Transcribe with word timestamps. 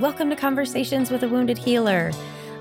welcome 0.00 0.28
to 0.28 0.36
Conversations 0.36 1.10
with 1.10 1.22
a 1.22 1.28
Wounded 1.28 1.56
Healer. 1.56 2.12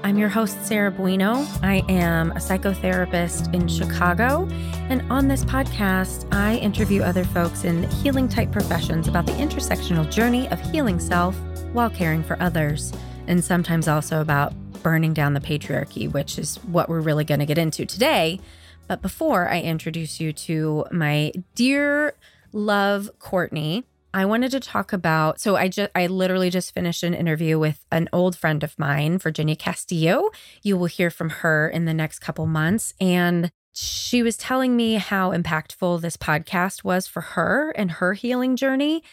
I'm 0.06 0.18
your 0.18 0.30
host, 0.30 0.66
Sarah 0.66 0.90
Bueno. 0.90 1.46
I 1.62 1.84
am 1.90 2.32
a 2.32 2.36
psychotherapist 2.36 3.54
in 3.54 3.68
Chicago. 3.68 4.48
And 4.88 5.02
on 5.12 5.28
this 5.28 5.44
podcast, 5.44 6.34
I 6.34 6.56
interview 6.60 7.02
other 7.02 7.26
folks 7.26 7.66
in 7.66 7.84
healing 7.90 8.30
type 8.30 8.54
professions 8.54 9.10
about 9.10 9.26
the 9.26 9.34
intersectional 9.34 10.10
journey 10.10 10.48
of 10.48 10.62
healing 10.72 10.98
self 10.98 11.36
while 11.74 11.90
caring 11.90 12.24
for 12.24 12.42
others. 12.42 12.94
And 13.28 13.44
sometimes 13.44 13.90
also 13.90 14.22
about 14.22 14.54
burning 14.82 15.14
down 15.14 15.34
the 15.34 15.42
patriarchy, 15.42 16.10
which 16.10 16.40
is 16.40 16.56
what 16.64 16.88
we're 16.88 17.02
really 17.02 17.26
going 17.26 17.42
to 17.42 17.46
get 17.46 17.58
into 17.58 17.86
today. 17.86 18.40
But 18.88 19.02
before 19.02 19.50
I 19.50 19.60
introduce 19.60 20.22
you 20.22 20.32
to 20.32 20.86
my 20.90 21.34
dear 21.54 22.16
love, 22.54 23.10
Courtney, 23.20 23.84
I 24.16 24.24
wanted 24.24 24.52
to 24.52 24.62
talk 24.62 24.94
about 24.94 25.42
so 25.42 25.58
I 25.58 25.68
just 25.68 25.92
I 25.94 26.08
literally 26.08 26.50
just 26.50 26.74
finished 26.74 27.04
an 27.04 27.14
interview 27.14 27.60
with 27.60 27.86
an 27.92 28.08
old 28.14 28.38
friend 28.38 28.64
of 28.64 28.80
mine, 28.80 29.18
Virginia 29.18 29.58
Castillo. 29.58 30.30
You 30.64 30.78
will 30.78 30.86
hear 30.86 31.10
from 31.10 31.30
her 31.30 31.68
in 31.68 31.84
the 31.84 31.94
next 31.94 32.20
couple 32.20 32.46
months 32.46 32.94
and 33.02 33.52
she 33.74 34.24
was 34.24 34.38
telling 34.38 34.78
me 34.78 34.94
how 34.94 35.34
impactful 35.34 36.00
this 36.00 36.16
podcast 36.16 36.86
was 36.86 37.08
for 37.08 37.20
her 37.20 37.72
and 37.72 37.92
her 37.92 38.14
healing 38.14 38.56
journey 38.56 39.04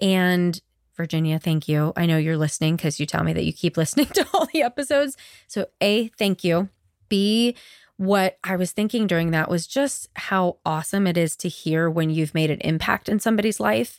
and 0.00 0.60
Virginia, 0.96 1.38
thank 1.38 1.68
you. 1.68 1.92
I 1.96 2.06
know 2.06 2.18
you're 2.18 2.36
listening 2.36 2.74
because 2.74 2.98
you 2.98 3.06
tell 3.06 3.22
me 3.22 3.32
that 3.34 3.44
you 3.44 3.52
keep 3.52 3.76
listening 3.76 4.06
to 4.06 4.26
all 4.34 4.48
the 4.52 4.62
episodes. 4.62 5.16
So, 5.46 5.66
A, 5.80 6.08
thank 6.18 6.42
you. 6.42 6.68
B, 7.08 7.54
what 7.98 8.38
I 8.44 8.56
was 8.56 8.70
thinking 8.70 9.06
during 9.06 9.32
that 9.32 9.50
was 9.50 9.66
just 9.66 10.08
how 10.14 10.58
awesome 10.64 11.06
it 11.06 11.16
is 11.16 11.36
to 11.36 11.48
hear 11.48 11.90
when 11.90 12.10
you've 12.10 12.34
made 12.34 12.50
an 12.50 12.60
impact 12.60 13.08
in 13.08 13.20
somebody's 13.20 13.60
life. 13.60 13.98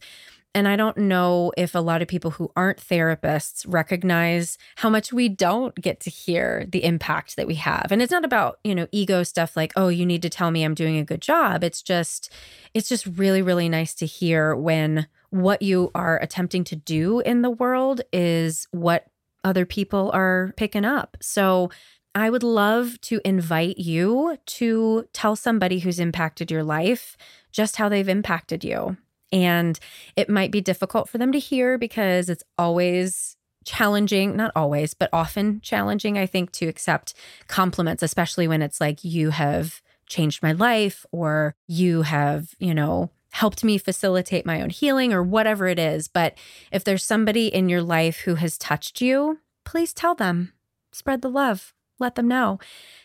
And 0.55 0.67
I 0.67 0.76
don't 0.76 0.98
know 0.98 1.52
if 1.58 1.76
a 1.76 1.80
lot 1.80 2.02
of 2.02 2.08
people 2.08 2.31
who 2.31 2.52
aren't 2.55 2.80
therapists 2.80 3.66
recognize 3.67 4.58
how 4.78 4.89
much 4.89 5.14
we 5.14 5.30
don't 5.30 5.75
get 5.75 6.00
to 6.02 6.09
hear 6.09 6.66
the 6.67 6.83
impact 6.83 7.36
that 7.36 7.45
we 7.45 7.55
have. 7.55 7.88
And 7.92 8.02
it's 8.02 8.11
not 8.11 8.25
about, 8.25 8.59
you 8.64 8.73
know, 8.73 8.88
ego 8.92 9.22
stuff 9.23 9.55
like, 9.55 9.72
oh, 9.75 9.89
you 9.89 10.05
need 10.05 10.23
to 10.23 10.30
tell 10.30 10.50
me 10.50 10.64
I'm 10.64 10.73
doing 10.73 10.97
a 10.97 11.05
good 11.05 11.22
job. 11.22 11.64
It's 11.64 11.83
just, 11.83 12.31
it's 12.73 12.89
just 12.89 13.05
really, 13.05 13.44
really 13.44 13.70
nice 13.70 13.94
to 13.95 14.08
hear 14.08 14.55
when 14.55 15.08
what 15.30 15.61
you 15.61 15.92
are 15.94 16.17
attempting 16.20 16.64
to 16.66 16.75
do 16.75 17.20
in 17.20 17.44
the 17.44 17.52
world 17.52 18.02
is 18.11 18.67
what 18.72 19.05
other 19.44 19.66
people 19.66 20.09
are 20.14 20.52
picking 20.58 20.86
up. 20.86 21.16
So 21.22 21.70
I 22.16 22.31
would 22.31 22.44
love 22.44 23.00
to 23.02 23.22
invite 23.23 23.77
you 23.77 24.38
to 24.45 25.08
tell 25.14 25.36
somebody 25.36 25.80
who's 25.80 26.00
impacted 26.00 26.50
your 26.50 26.64
life 26.64 27.16
just 27.52 27.75
how 27.75 27.88
they've 27.88 28.09
impacted 28.09 28.64
you. 28.64 28.97
And 29.31 29.80
it 30.16 30.30
might 30.30 30.52
be 30.52 30.61
difficult 30.61 31.09
for 31.09 31.17
them 31.17 31.31
to 31.31 31.39
hear 31.39 31.77
because 31.77 32.30
it's 32.30 32.44
always 32.58 33.38
challenging, 33.66 34.36
not 34.36 34.52
always, 34.55 34.94
but 34.94 35.09
often 35.13 35.61
challenging, 35.61 36.17
I 36.17 36.25
think, 36.25 36.52
to 36.53 36.67
accept 36.67 37.13
compliments, 37.47 38.02
especially 38.02 38.47
when 38.47 38.61
it's 38.61 38.81
like, 38.81 39.03
you 39.03 39.30
have 39.30 39.81
changed 40.08 40.41
my 40.41 40.53
life 40.53 41.05
or 41.11 41.53
you 41.67 42.02
have, 42.02 42.55
you 42.58 42.73
know, 42.73 43.11
helped 43.31 43.63
me 43.63 43.77
facilitate 43.77 44.45
my 44.45 44.61
own 44.61 44.71
healing 44.71 45.13
or 45.13 45.21
whatever 45.21 45.67
it 45.67 45.77
is. 45.77 46.08
But 46.08 46.36
if 46.71 46.83
there's 46.83 47.03
somebody 47.03 47.47
in 47.47 47.69
your 47.69 47.83
life 47.83 48.21
who 48.21 48.36
has 48.36 48.58
touched 48.58 49.02
you, 49.02 49.39
please 49.66 49.93
tell 49.93 50.16
them, 50.16 50.53
spread 50.91 51.21
the 51.21 51.30
love, 51.30 51.73
let 51.99 52.16
them 52.16 52.27
know. 52.27 52.59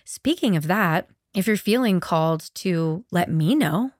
Speaking 0.04 0.56
of 0.56 0.66
that, 0.66 1.08
if 1.34 1.48
you're 1.48 1.56
feeling 1.56 1.98
called 1.98 2.48
to 2.54 3.04
let 3.10 3.28
me 3.28 3.56
know 3.56 3.90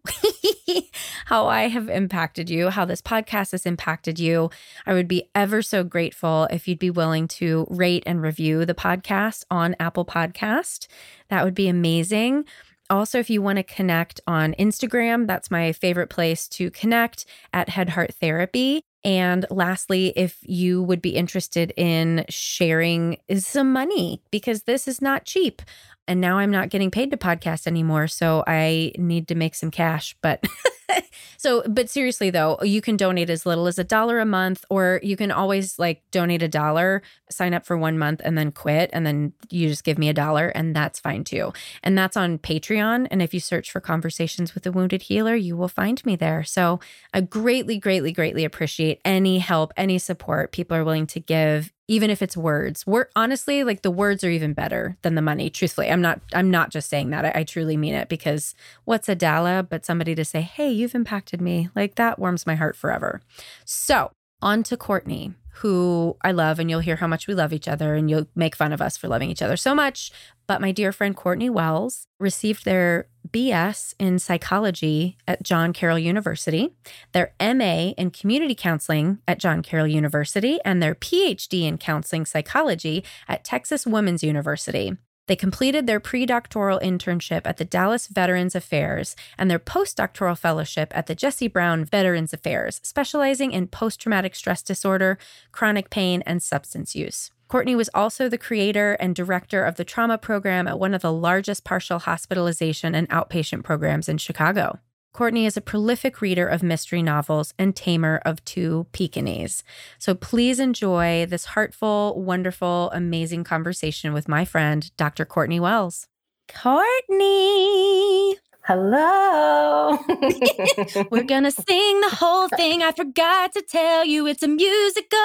how 1.27 1.49
I 1.49 1.69
have 1.69 1.89
impacted 1.89 2.49
you, 2.49 2.71
how 2.71 2.85
this 2.85 3.03
podcast 3.03 3.51
has 3.51 3.67
impacted 3.67 4.21
you, 4.21 4.51
I 4.87 4.95
would 4.95 5.09
be 5.09 5.31
ever 5.35 5.61
so 5.61 5.83
grateful 5.83 6.47
if 6.51 6.69
you'd 6.69 6.79
be 6.79 6.91
willing 6.91 7.27
to 7.29 7.67
rate 7.69 8.05
and 8.07 8.23
review 8.23 8.65
the 8.65 8.75
podcast 8.75 9.45
on 9.51 9.75
Apple 9.81 10.05
Podcast. 10.05 10.87
That 11.29 11.45
would 11.45 11.55
be 11.55 11.67
amazing. 11.67 12.45
Also, 12.89 13.19
if 13.19 13.31
you 13.31 13.43
want 13.43 13.57
to 13.57 13.63
connect 13.65 14.21
on 14.27 14.55
Instagram, 14.55 15.27
that's 15.27 15.51
my 15.51 15.73
favorite 15.73 16.11
place 16.11 16.47
to 16.49 16.71
connect 16.71 17.25
at 17.53 17.71
Head 17.71 17.91
Heart 17.91 18.15
Therapy. 18.21 18.83
And 19.03 19.45
lastly, 19.51 20.13
if 20.17 20.39
you 20.43 20.83
would 20.83 21.03
be 21.03 21.11
interested 21.11 21.73
in 21.77 22.25
sharing 22.29 23.19
some 23.37 23.73
money, 23.73 24.23
because 24.31 24.63
this 24.63 24.87
is 24.87 25.03
not 25.03 25.25
cheap 25.25 25.61
and 26.07 26.21
now 26.21 26.39
I'm 26.39 26.51
not 26.51 26.71
getting 26.71 26.91
paid 26.91 27.11
to 27.11 27.17
podcast 27.17 27.67
anymore. 27.67 28.09
So 28.09 28.45
I 28.47 28.93
need 28.99 29.29
to 29.29 29.35
make 29.35 29.55
some 29.55 29.71
cash. 29.71 30.17
But 30.21 30.45
so, 31.39 31.63
but 31.69 31.89
seriously 31.89 32.31
though, 32.31 32.59
you 32.63 32.81
can 32.81 32.97
donate 32.97 33.31
as 33.31 33.47
little 33.47 33.67
as 33.67 33.79
a 33.79 33.85
dollar 33.85 34.19
a 34.21 34.25
month, 34.25 34.65
or 34.69 35.01
you 35.03 35.17
can 35.17 35.31
always 35.31 35.79
like 35.79 36.03
donate 36.11 36.43
a 36.43 36.49
dollar, 36.49 37.03
sign 37.31 37.55
up 37.55 37.65
for 37.65 37.77
one 37.77 37.99
month 37.99 38.21
and 38.25 38.37
then 38.37 38.53
quit. 38.53 38.91
And 38.93 39.07
then 39.07 39.33
you 39.51 39.69
just 39.69 39.85
give 39.85 39.99
me 39.99 40.09
a 40.09 40.15
dollar 40.15 40.49
and 40.49 40.75
that's 40.75 41.01
fine 41.01 41.25
too. 41.25 41.53
And 41.83 41.97
that's 41.97 42.17
on 42.17 42.39
Patreon. 42.39 43.09
And 43.11 43.23
if 43.23 43.33
you 43.33 43.41
search 43.41 43.71
for 43.71 43.81
Conversations 43.81 44.55
with 44.55 44.67
a 44.67 44.73
Wounded 44.73 45.03
Healer, 45.03 45.35
you 45.35 45.57
will 45.57 45.69
find 45.69 46.05
me 46.05 46.17
there. 46.17 46.45
So 46.45 46.81
I 47.13 47.23
greatly, 47.23 47.79
greatly, 47.79 48.13
greatly 48.13 48.45
appreciate 48.45 49.01
any 49.05 49.39
help, 49.39 49.73
any 49.77 49.99
support 49.99 50.53
people 50.53 50.77
are 50.77 50.85
willing 50.85 51.07
to 51.09 51.21
give 51.21 51.73
even 51.87 52.11
if 52.11 52.23
it's 52.23 52.37
words. 52.37 52.87
We're 52.87 53.09
honestly 53.15 53.63
like 53.65 53.83
the 53.83 53.91
words 53.91 54.25
are 54.25 54.31
even 54.31 54.55
better 54.55 54.97
than 55.03 55.15
the 55.15 55.23
money 55.23 55.51
truthfully. 55.51 55.91
I'm 55.91 56.01
not 56.01 56.21
i'm 56.33 56.51
not 56.51 56.71
just 56.71 56.89
saying 56.89 57.11
that. 57.11 57.25
I, 57.25 57.41
I 57.41 57.45
truly 57.45 57.77
mean 57.77 57.95
it 57.95 58.09
because 58.09 58.55
what's 58.85 59.09
a 59.09 59.15
dala 59.15 59.63
but 59.69 59.85
somebody 59.85 60.15
to 60.15 60.25
say 60.25 60.41
hey 60.41 60.71
you've 60.71 60.95
impacted 60.95 61.41
me 61.41 61.69
like 61.75 61.97
that 61.97 62.19
warms 62.19 62.47
my 62.47 62.55
heart 62.55 62.77
forever. 62.77 63.21
So 63.65 64.13
on 64.41 64.63
to 64.65 64.77
courtney 64.77 65.33
who 65.59 66.17
i 66.23 66.33
love 66.33 66.59
and 66.59 66.69
you'll 66.69 66.81
hear 66.81 66.97
how 66.97 67.07
much 67.07 67.29
we 67.29 67.35
love 67.35 67.53
each 67.53 67.69
other 67.69 67.95
and 67.95 68.11
you'll 68.11 68.27
make 68.35 68.57
fun 68.57 68.73
of 68.73 68.83
us 68.83 68.97
for 68.97 69.07
loving 69.07 69.31
each 69.31 69.43
other 69.43 69.57
so 69.57 69.75
much. 69.75 70.11
But 70.47 70.61
my 70.61 70.73
dear 70.73 70.93
friend 70.93 71.17
Courtney 71.17 71.49
Wells 71.49 72.07
received 72.19 72.65
their 72.65 73.09
BS 73.35 73.95
in 73.99 74.21
psychology 74.21 75.17
at 75.27 75.43
John 75.43 75.73
Carroll 75.73 75.99
University, 75.99 76.71
their 77.11 77.33
MA 77.41 77.91
in 77.99 78.13
community 78.13 78.55
counseling 78.55 79.19
at 79.27 79.41
John 79.41 79.61
Carroll 79.61 79.89
University, 79.89 80.61
and 80.65 80.81
their 80.81 80.95
PhD 80.95 81.65
in 81.65 81.77
counseling 81.77 82.27
psychology 82.27 83.03
at 83.27 83.43
Texas 83.43 83.87
Women's 83.87 84.23
University. 84.23 84.97
They 85.27 85.35
completed 85.35 85.89
their 85.89 85.99
pre-doctoral 85.99 86.79
internship 86.79 87.41
at 87.45 87.57
the 87.57 87.65
Dallas 87.65 88.07
Veterans 88.07 88.55
Affairs 88.55 89.17
and 89.37 89.51
their 89.51 89.59
postdoctoral 89.59 90.39
fellowship 90.39 90.93
at 90.95 91.07
the 91.07 91.17
Jesse 91.17 91.49
Brown 91.49 91.85
Veterans 91.85 92.33
Affairs, 92.33 92.81
specializing 92.85 93.51
in 93.51 93.67
post 93.67 94.01
traumatic 94.01 94.37
stress 94.37 94.63
disorder, 94.63 95.19
chronic 95.51 95.91
pain, 95.91 96.23
and 96.25 96.41
substance 96.41 96.95
use. 96.95 97.33
Courtney 97.55 97.77
was 97.77 97.91
also 97.95 98.29
the 98.29 98.37
creator 98.37 98.95
and 98.95 99.15
director 99.15 99.65
of 99.65 99.77
the 99.77 99.85
trauma 99.85 100.19
program 100.19 100.67
at 100.67 100.81
one 100.81 100.93
of 100.93 101.03
the 101.03 101.13
largest 101.13 101.63
partial 101.63 102.01
hospitalization 102.01 102.97
and 102.97 103.09
outpatient 103.11 103.63
programs 103.63 104.09
in 104.09 104.19
Chicago. 104.19 104.81
Courtney 105.13 105.47
is 105.47 105.57
a 105.57 105.61
prolific 105.61 106.21
reader 106.21 106.49
of 106.49 106.65
mystery 106.65 107.01
novels 107.01 107.55
and 107.57 107.77
tamer 107.77 108.21
of 108.25 108.45
two 108.45 108.89
Pekingese. 108.91 109.63
So 110.01 110.17
please 110.17 110.59
enjoy 110.59 111.27
this 111.27 111.45
heartful, 111.45 112.21
wonderful, 112.21 112.91
amazing 112.93 113.45
conversation 113.45 114.13
with 114.13 114.27
my 114.27 114.45
friend, 114.45 114.91
Dr. 114.97 115.25
Courtney 115.25 115.61
Wells. 115.61 116.09
Courtney! 116.49 118.37
Hello. 118.65 119.97
We're 121.09 121.23
gonna 121.23 121.53
sing 121.53 122.01
the 122.01 122.17
whole 122.19 122.49
thing. 122.49 122.83
I 122.83 122.91
forgot 122.91 123.53
to 123.53 123.63
tell 123.63 124.05
you 124.05 124.27
it's 124.27 124.43
a 124.43 124.49
musical. 124.49 125.21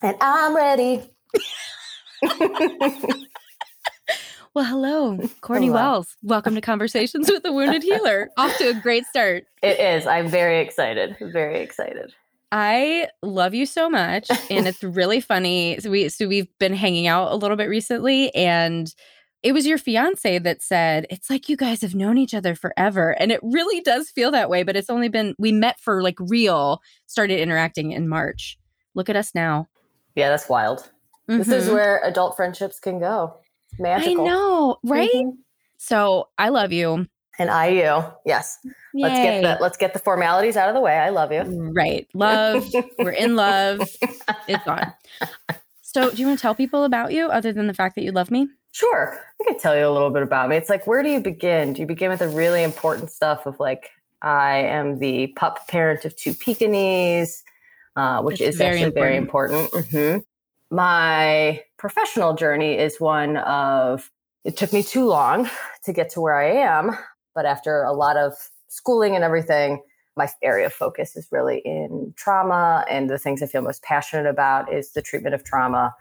And 0.00 0.16
I'm 0.20 0.54
ready. 0.54 1.02
well, 4.54 4.64
hello, 4.64 5.18
Courtney 5.40 5.66
hello. 5.66 5.78
Wells. 5.78 6.16
Welcome 6.22 6.54
to 6.54 6.60
Conversations 6.60 7.30
with 7.30 7.44
a 7.44 7.52
Wounded 7.52 7.82
Healer. 7.82 8.30
Off 8.36 8.56
to 8.58 8.68
a 8.68 8.74
great 8.74 9.06
start. 9.06 9.44
It 9.62 9.78
is. 9.78 10.06
I'm 10.06 10.28
very 10.28 10.60
excited. 10.60 11.16
Very 11.20 11.60
excited. 11.60 12.12
I 12.50 13.08
love 13.22 13.54
you 13.54 13.66
so 13.66 13.90
much, 13.90 14.30
and 14.50 14.66
it's 14.66 14.82
really 14.82 15.20
funny. 15.20 15.78
So 15.80 15.90
we 15.90 16.08
so 16.08 16.26
we've 16.26 16.48
been 16.58 16.74
hanging 16.74 17.06
out 17.06 17.32
a 17.32 17.36
little 17.36 17.56
bit 17.56 17.68
recently, 17.68 18.34
and 18.34 18.92
it 19.42 19.52
was 19.52 19.66
your 19.66 19.78
fiance 19.78 20.38
that 20.38 20.62
said 20.62 21.06
it's 21.10 21.30
like 21.30 21.48
you 21.48 21.56
guys 21.56 21.82
have 21.82 21.94
known 21.94 22.18
each 22.18 22.34
other 22.34 22.54
forever, 22.54 23.10
and 23.20 23.30
it 23.30 23.40
really 23.42 23.80
does 23.80 24.10
feel 24.10 24.30
that 24.32 24.50
way. 24.50 24.62
But 24.62 24.76
it's 24.76 24.90
only 24.90 25.08
been 25.08 25.34
we 25.38 25.52
met 25.52 25.78
for 25.80 26.02
like 26.02 26.16
real, 26.18 26.80
started 27.06 27.40
interacting 27.40 27.92
in 27.92 28.08
March. 28.08 28.58
Look 28.94 29.08
at 29.08 29.16
us 29.16 29.34
now. 29.34 29.68
Yeah, 30.14 30.30
that's 30.30 30.48
wild. 30.48 30.90
Mm-hmm. 31.28 31.38
This 31.38 31.48
is 31.48 31.64
mm-hmm. 31.66 31.74
where 31.74 32.00
adult 32.04 32.36
friendships 32.36 32.80
can 32.80 32.98
go. 32.98 33.36
Magical. 33.78 34.22
I 34.22 34.28
know, 34.28 34.78
right? 34.82 35.10
Mm-hmm. 35.14 35.40
So 35.76 36.28
I 36.38 36.48
love 36.48 36.72
you. 36.72 37.06
And 37.38 37.50
I 37.50 37.68
you. 37.68 38.04
Yes. 38.24 38.58
Yay. 38.94 39.02
Let's 39.02 39.18
get 39.18 39.42
the 39.42 39.62
let's 39.62 39.76
get 39.76 39.92
the 39.92 40.00
formalities 40.00 40.56
out 40.56 40.68
of 40.68 40.74
the 40.74 40.80
way. 40.80 40.96
I 40.96 41.10
love 41.10 41.30
you. 41.30 41.42
Right. 41.72 42.08
Love. 42.14 42.66
We're 42.98 43.10
in 43.10 43.36
love. 43.36 43.80
It's 44.48 44.66
on. 44.66 44.92
So 45.82 46.10
do 46.10 46.16
you 46.16 46.26
want 46.26 46.38
to 46.38 46.42
tell 46.42 46.54
people 46.54 46.84
about 46.84 47.12
you 47.12 47.28
other 47.28 47.52
than 47.52 47.66
the 47.66 47.74
fact 47.74 47.94
that 47.94 48.02
you 48.02 48.10
love 48.10 48.30
me? 48.30 48.48
Sure. 48.72 49.18
I 49.40 49.44
can 49.44 49.58
tell 49.58 49.76
you 49.76 49.86
a 49.86 49.90
little 49.92 50.10
bit 50.10 50.22
about 50.22 50.48
me. 50.48 50.56
It's 50.56 50.68
like 50.68 50.86
where 50.86 51.02
do 51.02 51.10
you 51.10 51.20
begin? 51.20 51.74
Do 51.74 51.80
you 51.80 51.86
begin 51.86 52.10
with 52.10 52.18
the 52.18 52.28
really 52.28 52.62
important 52.62 53.10
stuff 53.10 53.46
of 53.46 53.60
like 53.60 53.90
I 54.20 54.58
am 54.58 54.98
the 54.98 55.28
pup 55.36 55.68
parent 55.68 56.04
of 56.04 56.16
two 56.16 56.34
Pekingese, 56.34 57.44
uh, 57.94 58.20
which 58.22 58.40
it's 58.40 58.54
is 58.54 58.56
very 58.56 58.82
actually 58.82 58.86
important. 58.86 59.02
very 59.04 59.16
important. 59.16 59.70
Mm-hmm 59.70 60.18
my 60.70 61.62
professional 61.78 62.34
journey 62.34 62.76
is 62.76 63.00
one 63.00 63.38
of 63.38 64.10
it 64.44 64.56
took 64.56 64.72
me 64.72 64.82
too 64.82 65.06
long 65.06 65.48
to 65.84 65.92
get 65.92 66.10
to 66.10 66.20
where 66.20 66.38
I 66.38 66.50
am. 66.50 66.96
But 67.34 67.46
after 67.46 67.82
a 67.82 67.92
lot 67.92 68.16
of 68.16 68.34
schooling 68.68 69.14
and 69.14 69.24
everything, 69.24 69.82
my 70.16 70.28
area 70.42 70.66
of 70.66 70.72
focus 70.72 71.16
is 71.16 71.28
really 71.30 71.58
in 71.64 72.12
trauma. 72.16 72.84
And 72.90 73.08
the 73.08 73.18
things 73.18 73.42
I 73.42 73.46
feel 73.46 73.62
most 73.62 73.82
passionate 73.82 74.28
about 74.28 74.72
is 74.72 74.92
the 74.92 75.02
treatment 75.02 75.34
of 75.34 75.44
trauma 75.44 75.94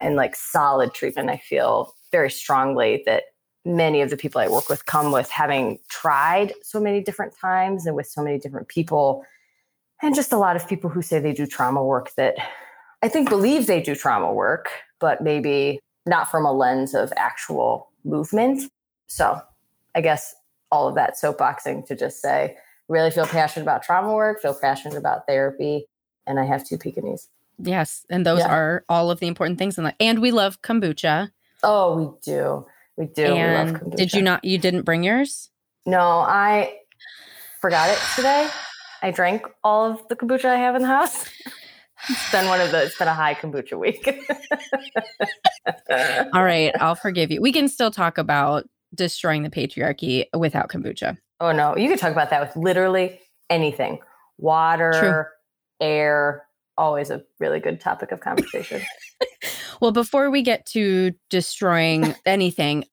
and 0.00 0.16
like 0.16 0.36
solid 0.36 0.94
treatment. 0.94 1.30
I 1.30 1.38
feel 1.38 1.94
very 2.10 2.30
strongly 2.30 3.02
that 3.06 3.24
many 3.64 4.02
of 4.02 4.10
the 4.10 4.16
people 4.16 4.40
I 4.40 4.48
work 4.48 4.68
with 4.68 4.86
come 4.86 5.12
with 5.12 5.30
having 5.30 5.78
tried 5.88 6.52
so 6.62 6.80
many 6.80 7.00
different 7.02 7.34
times 7.38 7.86
and 7.86 7.94
with 7.96 8.06
so 8.06 8.22
many 8.22 8.38
different 8.38 8.68
people. 8.68 9.24
And 10.02 10.14
just 10.14 10.32
a 10.32 10.38
lot 10.38 10.56
of 10.56 10.68
people 10.68 10.90
who 10.90 11.00
say 11.00 11.20
they 11.20 11.32
do 11.32 11.46
trauma 11.46 11.82
work 11.84 12.12
that 12.16 12.34
I 13.02 13.08
think 13.08 13.28
believe 13.28 13.66
they 13.66 13.82
do 13.82 13.94
trauma 13.94 14.32
work, 14.32 14.68
but 15.00 15.22
maybe 15.22 15.80
not 16.06 16.30
from 16.30 16.46
a 16.46 16.52
lens 16.52 16.94
of 16.94 17.12
actual 17.16 17.88
movement. 18.04 18.70
So 19.08 19.40
I 19.94 20.00
guess 20.00 20.34
all 20.70 20.88
of 20.88 20.94
that 20.94 21.14
soapboxing 21.20 21.86
to 21.86 21.96
just 21.96 22.20
say, 22.22 22.56
really 22.88 23.10
feel 23.10 23.26
passionate 23.26 23.64
about 23.64 23.82
trauma 23.82 24.14
work, 24.14 24.40
feel 24.40 24.54
passionate 24.54 24.96
about 24.96 25.26
therapy, 25.26 25.86
and 26.26 26.38
I 26.38 26.44
have 26.44 26.66
two 26.66 26.78
Pekingese. 26.78 27.28
Yes, 27.58 28.06
and 28.10 28.24
those 28.26 28.40
yeah. 28.40 28.54
are 28.54 28.84
all 28.88 29.10
of 29.10 29.20
the 29.20 29.26
important 29.26 29.58
things 29.58 29.78
in 29.78 29.84
life. 29.84 29.94
And 30.00 30.20
we 30.20 30.30
love 30.30 30.62
kombucha. 30.62 31.30
Oh, 31.62 31.96
we 31.96 32.08
do. 32.22 32.66
We 32.96 33.06
do. 33.06 33.24
And 33.24 33.80
we 33.82 33.96
did 33.96 34.12
you 34.12 34.22
not? 34.22 34.44
You 34.44 34.58
didn't 34.58 34.82
bring 34.82 35.04
yours? 35.04 35.50
No, 35.86 36.00
I 36.00 36.78
forgot 37.60 37.90
it 37.90 37.98
today. 38.16 38.48
I 39.02 39.10
drank 39.10 39.46
all 39.64 39.90
of 39.90 40.08
the 40.08 40.16
kombucha 40.16 40.46
I 40.46 40.56
have 40.56 40.74
in 40.74 40.82
the 40.82 40.88
house. 40.88 41.28
It's 42.08 42.32
been 42.32 42.48
one 42.48 42.60
of 42.60 42.72
those. 42.72 42.88
It's 42.88 42.98
been 42.98 43.08
a 43.08 43.14
high 43.14 43.34
kombucha 43.34 43.78
week. 43.78 44.06
all 46.34 46.44
right, 46.44 46.72
I'll 46.80 46.94
forgive 46.94 47.30
you. 47.30 47.40
We 47.40 47.52
can 47.52 47.68
still 47.68 47.90
talk 47.90 48.18
about 48.18 48.68
destroying 48.94 49.42
the 49.42 49.50
patriarchy 49.50 50.26
without 50.36 50.68
kombucha. 50.68 51.16
Oh 51.40 51.52
no, 51.52 51.76
you 51.76 51.88
could 51.88 51.98
talk 51.98 52.12
about 52.12 52.30
that 52.30 52.40
with 52.40 52.56
literally 52.56 53.20
anything. 53.50 54.00
Water, 54.38 55.30
True. 55.80 55.86
air, 55.86 56.46
always 56.76 57.10
a 57.10 57.22
really 57.38 57.60
good 57.60 57.80
topic 57.80 58.12
of 58.12 58.20
conversation. 58.20 58.82
well, 59.80 59.92
before 59.92 60.30
we 60.30 60.42
get 60.42 60.66
to 60.66 61.12
destroying 61.30 62.14
anything, 62.26 62.84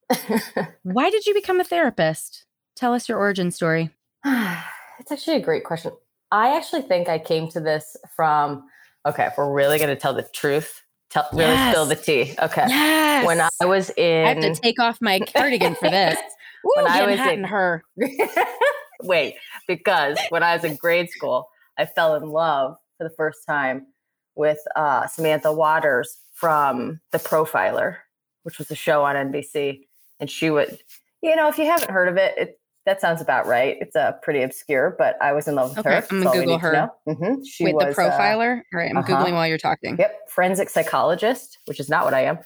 why 0.82 1.10
did 1.10 1.26
you 1.26 1.34
become 1.34 1.60
a 1.60 1.64
therapist? 1.64 2.46
Tell 2.76 2.94
us 2.94 3.08
your 3.08 3.18
origin 3.18 3.50
story. 3.50 3.90
it's 4.24 5.10
actually 5.10 5.36
a 5.36 5.42
great 5.42 5.64
question. 5.64 5.92
I 6.32 6.56
actually 6.56 6.82
think 6.82 7.08
I 7.08 7.18
came 7.18 7.48
to 7.48 7.60
this 7.60 7.96
from 8.14 8.64
Okay, 9.06 9.26
if 9.26 9.34
we're 9.38 9.52
really 9.52 9.78
going 9.78 9.88
to 9.88 9.96
tell 9.96 10.14
the 10.14 10.28
truth, 10.34 10.82
tell 11.10 11.26
really 11.32 11.52
yes. 11.52 11.72
spill 11.72 11.86
the 11.86 11.96
tea. 11.96 12.34
Okay. 12.38 12.66
Yes. 12.68 13.26
When 13.26 13.40
I 13.40 13.64
was 13.64 13.90
in, 13.90 14.26
I 14.26 14.34
have 14.34 14.40
to 14.40 14.54
take 14.54 14.78
off 14.78 14.98
my 15.00 15.20
cardigan 15.20 15.74
for 15.74 15.90
this. 15.90 16.18
when 16.62 16.86
I 16.86 17.06
was 17.06 17.20
in 17.32 17.44
her. 17.44 17.82
Wait, 19.02 19.36
because 19.66 20.18
when 20.28 20.42
I 20.42 20.54
was 20.54 20.64
in 20.64 20.76
grade 20.76 21.10
school, 21.10 21.48
I 21.78 21.86
fell 21.86 22.14
in 22.16 22.28
love 22.28 22.76
for 22.98 23.04
the 23.04 23.14
first 23.16 23.46
time 23.46 23.86
with 24.34 24.58
uh, 24.76 25.06
Samantha 25.06 25.52
Waters 25.52 26.18
from 26.34 27.00
The 27.12 27.18
Profiler, 27.18 27.96
which 28.42 28.58
was 28.58 28.70
a 28.70 28.74
show 28.74 29.04
on 29.04 29.16
NBC, 29.16 29.86
and 30.18 30.30
she 30.30 30.50
would, 30.50 30.78
you 31.22 31.34
know, 31.34 31.48
if 31.48 31.56
you 31.56 31.64
haven't 31.64 31.90
heard 31.90 32.08
of 32.08 32.16
it, 32.16 32.34
it 32.36 32.59
that 32.90 33.00
sounds 33.00 33.20
about 33.20 33.46
right. 33.46 33.76
It's 33.80 33.94
a 33.94 34.00
uh, 34.00 34.12
pretty 34.20 34.42
obscure, 34.42 34.96
but 34.98 35.16
I 35.22 35.32
was 35.32 35.46
in 35.46 35.54
love 35.54 35.70
with 35.70 35.86
okay, 35.86 36.00
her. 36.00 36.06
I'm 36.10 36.22
gonna 36.24 36.40
Google 36.40 36.58
her. 36.58 36.90
Mm-hmm. 37.06 37.44
She 37.44 37.64
Wait, 37.66 37.76
was, 37.76 37.94
the 37.94 38.02
uh, 38.02 38.10
profiler. 38.10 38.58
Uh, 38.58 38.62
All 38.74 38.80
right, 38.80 38.90
I'm 38.90 38.96
uh-huh. 38.96 39.06
googling 39.16 39.34
while 39.34 39.46
you're 39.46 39.58
talking. 39.58 39.96
Yep, 39.96 40.28
forensic 40.28 40.68
psychologist, 40.68 41.58
which 41.66 41.78
is 41.78 41.88
not 41.88 42.04
what 42.04 42.14
I 42.14 42.24
am, 42.24 42.40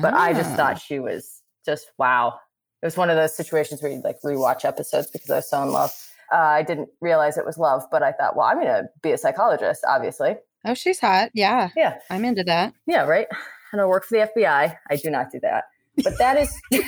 but 0.00 0.14
I 0.14 0.32
just 0.32 0.56
thought 0.56 0.76
ah. 0.76 0.78
she 0.78 1.00
was 1.00 1.42
just 1.66 1.88
wow. 1.98 2.38
It 2.82 2.86
was 2.86 2.96
one 2.96 3.10
of 3.10 3.16
those 3.16 3.36
situations 3.36 3.82
where 3.82 3.92
you'd 3.92 4.02
like 4.02 4.16
rewatch 4.24 4.64
episodes 4.64 5.10
because 5.10 5.28
I 5.28 5.36
was 5.36 5.50
so 5.50 5.62
in 5.62 5.70
love. 5.70 5.92
Uh, 6.32 6.36
I 6.36 6.62
didn't 6.62 6.88
realize 7.02 7.36
it 7.36 7.44
was 7.44 7.58
love, 7.58 7.82
but 7.90 8.02
I 8.02 8.12
thought, 8.12 8.36
well, 8.36 8.46
I'm 8.46 8.56
gonna 8.56 8.84
be 9.02 9.12
a 9.12 9.18
psychologist, 9.18 9.84
obviously. 9.86 10.36
Oh, 10.64 10.72
she's 10.72 10.98
hot. 10.98 11.30
Yeah, 11.34 11.68
yeah, 11.76 11.98
I'm 12.08 12.24
into 12.24 12.44
that. 12.44 12.72
Yeah, 12.86 13.04
right. 13.04 13.26
And 13.72 13.82
I 13.82 13.84
work 13.84 14.06
for 14.06 14.18
the 14.18 14.30
FBI. 14.34 14.76
I 14.90 14.96
do 14.96 15.10
not 15.10 15.30
do 15.30 15.40
that, 15.40 15.64
but 16.02 16.16
that 16.16 16.38
is. 16.38 16.58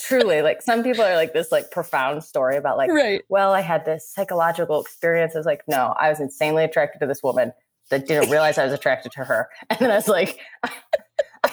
truly 0.00 0.42
like 0.42 0.62
some 0.62 0.82
people 0.82 1.04
are 1.04 1.14
like 1.14 1.32
this 1.32 1.52
like 1.52 1.70
profound 1.70 2.24
story 2.24 2.56
about 2.56 2.76
like 2.76 2.90
right. 2.90 3.22
well 3.28 3.52
i 3.52 3.60
had 3.60 3.84
this 3.84 4.08
psychological 4.08 4.80
experience. 4.80 5.34
I 5.34 5.38
was 5.38 5.46
like 5.46 5.62
no 5.68 5.94
i 5.98 6.08
was 6.08 6.20
insanely 6.20 6.64
attracted 6.64 7.00
to 7.00 7.06
this 7.06 7.22
woman 7.22 7.52
that 7.90 8.06
didn't 8.06 8.30
realize 8.30 8.58
i 8.58 8.64
was 8.64 8.72
attracted 8.72 9.12
to 9.12 9.24
her. 9.24 9.48
And 9.70 9.78
then 9.78 9.90
i 9.90 9.96
was 9.96 10.08
like 10.08 10.38
i 10.62 10.70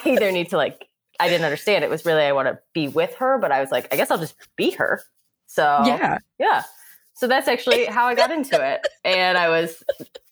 either 0.05 0.31
need 0.31 0.49
to 0.49 0.57
like 0.57 0.87
i 1.19 1.27
didn't 1.27 1.45
understand 1.45 1.83
it 1.83 1.89
was 1.89 2.05
really 2.05 2.23
i 2.23 2.31
want 2.31 2.47
to 2.47 2.59
be 2.73 2.87
with 2.87 3.13
her 3.15 3.37
but 3.37 3.51
i 3.51 3.59
was 3.59 3.71
like 3.71 3.87
i 3.91 3.95
guess 3.95 4.11
i'll 4.11 4.17
just 4.17 4.35
be 4.55 4.71
her. 4.71 5.01
So 5.47 5.63
yeah. 5.85 6.17
yeah. 6.39 6.63
So 7.15 7.27
that's 7.27 7.47
actually 7.47 7.85
how 7.85 8.05
i 8.05 8.15
got 8.15 8.31
into 8.31 8.55
it. 8.55 8.87
And 9.03 9.37
i 9.37 9.49
was 9.49 9.83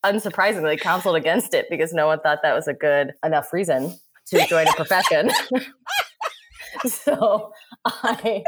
unsurprisingly 0.03 0.79
counseled 0.79 1.15
against 1.15 1.53
it 1.53 1.67
because 1.69 1.93
no 1.93 2.07
one 2.07 2.19
thought 2.19 2.39
that 2.43 2.53
was 2.53 2.67
a 2.67 2.73
good 2.73 3.13
enough 3.23 3.51
reason 3.51 3.93
to 4.27 4.45
join 4.47 4.67
a 4.67 4.73
profession 4.73 5.29
so 6.85 7.51
I 7.85 8.43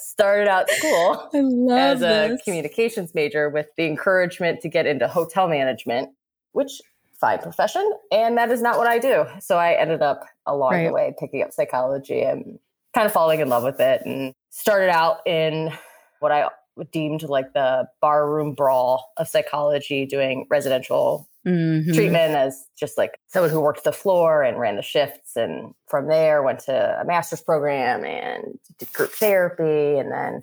started 0.00 0.48
out 0.48 0.70
school 0.70 1.30
as 1.72 2.02
a 2.02 2.28
this. 2.28 2.42
communications 2.42 3.14
major 3.14 3.48
with 3.48 3.66
the 3.76 3.86
encouragement 3.86 4.60
to 4.62 4.68
get 4.68 4.86
into 4.86 5.08
hotel 5.08 5.48
management, 5.48 6.10
which 6.52 6.80
fine 7.20 7.38
profession. 7.38 7.90
And 8.12 8.38
that 8.38 8.50
is 8.50 8.62
not 8.62 8.78
what 8.78 8.86
I 8.86 8.98
do. 8.98 9.24
So 9.40 9.56
I 9.56 9.72
ended 9.72 10.02
up 10.02 10.24
along 10.46 10.72
right. 10.72 10.86
the 10.86 10.92
way 10.92 11.14
picking 11.18 11.42
up 11.42 11.52
psychology 11.52 12.22
and 12.22 12.58
kind 12.94 13.06
of 13.06 13.12
falling 13.12 13.40
in 13.40 13.48
love 13.48 13.64
with 13.64 13.80
it 13.80 14.02
and 14.04 14.32
started 14.50 14.88
out 14.88 15.18
in 15.26 15.72
what 16.20 16.32
I 16.32 16.48
deemed 16.92 17.22
like 17.24 17.52
the 17.52 17.88
barroom 18.00 18.54
brawl 18.54 19.12
of 19.16 19.28
psychology, 19.28 20.06
doing 20.06 20.46
residential 20.48 21.28
mm-hmm. 21.48 21.92
treatment 21.92 22.34
as 22.34 22.66
just 22.78 22.98
like 22.98 23.18
someone 23.26 23.50
who 23.50 23.60
worked 23.60 23.84
the 23.84 23.92
floor 23.92 24.42
and 24.42 24.58
ran 24.58 24.76
the 24.76 24.82
shifts. 24.82 25.36
And 25.36 25.74
from 25.88 26.08
there, 26.08 26.42
went 26.42 26.60
to 26.60 27.00
a 27.00 27.04
master's 27.04 27.40
program 27.40 28.04
and 28.04 28.58
did 28.78 28.92
group 28.92 29.10
therapy. 29.10 29.98
And 29.98 30.12
then 30.12 30.42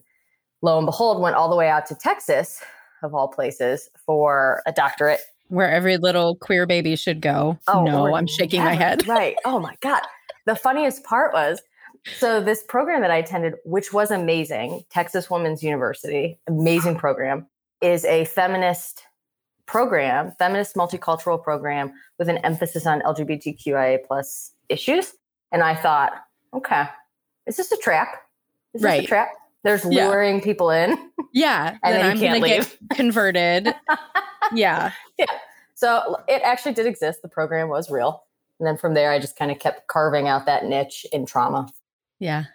lo 0.61 0.77
and 0.77 0.85
behold, 0.85 1.21
went 1.21 1.35
all 1.35 1.49
the 1.49 1.55
way 1.55 1.69
out 1.69 1.85
to 1.87 1.95
Texas, 1.95 2.61
of 3.03 3.13
all 3.13 3.27
places, 3.27 3.89
for 4.05 4.61
a 4.65 4.71
doctorate. 4.71 5.21
Where 5.49 5.69
every 5.69 5.97
little 5.97 6.35
queer 6.37 6.65
baby 6.65 6.95
should 6.95 7.21
go. 7.21 7.59
Oh, 7.67 7.83
no, 7.83 8.15
I'm 8.15 8.27
shaking 8.27 8.63
my 8.63 8.73
head. 8.73 9.07
right. 9.07 9.35
Oh 9.45 9.59
my 9.59 9.75
God. 9.81 10.01
The 10.45 10.55
funniest 10.55 11.03
part 11.03 11.33
was 11.33 11.61
so 12.17 12.41
this 12.41 12.63
program 12.63 13.01
that 13.01 13.11
I 13.11 13.17
attended, 13.17 13.55
which 13.63 13.91
was 13.91 14.11
amazing, 14.11 14.83
Texas 14.89 15.29
Women's 15.29 15.63
University, 15.63 16.39
amazing 16.47 16.95
program, 16.97 17.47
is 17.81 18.05
a 18.05 18.25
feminist 18.25 19.03
program, 19.65 20.31
feminist 20.37 20.75
multicultural 20.75 21.41
program 21.41 21.93
with 22.19 22.29
an 22.29 22.37
emphasis 22.39 22.85
on 22.85 23.01
LGBTQIA 23.01 23.99
plus 24.05 24.51
issues. 24.69 25.13
And 25.51 25.63
I 25.63 25.75
thought, 25.75 26.13
okay, 26.53 26.85
is 27.47 27.57
this 27.57 27.71
a 27.71 27.77
trap? 27.77 28.09
Is 28.73 28.83
right. 28.83 28.97
this 28.97 29.05
a 29.05 29.07
trap? 29.07 29.29
There's 29.63 29.83
luring 29.83 30.37
yeah. 30.37 30.43
people 30.43 30.69
in. 30.69 30.97
Yeah. 31.33 31.77
and 31.83 31.95
then, 31.95 32.01
then 32.01 32.15
you 32.15 32.21
can't 32.21 32.41
leave. 32.41 32.77
converted. 32.91 33.73
yeah. 34.53 34.91
Yeah. 35.17 35.25
So 35.77 36.23
it 36.29 36.41
actually 36.41 36.73
did 36.73 36.85
exist. 36.85 37.21
The 37.21 37.27
program 37.27 37.67
was 37.67 37.91
real. 37.91 38.23
And 38.61 38.65
then 38.65 38.77
from 38.77 38.93
there, 38.93 39.11
I 39.11 39.19
just 39.19 39.37
kind 39.37 39.51
of 39.51 39.59
kept 39.59 39.87
carving 39.87 40.29
out 40.29 40.45
that 40.45 40.63
niche 40.63 41.05
in 41.11 41.25
trauma. 41.25 41.67
Yeah. 42.17 42.45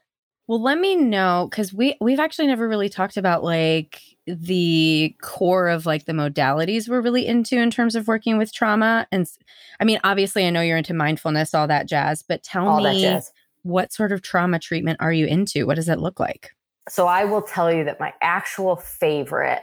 Well, 0.50 0.60
let 0.60 0.80
me 0.80 0.96
know 0.96 1.46
because 1.48 1.72
we 1.72 1.96
we've 2.00 2.18
actually 2.18 2.48
never 2.48 2.68
really 2.68 2.88
talked 2.88 3.16
about 3.16 3.44
like 3.44 4.02
the 4.26 5.14
core 5.22 5.68
of 5.68 5.86
like 5.86 6.06
the 6.06 6.12
modalities 6.12 6.88
we're 6.88 7.02
really 7.02 7.24
into 7.24 7.56
in 7.56 7.70
terms 7.70 7.94
of 7.94 8.08
working 8.08 8.36
with 8.36 8.52
trauma. 8.52 9.06
And 9.12 9.30
I 9.78 9.84
mean, 9.84 10.00
obviously, 10.02 10.44
I 10.44 10.50
know 10.50 10.60
you're 10.60 10.76
into 10.76 10.92
mindfulness, 10.92 11.54
all 11.54 11.68
that 11.68 11.86
jazz, 11.86 12.24
but 12.24 12.42
tell 12.42 12.66
all 12.66 12.82
me 12.82 13.20
what 13.62 13.92
sort 13.92 14.10
of 14.10 14.22
trauma 14.22 14.58
treatment 14.58 14.98
are 15.00 15.12
you 15.12 15.24
into? 15.24 15.68
What 15.68 15.76
does 15.76 15.88
it 15.88 16.00
look 16.00 16.18
like? 16.18 16.50
So 16.88 17.06
I 17.06 17.26
will 17.26 17.42
tell 17.42 17.72
you 17.72 17.84
that 17.84 18.00
my 18.00 18.12
actual 18.20 18.74
favorite, 18.74 19.62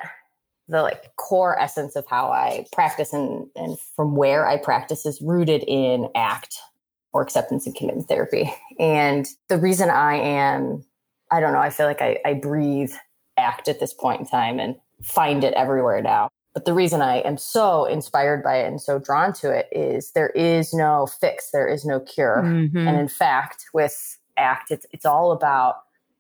the 0.70 0.84
like 0.84 1.14
core 1.18 1.60
essence 1.60 1.98
of 1.98 2.06
how 2.08 2.32
I 2.32 2.66
practice 2.72 3.12
and, 3.12 3.46
and 3.58 3.78
from 3.98 4.16
where 4.16 4.48
I 4.48 4.56
practice 4.56 5.06
is 5.06 5.22
rooted 5.22 5.66
in 5.68 6.08
ACT 6.16 6.58
or 7.18 7.24
acceptance 7.24 7.66
and 7.66 7.76
commitment 7.76 8.08
therapy. 8.08 8.54
And 8.80 9.28
the 9.48 9.58
reason 9.58 9.90
I 9.90 10.18
am, 10.18 10.86
I 11.32 11.40
don't 11.40 11.52
know, 11.52 11.60
I 11.60 11.72
feel 11.72 11.88
like 11.88 12.00
I, 12.00 12.20
I 12.24 12.36
breathe 12.36 12.94
act 13.38 13.68
at 13.68 13.80
this 13.80 13.92
point 13.92 14.20
in 14.20 14.28
time 14.28 14.60
and 14.60 14.76
find 15.02 15.44
it 15.44 15.56
everywhere 15.56 16.00
now. 16.00 16.30
But 16.54 16.66
the 16.66 16.76
reason 16.76 17.02
I 17.02 17.18
am 17.22 17.38
so 17.38 17.86
inspired 17.86 18.44
by 18.44 18.58
it 18.58 18.68
and 18.68 18.80
so 18.80 19.00
drawn 19.00 19.34
to 19.34 19.50
it 19.50 19.68
is 19.72 20.12
there 20.12 20.30
is 20.30 20.76
no 20.76 21.08
fix, 21.08 21.50
there 21.50 21.68
is 21.68 21.86
no 21.86 22.00
cure. 22.00 22.44
Mm-hmm. 22.46 22.88
And 22.88 23.00
in 23.00 23.08
fact, 23.08 23.66
with 23.74 24.20
ACT, 24.38 24.70
it's, 24.70 24.86
it's 24.92 25.06
all 25.06 25.32
about 25.32 25.78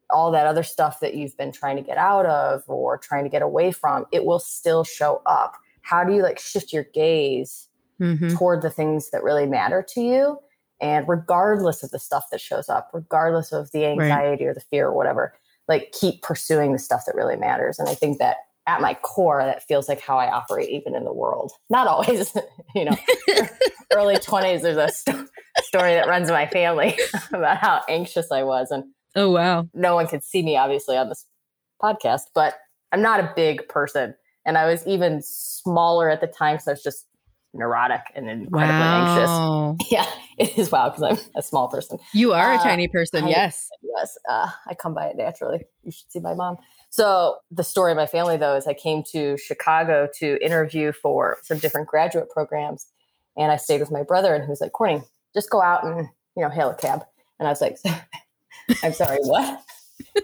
all 0.10 0.32
that 0.32 0.48
other 0.48 0.63
stuff 0.63 1.00
that 1.01 1.13
you've 1.13 1.38
been 1.38 1.51
trying 1.51 1.75
to 1.75 1.84
get 1.84 2.00
out 2.00 2.25
of 2.25 2.63
or 2.66 2.98
trying 2.98 3.24
to 3.24 3.30
get 3.30 3.44
away 3.44 3.72
from. 3.72 4.08
It 4.12 4.25
will 4.25 4.39
still 4.39 4.84
show 4.84 5.22
up. 5.27 5.58
How 5.82 6.04
do 6.04 6.16
you 6.16 6.24
like 6.24 6.39
shift 6.39 6.74
your 6.74 6.86
gaze 6.86 7.68
mm-hmm. 8.00 8.30
toward 8.36 8.62
the 8.62 8.70
things 8.70 9.10
that 9.12 9.24
really 9.24 9.46
matter 9.46 9.86
to 9.94 10.01
you. 10.01 10.39
And 10.79 11.07
regardless 11.07 11.84
of 11.84 11.91
the 11.91 12.00
stuff 12.00 12.25
that 12.31 12.41
shows 12.41 12.69
up, 12.69 12.89
regardless 12.93 13.51
of 13.51 13.72
the 13.72 13.86
anxiety 13.86 14.46
right. 14.46 14.51
or 14.51 14.53
the 14.53 14.62
fear 14.62 14.88
or 14.88 14.93
whatever, 14.93 15.34
like 15.67 15.91
keep 15.91 16.22
pursuing 16.22 16.74
the 16.74 16.79
stuff 16.79 17.03
that 17.05 17.15
really 17.15 17.36
matters. 17.36 17.79
And 17.79 17.89
I 17.89 17.96
think 17.96 18.19
that 18.19 18.38
at 18.67 18.81
my 18.81 18.93
core, 18.96 19.43
that 19.43 19.63
feels 19.63 19.88
like 19.88 20.01
how 20.01 20.17
I 20.17 20.29
operate 20.29 20.69
even 20.69 20.93
in 20.93 21.05
the 21.05 21.13
world. 21.13 21.53
Not 21.69 21.88
always, 21.88 22.36
you 22.75 22.86
know, 22.86 22.98
early 23.93 24.15
20s, 24.15 24.62
there's 24.62 24.77
a 24.77 24.89
st- 24.89 25.29
story 25.63 25.93
that 25.93 26.07
runs 26.07 26.27
in 26.27 26.34
my 26.34 26.48
family 26.48 26.98
about 27.34 27.57
how 27.57 27.81
anxious 27.89 28.31
I 28.31 28.43
was. 28.43 28.69
And 28.69 28.84
oh, 29.15 29.31
wow. 29.31 29.67
No 29.74 29.96
one 29.96 30.07
could 30.07 30.24
see 30.24 30.43
me, 30.43 30.57
obviously, 30.57 30.98
on 30.98 31.10
this 31.10 31.25
podcast, 31.81 32.24
but 32.36 32.55
I'm 32.91 33.01
not 33.01 33.22
a 33.22 33.31
big 33.36 33.67
person. 33.69 34.15
And 34.46 34.57
I 34.57 34.65
was 34.65 34.86
even 34.86 35.22
smaller 35.24 36.10
at 36.10 36.22
the 36.22 36.27
time. 36.27 36.60
So 36.60 36.72
I 36.72 36.74
was 36.74 36.84
just 36.84 37.05
neurotic 37.53 38.01
and 38.15 38.29
incredibly 38.29 38.67
wow. 38.67 39.75
anxious. 39.77 39.91
Yeah, 39.91 40.05
it 40.38 40.58
is 40.58 40.72
wow 40.72 40.89
because 40.89 41.03
I'm 41.03 41.32
a 41.36 41.41
small 41.41 41.67
person. 41.67 41.98
You 42.13 42.34
are 42.34 42.53
uh, 42.53 42.60
a 42.60 42.63
tiny 42.63 42.88
person, 42.88 43.25
I, 43.25 43.29
yes. 43.29 43.70
Yes, 43.82 44.17
uh, 44.29 44.50
I 44.67 44.74
come 44.75 44.94
by 44.94 45.08
it 45.08 45.17
naturally. 45.17 45.65
You 45.84 45.91
should 45.91 46.12
see 46.12 46.20
my 46.20 46.34
mom. 46.34 46.58
So 46.89 47.38
the 47.51 47.63
story 47.63 47.91
of 47.91 47.98
my 47.98 48.06
family, 48.06 48.38
though, 48.38 48.56
is 48.56 48.67
I 48.67 48.74
came 48.74 49.03
to 49.12 49.38
Chicago 49.38 50.08
to 50.20 50.38
interview 50.44 50.91
for 50.91 51.38
some 51.44 51.58
different 51.58 51.88
graduate 51.88 52.29
programs, 52.29 52.88
and 53.36 53.51
I 53.51 53.58
stayed 53.58 53.79
with 53.79 53.91
my 53.91 54.03
brother, 54.03 54.34
and 54.34 54.44
he 54.44 54.50
was 54.50 54.62
like, 54.62 54.72
"Courtney, 54.72 55.03
just 55.34 55.50
go 55.50 55.62
out 55.62 55.86
and 55.86 56.08
you 56.36 56.44
know 56.44 56.50
hail 56.50 56.70
a 56.70 56.75
cab." 56.75 57.03
And 57.39 57.48
I 57.48 57.51
was 57.51 57.62
like, 57.62 57.77
"I'm 58.84 58.94
sorry, 58.94 59.20
what?" 59.22 59.62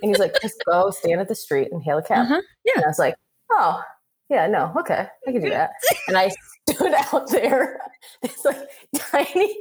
And 0.02 0.10
he's 0.10 0.20
like, 0.20 0.40
"Just 0.42 0.64
go 0.66 0.90
stand 0.92 1.20
at 1.20 1.28
the 1.28 1.36
street 1.36 1.70
and 1.72 1.84
hail 1.84 1.98
a 1.98 2.04
cab." 2.04 2.26
Uh-huh. 2.26 2.42
Yeah. 2.66 2.74
And 2.78 2.86
I 2.86 2.88
was 2.88 3.00
like, 3.00 3.16
"Oh, 3.52 3.84
yeah, 4.30 4.48
no, 4.48 4.74
okay, 4.80 5.08
I 5.28 5.32
can 5.32 5.42
do 5.42 5.50
that." 5.52 5.72
And 6.08 6.18
I 6.18 6.32
stood 6.74 6.94
out 6.94 7.30
there, 7.30 7.80
this 8.22 8.44
like 8.46 8.70
tiny, 8.96 9.58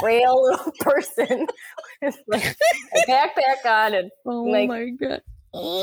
frail 0.00 0.42
little 0.42 0.72
person 0.80 1.46
with 2.02 2.16
like 2.26 2.44
a 2.44 3.10
backpack 3.10 3.64
on 3.66 3.94
and 3.94 4.10
oh 4.26 4.42
like 4.42 4.68
my 4.68 4.90
god, 4.90 5.22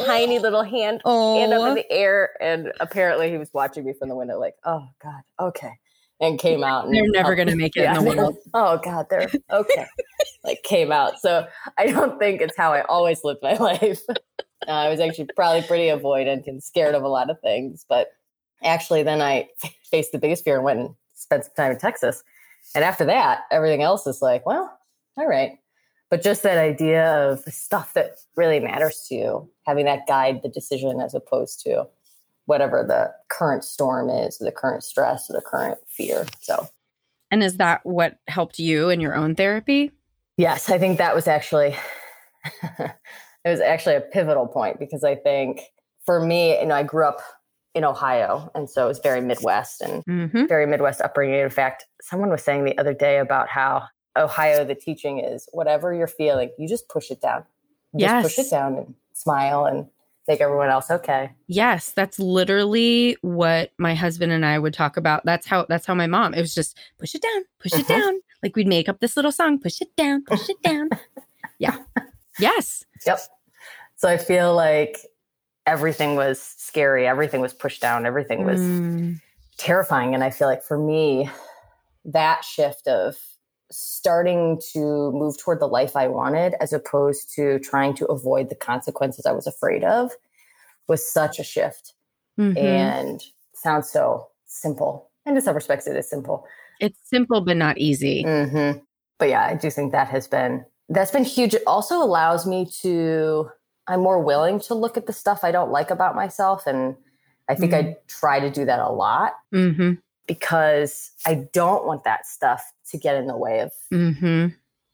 tiny 0.06 0.40
little 0.40 0.64
hand 0.64 1.02
oh. 1.06 1.40
hand 1.40 1.54
up 1.54 1.68
in 1.70 1.76
the 1.76 1.92
air, 1.92 2.32
and 2.42 2.72
apparently 2.80 3.30
he 3.30 3.38
was 3.38 3.50
watching 3.54 3.86
me 3.86 3.94
from 3.98 4.10
the 4.10 4.16
window, 4.16 4.40
like, 4.40 4.56
oh 4.66 4.88
god, 5.02 5.22
okay, 5.40 5.74
and 6.22 6.40
came 6.40 6.64
out. 6.64 6.86
And 6.86 6.96
they're 6.96 7.10
never 7.10 7.36
going 7.36 7.48
to 7.48 7.56
make 7.56 7.76
it 7.76 7.82
yeah, 7.82 7.98
in 7.98 8.06
the 8.06 8.16
world. 8.16 8.38
Oh 8.54 8.80
god, 8.84 9.08
they're 9.10 9.30
okay. 9.52 9.88
like 10.44 10.62
came 10.64 10.92
out. 10.92 11.20
So 11.20 11.48
I 11.78 11.88
don't 11.88 12.20
think 12.20 12.42
it's 12.42 12.56
how 12.56 12.72
I 12.72 12.82
always 12.84 13.24
lived 13.24 13.40
my 13.42 13.54
life. 13.58 14.02
Uh, 14.10 14.16
I 14.68 14.90
was 14.90 15.00
actually 15.00 15.28
probably 15.36 15.64
pretty 15.64 15.88
avoidant 15.88 16.48
and 16.48 16.64
scared 16.64 16.96
of 16.96 17.04
a 17.04 17.08
lot 17.08 17.30
of 17.30 17.40
things, 17.42 17.86
but 17.90 18.10
actually 18.63 19.03
then 19.03 19.22
I 19.22 19.48
faced 19.91 20.12
the 20.12 20.20
biggest 20.20 20.44
fear 20.44 20.56
and 20.56 20.63
went 20.63 20.80
and 20.80 20.89
spent 21.13 21.46
some 21.46 21.53
time 21.56 21.72
in 21.72 21.80
Texas. 21.80 22.24
And 22.75 22.84
after 22.84 23.06
that, 23.06 23.41
everything 23.51 23.82
else 23.82 24.06
is 24.08 24.22
like, 24.22 24.46
well, 24.46 24.77
all 25.18 25.27
right. 25.27 25.53
But 26.10 26.22
just 26.22 26.44
that 26.44 26.58
idea 26.58 27.06
of 27.06 27.41
stuff 27.46 27.94
that 27.94 28.18
really 28.36 28.60
matters 28.60 29.06
to 29.08 29.15
you, 29.15 29.50
having 29.65 29.86
that 29.86 30.08
guide 30.08 30.41
the 30.44 30.50
decision 30.50 31.00
as 31.00 31.13
opposed 31.13 31.62
to 31.62 31.88
whatever 32.46 32.84
the 32.86 33.13
current 33.30 33.63
storm 33.63 34.10
is, 34.10 34.38
the 34.38 34.51
current 34.51 34.84
stress, 34.84 35.27
the 35.27 35.41
current 35.41 35.80
fear. 35.88 36.25
So, 36.41 36.68
and 37.32 37.41
is 37.41 37.58
that 37.58 37.80
what 37.86 38.18
helped 38.27 38.60
you 38.60 38.89
in 38.89 39.00
your 39.00 39.15
own 39.15 39.36
therapy? 39.36 39.91
Yes, 40.38 40.70
I 40.70 40.77
think 40.77 40.98
that 40.98 41.15
was 41.15 41.27
actually 41.27 41.75
it 42.80 43.50
was 43.50 43.60
actually 43.60 43.96
a 43.96 44.01
pivotal 44.01 44.48
point 44.48 44.80
because 44.80 45.03
I 45.03 45.15
think 45.15 45.62
for 46.06 46.20
me, 46.20 46.60
you 46.60 46.65
know, 46.65 46.75
I 46.75 46.84
grew 46.84 47.06
up 47.06 47.22
in 47.74 47.84
Ohio. 47.84 48.51
And 48.54 48.70
so 48.70 48.86
it 48.86 48.88
was 48.88 49.00
very 49.00 49.22
Midwest 49.22 49.82
and 49.82 50.06
mm-hmm. 50.06 50.46
very 50.48 50.66
Midwest 50.66 51.01
upbringing. 51.01 51.40
In 51.40 51.50
fact, 51.50 51.86
someone 52.01 52.30
was 52.30 52.44
saying 52.44 52.66
the 52.66 52.78
other 52.78 52.94
day 52.94 53.20
about 53.20 53.48
how 53.48 53.88
Ohio, 54.18 54.66
the 54.66 54.75
teaching 54.75 55.20
is 55.20 55.48
whatever 55.54 55.94
you're 55.94 56.08
feeling, 56.08 56.51
you 56.58 56.68
just 56.68 56.90
push 56.90 57.12
it 57.12 57.22
down. 57.22 57.46
You 57.94 58.01
yes. 58.01 58.24
Just 58.24 58.36
push 58.36 58.46
it 58.46 58.50
down 58.50 58.75
and 58.75 58.96
smile 59.13 59.66
and 59.66 59.88
make 60.28 60.42
everyone 60.42 60.70
else 60.70 60.92
okay. 60.92 61.32
Yes, 61.48 61.92
that's 61.92 62.20
literally 62.20 63.18
what 63.22 63.72
my 63.78 63.96
husband 63.96 64.32
and 64.32 64.46
I 64.46 64.60
would 64.60 64.74
talk 64.74 64.98
about. 64.98 65.25
That's 65.25 65.48
how 65.48 65.66
that's 65.68 65.86
how 65.86 65.96
my 65.96 66.08
mom. 66.08 66.34
It 66.34 66.42
was 66.42 66.54
just 66.54 66.78
push 67.00 67.16
it 67.16 67.22
down, 67.22 67.44
push 67.60 67.74
it 67.74 67.86
mm-hmm. 67.86 68.00
down. 68.00 68.20
Like 68.44 68.56
we'd 68.56 68.68
make 68.68 68.90
up 68.90 69.00
this 69.00 69.16
little 69.16 69.32
song, 69.32 69.60
push 69.60 69.82
it 69.82 69.96
down, 69.96 70.24
push 70.24 70.50
it 70.50 70.62
down. 70.63 70.90
yeah. 71.60 71.78
Yes. 72.40 72.86
Yep. 73.06 73.20
So 73.98 74.10
I 74.10 74.18
feel 74.18 74.56
like 74.56 74.98
everything 75.65 76.15
was 76.15 76.41
scary, 76.58 77.08
everything 77.08 77.41
was 77.41 77.53
pushed 77.53 77.82
down, 77.82 78.06
everything 78.06 78.46
was 78.46 78.60
mm. 78.60 79.20
terrifying. 79.58 80.13
And 80.13 80.24
I 80.24 80.30
feel 80.30 80.48
like 80.48 80.63
for 80.63 80.77
me, 80.77 81.30
that 82.06 82.44
shift 82.44 82.88
of 82.88 83.15
starting 83.72 84.62
to 84.74 85.12
move 85.13 85.38
toward 85.38 85.60
the 85.60 85.68
life 85.68 85.96
I 85.96 86.08
wanted 86.08 86.56
as 86.60 86.74
opposed 86.74 87.34
to 87.36 87.60
trying 87.60 87.94
to 87.96 88.06
avoid 88.08 88.50
the 88.50 88.56
consequences 88.56 89.25
I 89.25 89.32
was 89.32 89.48
afraid 89.48 89.84
of 89.84 90.12
was 90.88 91.10
such 91.10 91.39
a 91.39 91.44
shift. 91.44 91.94
Mm-hmm. 92.39 92.58
And 92.58 93.24
sounds 93.53 93.89
so 93.89 94.27
simple. 94.46 95.10
And 95.25 95.36
in 95.36 95.41
some 95.41 95.56
respects, 95.56 95.88
it 95.88 95.96
is 95.96 96.10
simple. 96.10 96.46
It's 96.80 96.98
simple, 97.03 97.41
but 97.41 97.58
not 97.58 97.77
easy. 97.77 98.24
Mm-hmm. 98.24 98.80
But 99.20 99.30
yeah, 99.30 99.46
I 99.46 99.56
do 99.56 99.70
think 99.70 99.91
that 99.91 100.08
has 100.08 100.27
been 100.27 100.65
that's 100.89 101.12
been 101.12 101.24
huge. 101.24 101.53
It 101.53 101.63
also 101.68 102.01
allows 102.01 102.46
me 102.46 102.68
to 102.82 103.50
I'm 103.88 104.02
more 104.02 104.22
willing 104.22 104.60
to 104.62 104.76
look 104.76 104.98
at 104.98 105.08
the 105.08 105.14
stuff 105.14 105.44
I 105.44 105.52
don't 105.52 105.72
like 105.72 105.92
about 105.92 106.16
myself. 106.16 106.68
And 106.68 106.96
I 107.50 107.56
think 107.56 107.74
mm-hmm. 107.74 107.90
I 107.90 107.96
try 108.08 108.40
to 108.40 108.50
do 108.50 108.66
that 108.66 108.80
a 108.80 108.90
lot 108.90 109.34
mm-hmm. 109.54 109.94
because 110.28 111.12
I 111.26 111.48
don't 111.52 111.86
want 111.86 112.04
that 112.04 112.26
stuff 112.26 112.64
to 112.92 112.98
get 112.98 113.16
in 113.16 113.28
the 113.28 113.38
way 113.38 113.60
of 113.60 113.72
mm-hmm. 113.92 114.48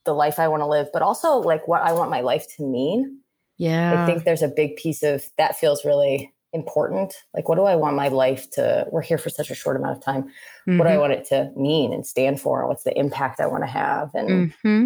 the 0.05 0.13
life 0.13 0.39
I 0.39 0.47
want 0.47 0.61
to 0.61 0.67
live, 0.67 0.87
but 0.93 1.01
also 1.01 1.37
like 1.37 1.67
what 1.67 1.81
I 1.81 1.91
want 1.91 2.09
my 2.09 2.21
life 2.21 2.47
to 2.55 2.63
mean. 2.63 3.19
Yeah. 3.57 4.03
I 4.03 4.05
think 4.05 4.23
there's 4.23 4.43
a 4.43 4.47
big 4.47 4.75
piece 4.75 5.03
of 5.03 5.25
that 5.37 5.57
feels 5.57 5.83
really 5.83 6.33
important. 6.53 7.13
Like, 7.33 7.49
what 7.49 7.55
do 7.55 7.63
I 7.63 7.75
want 7.75 7.95
my 7.95 8.07
life 8.07 8.49
to? 8.51 8.85
We're 8.91 9.01
here 9.01 9.17
for 9.17 9.29
such 9.29 9.49
a 9.49 9.55
short 9.55 9.75
amount 9.75 9.97
of 9.97 10.03
time. 10.03 10.31
What 10.65 10.77
do 10.77 10.83
I 10.83 10.91
mm-hmm. 10.91 10.99
want 10.99 11.13
it 11.13 11.25
to 11.29 11.51
mean 11.55 11.93
and 11.93 12.05
stand 12.05 12.39
for? 12.39 12.67
What's 12.67 12.83
the 12.83 12.97
impact 12.97 13.39
I 13.39 13.47
want 13.47 13.63
to 13.63 13.69
have? 13.69 14.11
And 14.13 14.53
mm-hmm. 14.53 14.85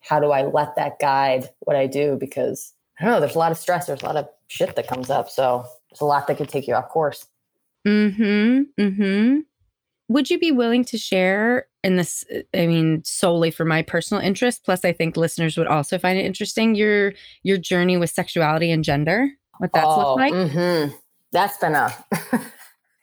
how 0.00 0.20
do 0.20 0.30
I 0.30 0.42
let 0.42 0.76
that 0.76 0.98
guide 0.98 1.48
what 1.60 1.76
I 1.76 1.86
do? 1.86 2.16
Because 2.18 2.72
I 3.00 3.04
don't 3.04 3.14
know, 3.14 3.20
there's 3.20 3.36
a 3.36 3.38
lot 3.38 3.52
of 3.52 3.58
stress, 3.58 3.86
there's 3.86 4.02
a 4.02 4.06
lot 4.06 4.16
of 4.16 4.28
shit 4.48 4.74
that 4.76 4.88
comes 4.88 5.10
up. 5.10 5.30
So 5.30 5.64
there's 5.90 6.00
a 6.00 6.04
lot 6.04 6.26
that 6.26 6.36
could 6.36 6.48
take 6.48 6.66
you 6.66 6.74
off 6.74 6.88
course. 6.88 7.26
Hmm. 7.86 8.62
Hmm. 8.76 9.38
Would 10.08 10.30
you 10.30 10.38
be 10.38 10.50
willing 10.50 10.84
to 10.86 10.98
share 10.98 11.66
in 11.84 11.96
this? 11.96 12.24
I 12.54 12.66
mean, 12.66 13.02
solely 13.04 13.50
for 13.50 13.64
my 13.64 13.82
personal 13.82 14.22
interest. 14.22 14.64
Plus, 14.64 14.84
I 14.84 14.92
think 14.92 15.16
listeners 15.16 15.56
would 15.58 15.66
also 15.66 15.98
find 15.98 16.18
it 16.18 16.24
interesting 16.24 16.74
your 16.74 17.12
your 17.42 17.58
journey 17.58 17.96
with 17.96 18.10
sexuality 18.10 18.70
and 18.70 18.82
gender. 18.82 19.30
What 19.58 19.72
that's 19.72 19.86
oh, 19.86 19.98
looked 19.98 20.20
like. 20.20 20.32
Mm-hmm. 20.32 20.96
That's 21.32 21.58
been 21.58 21.74
a 21.74 21.94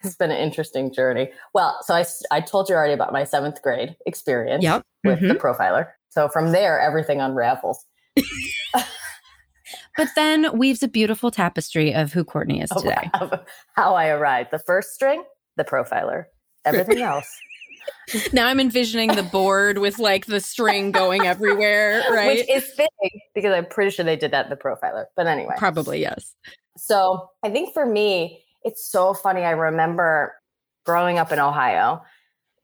it's 0.03 0.15
been 0.15 0.31
an 0.31 0.37
interesting 0.37 0.91
journey. 0.91 1.31
Well, 1.53 1.77
so 1.83 1.93
I 1.93 2.05
I 2.31 2.41
told 2.41 2.69
you 2.69 2.75
already 2.75 2.93
about 2.93 3.13
my 3.13 3.23
seventh 3.23 3.61
grade 3.61 3.95
experience 4.07 4.63
yep. 4.63 4.83
with 5.03 5.19
mm-hmm. 5.19 5.27
the 5.27 5.35
profiler. 5.35 5.89
So 6.09 6.27
from 6.27 6.53
there, 6.53 6.79
everything 6.79 7.21
unravels. 7.21 7.85
but 9.97 10.09
then 10.15 10.57
weaves 10.57 10.83
a 10.83 10.87
beautiful 10.87 11.31
tapestry 11.31 11.93
of 11.93 12.13
who 12.13 12.23
Courtney 12.23 12.61
is 12.61 12.69
today. 12.69 13.09
How 13.73 13.95
I 13.95 14.07
arrived. 14.07 14.51
The 14.51 14.59
first 14.59 14.93
string, 14.93 15.23
the 15.57 15.63
profiler. 15.63 16.25
Everything 16.65 17.01
else. 17.01 17.27
now 18.33 18.47
I'm 18.47 18.59
envisioning 18.59 19.15
the 19.15 19.23
board 19.23 19.77
with 19.77 19.99
like 19.99 20.25
the 20.25 20.39
string 20.39 20.91
going 20.91 21.25
everywhere, 21.25 22.03
right? 22.11 22.37
Which 22.39 22.49
is 22.49 22.65
fitting 22.71 23.21
because 23.33 23.53
I'm 23.53 23.65
pretty 23.65 23.91
sure 23.91 24.05
they 24.05 24.15
did 24.15 24.31
that 24.31 24.45
in 24.45 24.49
the 24.49 24.55
profiler. 24.55 25.05
But 25.15 25.27
anyway. 25.27 25.55
Probably, 25.57 26.01
yes. 26.01 26.35
So 26.77 27.29
I 27.43 27.49
think 27.49 27.73
for 27.73 27.85
me, 27.85 28.43
it's 28.63 28.89
so 28.89 29.13
funny. 29.13 29.43
I 29.43 29.51
remember 29.51 30.33
growing 30.85 31.17
up 31.17 31.31
in 31.31 31.39
Ohio, 31.39 32.01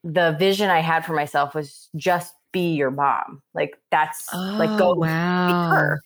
the 0.04 0.36
vision 0.40 0.70
I 0.70 0.80
had 0.80 1.06
for 1.06 1.14
myself 1.14 1.56
was 1.56 1.90
just 1.96 2.34
be 2.52 2.74
your 2.74 2.92
mom. 2.92 3.42
Like 3.54 3.78
that's 3.92 4.28
oh, 4.34 4.56
like 4.60 4.78
go 4.78 4.94
wow. 4.96 5.48
be 5.48 5.76
her. 5.76 6.02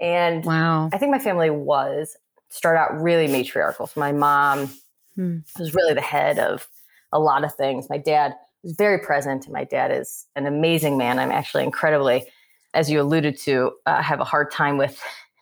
And 0.00 0.44
wow. 0.44 0.90
I 0.92 0.98
think 0.98 1.10
my 1.10 1.18
family 1.18 1.50
was 1.50 2.16
start 2.50 2.76
out 2.76 3.00
really 3.00 3.26
matriarchal. 3.26 3.86
So 3.86 4.00
my 4.00 4.12
mom 4.12 4.70
hmm. 5.14 5.38
was 5.58 5.74
really 5.74 5.94
the 5.94 6.00
head 6.00 6.38
of 6.38 6.68
a 7.12 7.18
lot 7.18 7.44
of 7.44 7.54
things. 7.54 7.88
My 7.90 7.98
dad 7.98 8.34
was 8.62 8.72
very 8.72 8.98
present, 8.98 9.44
and 9.44 9.52
my 9.52 9.64
dad 9.64 9.90
is 9.90 10.26
an 10.36 10.46
amazing 10.46 10.98
man. 10.98 11.18
I'm 11.18 11.30
actually 11.30 11.64
incredibly, 11.64 12.26
as 12.74 12.90
you 12.90 13.00
alluded 13.00 13.38
to, 13.40 13.72
uh, 13.86 14.02
have 14.02 14.20
a 14.20 14.24
hard 14.24 14.50
time 14.50 14.78
with 14.78 15.00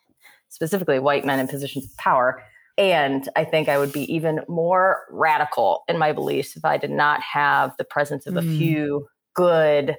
specifically 0.48 0.98
white 0.98 1.24
men 1.24 1.38
in 1.38 1.48
positions 1.48 1.84
of 1.84 1.96
power. 1.96 2.42
And 2.78 3.28
I 3.36 3.44
think 3.44 3.68
I 3.68 3.78
would 3.78 3.92
be 3.92 4.12
even 4.12 4.40
more 4.48 5.04
radical 5.10 5.84
in 5.88 5.96
my 5.96 6.12
beliefs 6.12 6.56
if 6.56 6.64
I 6.64 6.76
did 6.76 6.90
not 6.90 7.22
have 7.22 7.74
the 7.78 7.84
presence 7.84 8.26
of 8.26 8.34
mm. 8.34 8.38
a 8.38 8.42
hmm. 8.42 8.58
few 8.58 9.08
good, 9.34 9.96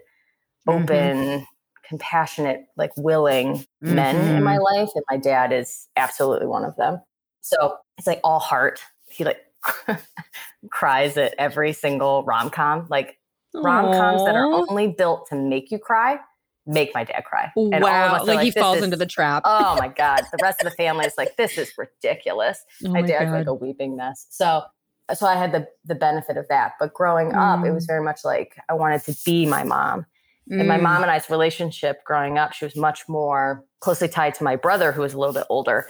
mm-hmm. 0.68 0.70
open, 0.70 1.18
mm-hmm 1.18 1.44
compassionate, 1.88 2.66
like 2.76 2.92
willing 2.98 3.56
mm-hmm. 3.84 3.96
men 3.96 4.16
in 4.36 4.44
my 4.44 4.58
mm-hmm. 4.58 4.80
life. 4.80 4.90
And 4.96 5.04
my 5.10 5.18
dad 5.18 5.52
is 5.54 5.88
absolutely 5.96 6.48
one 6.48 6.66
of 6.66 6.76
them. 6.76 7.02
So 7.42 7.78
it's 7.98 8.08
like 8.08 8.20
all 8.24 8.40
heart. 8.40 8.82
He 9.10 9.24
like 9.24 9.40
cries 10.70 11.18
at 11.18 11.34
every 11.38 11.74
single 11.74 12.24
rom 12.24 12.50
com. 12.50 12.88
Like 12.90 13.18
rom 13.54 13.94
coms 13.94 14.24
that 14.26 14.36
are 14.36 14.46
only 14.46 14.88
built 14.88 15.28
to 15.30 15.36
make 15.36 15.72
you 15.72 15.80
cry 15.80 16.20
make 16.68 16.94
my 16.94 17.04
dad 17.04 17.24
cry. 17.24 17.52
And 17.56 17.82
wow. 17.82 18.18
are 18.18 18.26
Like, 18.26 18.42
he 18.42 18.52
falls 18.52 18.80
is- 18.80 18.84
into 18.84 18.98
the 18.98 19.06
trap. 19.06 19.44
oh 19.46 19.76
my 19.80 19.88
God. 19.88 20.22
The 20.32 20.38
rest 20.42 20.62
of 20.62 20.66
the 20.66 20.76
family 20.76 21.06
is 21.06 21.14
like, 21.18 21.38
this 21.38 21.58
is 21.58 21.72
ridiculous. 21.78 22.64
Oh 22.86 22.90
my 22.90 23.02
my 23.02 23.08
dad's 23.08 23.32
God. 23.32 23.38
like 23.38 23.48
a 23.48 23.54
weeping 23.54 23.96
mess. 23.96 24.28
So 24.30 24.64
so 25.14 25.26
I 25.26 25.36
had 25.36 25.54
the 25.54 25.68
the 25.86 25.96
benefit 25.96 26.36
of 26.38 26.48
that. 26.50 26.74
But 26.80 26.94
growing 26.94 27.34
up, 27.34 27.64
it 27.64 27.70
Mm. 27.70 27.74
was 27.74 27.86
very 27.86 28.04
much 28.04 28.26
like 28.26 28.58
I 28.70 28.74
wanted 28.74 29.02
to 29.04 29.16
be 29.26 29.46
my 29.46 29.64
mom. 29.64 30.06
And 30.50 30.68
my 30.68 30.78
Mm. 30.78 30.84
mom 30.84 31.02
and 31.04 31.12
I's 31.12 31.30
relationship 31.30 32.04
growing 32.04 32.38
up, 32.38 32.54
she 32.54 32.66
was 32.66 32.76
much 32.76 33.08
more 33.08 33.64
closely 33.82 34.08
tied 34.08 34.34
to 34.36 34.44
my 34.44 34.56
brother, 34.56 34.92
who 34.92 35.02
was 35.02 35.14
a 35.14 35.18
little 35.20 35.34
bit 35.34 35.46
older, 35.50 35.90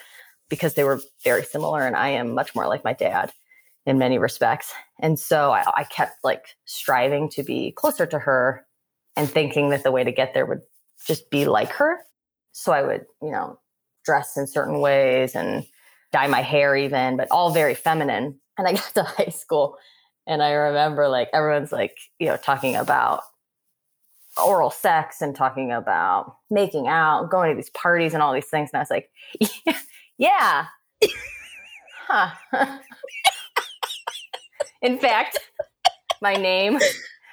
because 0.49 0.73
they 0.73 0.83
were 0.83 1.01
very 1.23 1.43
similar. 1.43 1.85
And 1.85 1.95
I 1.95 2.09
am 2.09 2.33
much 2.33 2.55
more 2.55 2.67
like 2.67 2.83
my 2.83 2.93
dad 2.93 3.31
in 3.85 3.97
many 3.97 4.17
respects. 4.17 4.73
And 4.99 5.19
so 5.19 5.51
I, 5.51 5.63
I 5.75 5.83
kept 5.85 6.23
like 6.23 6.45
striving 6.65 7.29
to 7.31 7.43
be 7.43 7.71
closer 7.71 8.05
to 8.07 8.19
her 8.19 8.65
and 9.15 9.29
thinking 9.29 9.69
that 9.69 9.83
the 9.83 9.91
way 9.91 10.03
to 10.03 10.11
get 10.11 10.33
there 10.33 10.45
would 10.45 10.61
just 11.05 11.29
be 11.29 11.45
like 11.45 11.71
her. 11.73 11.99
So 12.51 12.71
I 12.71 12.81
would, 12.81 13.05
you 13.21 13.31
know, 13.31 13.59
dress 14.05 14.37
in 14.37 14.47
certain 14.47 14.79
ways 14.79 15.35
and 15.35 15.65
dye 16.11 16.27
my 16.27 16.41
hair 16.41 16.75
even, 16.75 17.17
but 17.17 17.29
all 17.31 17.51
very 17.51 17.75
feminine. 17.75 18.39
And 18.57 18.67
I 18.67 18.73
got 18.73 18.93
to 18.95 19.03
high 19.03 19.29
school 19.29 19.77
and 20.25 20.43
I 20.43 20.51
remember 20.51 21.07
like 21.07 21.29
everyone's 21.33 21.71
like, 21.71 21.97
you 22.19 22.27
know, 22.27 22.37
talking 22.37 22.75
about 22.75 23.21
oral 24.45 24.69
sex 24.69 25.21
and 25.21 25.35
talking 25.35 25.71
about 25.71 26.37
making 26.49 26.87
out, 26.87 27.29
going 27.29 27.49
to 27.49 27.55
these 27.55 27.69
parties 27.71 28.13
and 28.13 28.21
all 28.23 28.33
these 28.33 28.47
things. 28.47 28.69
And 28.73 28.77
I 28.77 28.81
was 28.81 28.89
like, 28.91 29.09
yeah. 30.17 30.65
Huh. 32.07 32.29
In 34.81 34.99
fact, 34.99 35.39
my 36.21 36.33
name, 36.35 36.79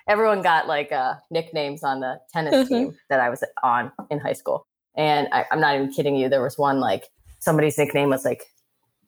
everyone 0.09 0.43
got 0.43 0.67
like 0.67 0.91
uh, 0.93 1.15
nicknames 1.31 1.83
on 1.85 2.01
the 2.01 2.21
tennis 2.33 2.55
Mhm. 2.55 2.69
team 2.69 2.99
that 3.11 3.21
I 3.21 3.29
was 3.31 3.45
on 3.63 3.93
in 4.11 4.19
high 4.19 4.33
school. 4.33 4.67
And 4.97 5.29
I, 5.33 5.45
I'm 5.51 5.61
not 5.61 5.75
even 5.75 5.93
kidding 5.93 6.17
you. 6.17 6.29
There 6.29 6.43
was 6.43 6.57
one 6.59 6.81
like 6.81 7.05
somebody's 7.41 7.77
nickname 7.79 8.11
was 8.11 8.25
like 8.25 8.45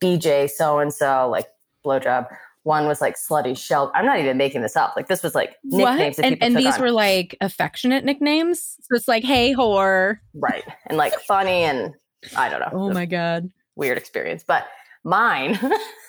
BJ 0.00 0.50
so 0.50 0.79
and 0.79 0.93
so, 0.93 1.29
like 1.31 1.47
blowjob. 1.85 2.26
One 2.66 2.87
was 2.88 3.00
like 3.00 3.14
slutty 3.14 3.56
shell. 3.56 3.92
I'm 3.94 4.04
not 4.04 4.18
even 4.18 4.37
making 4.37 4.62
this 4.62 4.75
up. 4.75 4.94
Like 4.96 5.06
this 5.06 5.23
was 5.23 5.37
like 5.37 5.54
nicknames 5.62 6.16
that 6.16 6.25
And, 6.25 6.35
people 6.35 6.46
and 6.49 6.56
these 6.56 6.75
on. 6.75 6.80
were 6.80 6.90
like 6.90 7.37
affectionate 7.40 8.04
nicknames. 8.04 8.75
So 8.82 8.96
it's 8.96 9.06
like, 9.06 9.23
hey, 9.23 9.54
whore. 9.54 10.16
right 10.35 10.64
and 10.87 10.99
like 10.99 11.14
funny 11.20 11.62
and 11.62 11.94
I 12.37 12.49
don't 12.49 12.58
know. 12.58 12.70
Oh 12.73 12.90
my 12.92 13.06
God. 13.06 13.50
weird 13.76 13.96
experience. 13.96 14.42
But 14.44 14.66
mine, 15.04 15.61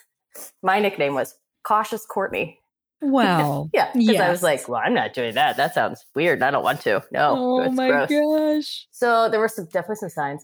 my 0.63 0.79
nickname 0.79 1.13
was 1.13 1.35
Cautious 1.63 2.05
Courtney. 2.07 2.57
Wow. 3.01 3.69
Yeah, 3.73 3.91
because 3.93 4.15
I 4.19 4.31
was 4.31 4.41
like, 4.41 4.67
well, 4.67 4.81
I'm 4.83 4.95
not 4.95 5.13
doing 5.13 5.35
that. 5.35 5.57
That 5.57 5.75
sounds 5.75 6.03
weird. 6.15 6.41
I 6.41 6.49
don't 6.49 6.63
want 6.63 6.81
to. 6.81 7.03
No, 7.11 7.35
oh 7.65 7.69
my 7.69 7.87
gross. 7.89 8.09
gosh. 8.09 8.87
So 8.89 9.29
there 9.29 9.39
were 9.39 9.47
some 9.47 9.65
definitely 9.65 9.97
some 9.97 10.09
signs. 10.09 10.43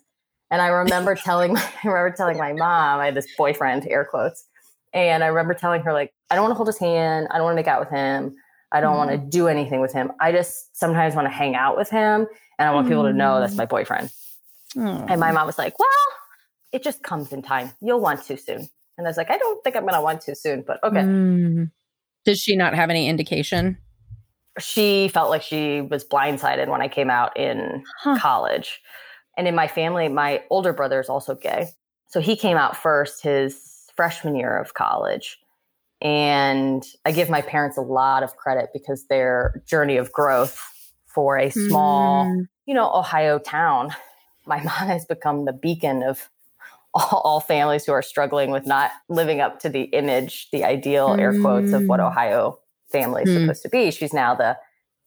And 0.51 0.61
I 0.61 0.67
remember 0.67 1.15
telling 1.25 1.57
I 1.57 1.71
remember 1.83 2.13
telling 2.15 2.37
my 2.37 2.53
mom, 2.53 2.99
I 2.99 3.05
had 3.05 3.15
this 3.15 3.25
boyfriend, 3.35 3.87
air 3.89 4.05
quotes. 4.05 4.45
And 4.93 5.23
I 5.23 5.27
remember 5.27 5.53
telling 5.53 5.81
her, 5.81 5.93
like, 5.93 6.13
I 6.29 6.35
don't 6.35 6.43
want 6.43 6.51
to 6.51 6.55
hold 6.55 6.67
his 6.67 6.77
hand. 6.77 7.27
I 7.31 7.37
don't 7.37 7.45
want 7.45 7.53
to 7.53 7.59
make 7.59 7.67
out 7.67 7.79
with 7.79 7.89
him. 7.89 8.35
I 8.71 8.81
don't 8.81 8.97
want 8.97 9.11
to 9.11 9.17
mm. 9.17 9.29
do 9.29 9.47
anything 9.47 9.81
with 9.81 9.93
him. 9.93 10.11
I 10.19 10.31
just 10.31 10.75
sometimes 10.77 11.15
want 11.15 11.25
to 11.25 11.31
hang 11.31 11.55
out 11.55 11.77
with 11.77 11.89
him. 11.89 12.27
And 12.57 12.69
I 12.69 12.73
want 12.73 12.87
people 12.87 13.03
to 13.03 13.13
know 13.13 13.39
that's 13.39 13.55
my 13.55 13.65
mm. 13.65 13.69
boyfriend. 13.69 14.11
Oh. 14.77 14.81
And 14.81 15.19
my 15.19 15.31
mm. 15.31 15.35
mom 15.35 15.45
was 15.45 15.57
like, 15.57 15.77
Well, 15.79 15.89
it 16.71 16.83
just 16.83 17.03
comes 17.03 17.31
in 17.31 17.41
time. 17.41 17.71
You'll 17.81 17.99
want 17.99 18.23
to 18.23 18.37
soon. 18.37 18.67
And 18.97 19.07
I 19.07 19.09
was 19.09 19.17
like, 19.17 19.29
I 19.29 19.37
don't 19.37 19.63
think 19.63 19.75
I'm 19.75 19.85
gonna 19.85 20.01
want 20.01 20.21
to 20.21 20.35
soon, 20.35 20.63
but 20.65 20.83
okay. 20.83 21.01
Mm. 21.01 21.71
Did 22.25 22.37
she 22.37 22.55
not 22.55 22.73
have 22.73 22.89
any 22.89 23.07
indication? 23.07 23.77
She 24.59 25.07
felt 25.07 25.29
like 25.29 25.41
she 25.41 25.81
was 25.81 26.05
blindsided 26.05 26.67
when 26.67 26.81
I 26.81 26.87
came 26.87 27.09
out 27.09 27.37
in 27.37 27.83
Huh. 27.99 28.17
college. 28.19 28.81
And 29.35 29.47
in 29.47 29.55
my 29.55 29.67
family, 29.67 30.09
my 30.09 30.43
older 30.51 30.73
brother 30.73 30.99
is 30.99 31.09
also 31.09 31.33
gay. 31.33 31.69
So 32.07 32.19
he 32.19 32.35
came 32.35 32.57
out 32.57 32.77
first 32.77 33.23
his 33.23 33.72
freshman 33.95 34.35
year 34.35 34.57
of 34.57 34.73
college. 34.73 35.39
And 36.01 36.83
I 37.05 37.11
give 37.11 37.29
my 37.29 37.41
parents 37.41 37.77
a 37.77 37.81
lot 37.81 38.23
of 38.23 38.35
credit 38.35 38.69
because 38.73 39.05
their 39.07 39.61
journey 39.65 39.97
of 39.97 40.11
growth 40.11 40.59
for 41.07 41.37
a 41.37 41.49
small, 41.49 42.25
Mm. 42.25 42.47
you 42.65 42.73
know, 42.73 42.91
Ohio 42.93 43.39
town, 43.39 43.95
my 44.45 44.57
mom 44.63 44.87
has 44.87 45.05
become 45.05 45.45
the 45.45 45.53
beacon 45.53 46.03
of 46.03 46.29
all, 46.93 47.21
all 47.23 47.39
families 47.39 47.85
who 47.85 47.91
are 47.93 48.01
struggling 48.01 48.51
with 48.51 48.65
not 48.67 48.91
living 49.09 49.39
up 49.41 49.59
to 49.61 49.69
the 49.69 49.83
image, 49.83 50.49
the 50.51 50.63
ideal 50.63 51.15
air 51.19 51.39
quotes 51.39 51.71
of 51.71 51.85
what 51.87 51.99
Mm. 51.99 52.07
Ohio 52.07 52.59
family 52.91 53.23
is 53.23 53.29
Mm. 53.29 53.41
supposed 53.41 53.63
to 53.63 53.69
be. 53.69 53.89
She's 53.91 54.13
now 54.13 54.35
the 54.35 54.57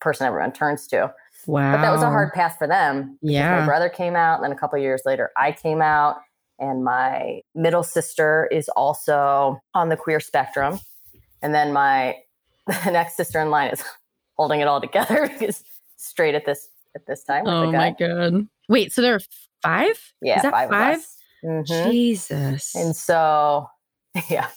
person 0.00 0.26
everyone 0.26 0.52
turns 0.52 0.86
to. 0.88 1.12
Wow. 1.46 1.72
But 1.76 1.82
that 1.82 1.92
was 1.92 2.02
a 2.02 2.06
hard 2.06 2.32
path 2.32 2.56
for 2.58 2.66
them. 2.66 3.18
Yeah. 3.22 3.60
My 3.60 3.66
brother 3.66 3.88
came 3.88 4.16
out, 4.16 4.36
and 4.36 4.44
then 4.44 4.50
a 4.52 4.56
couple 4.56 4.76
of 4.78 4.82
years 4.82 5.02
later, 5.04 5.30
I 5.36 5.52
came 5.52 5.80
out, 5.80 6.16
and 6.58 6.84
my 6.84 7.40
middle 7.54 7.82
sister 7.82 8.48
is 8.50 8.68
also 8.70 9.60
on 9.74 9.88
the 9.88 9.96
queer 9.96 10.20
spectrum. 10.20 10.80
And 11.42 11.54
then 11.54 11.72
my 11.72 12.16
the 12.66 12.90
next 12.90 13.16
sister 13.16 13.40
in 13.40 13.50
line 13.50 13.70
is 13.70 13.82
holding 14.36 14.60
it 14.60 14.68
all 14.68 14.80
together 14.80 15.28
because 15.38 15.62
straight 15.96 16.34
at 16.34 16.44
this 16.44 16.68
at 16.94 17.06
this 17.06 17.24
time 17.24 17.46
Oh 17.46 17.70
my 17.72 17.94
God. 17.98 18.46
Wait, 18.68 18.92
so 18.92 19.02
there 19.02 19.14
are 19.14 19.20
five? 19.62 20.12
Yeah, 20.20 20.36
Is 20.36 20.42
that 20.42 20.52
five, 20.52 20.70
five? 20.70 21.06
Mhm. 21.44 21.92
Jesus. 21.92 22.74
And 22.74 22.96
so, 22.96 23.68
yeah, 24.28 24.48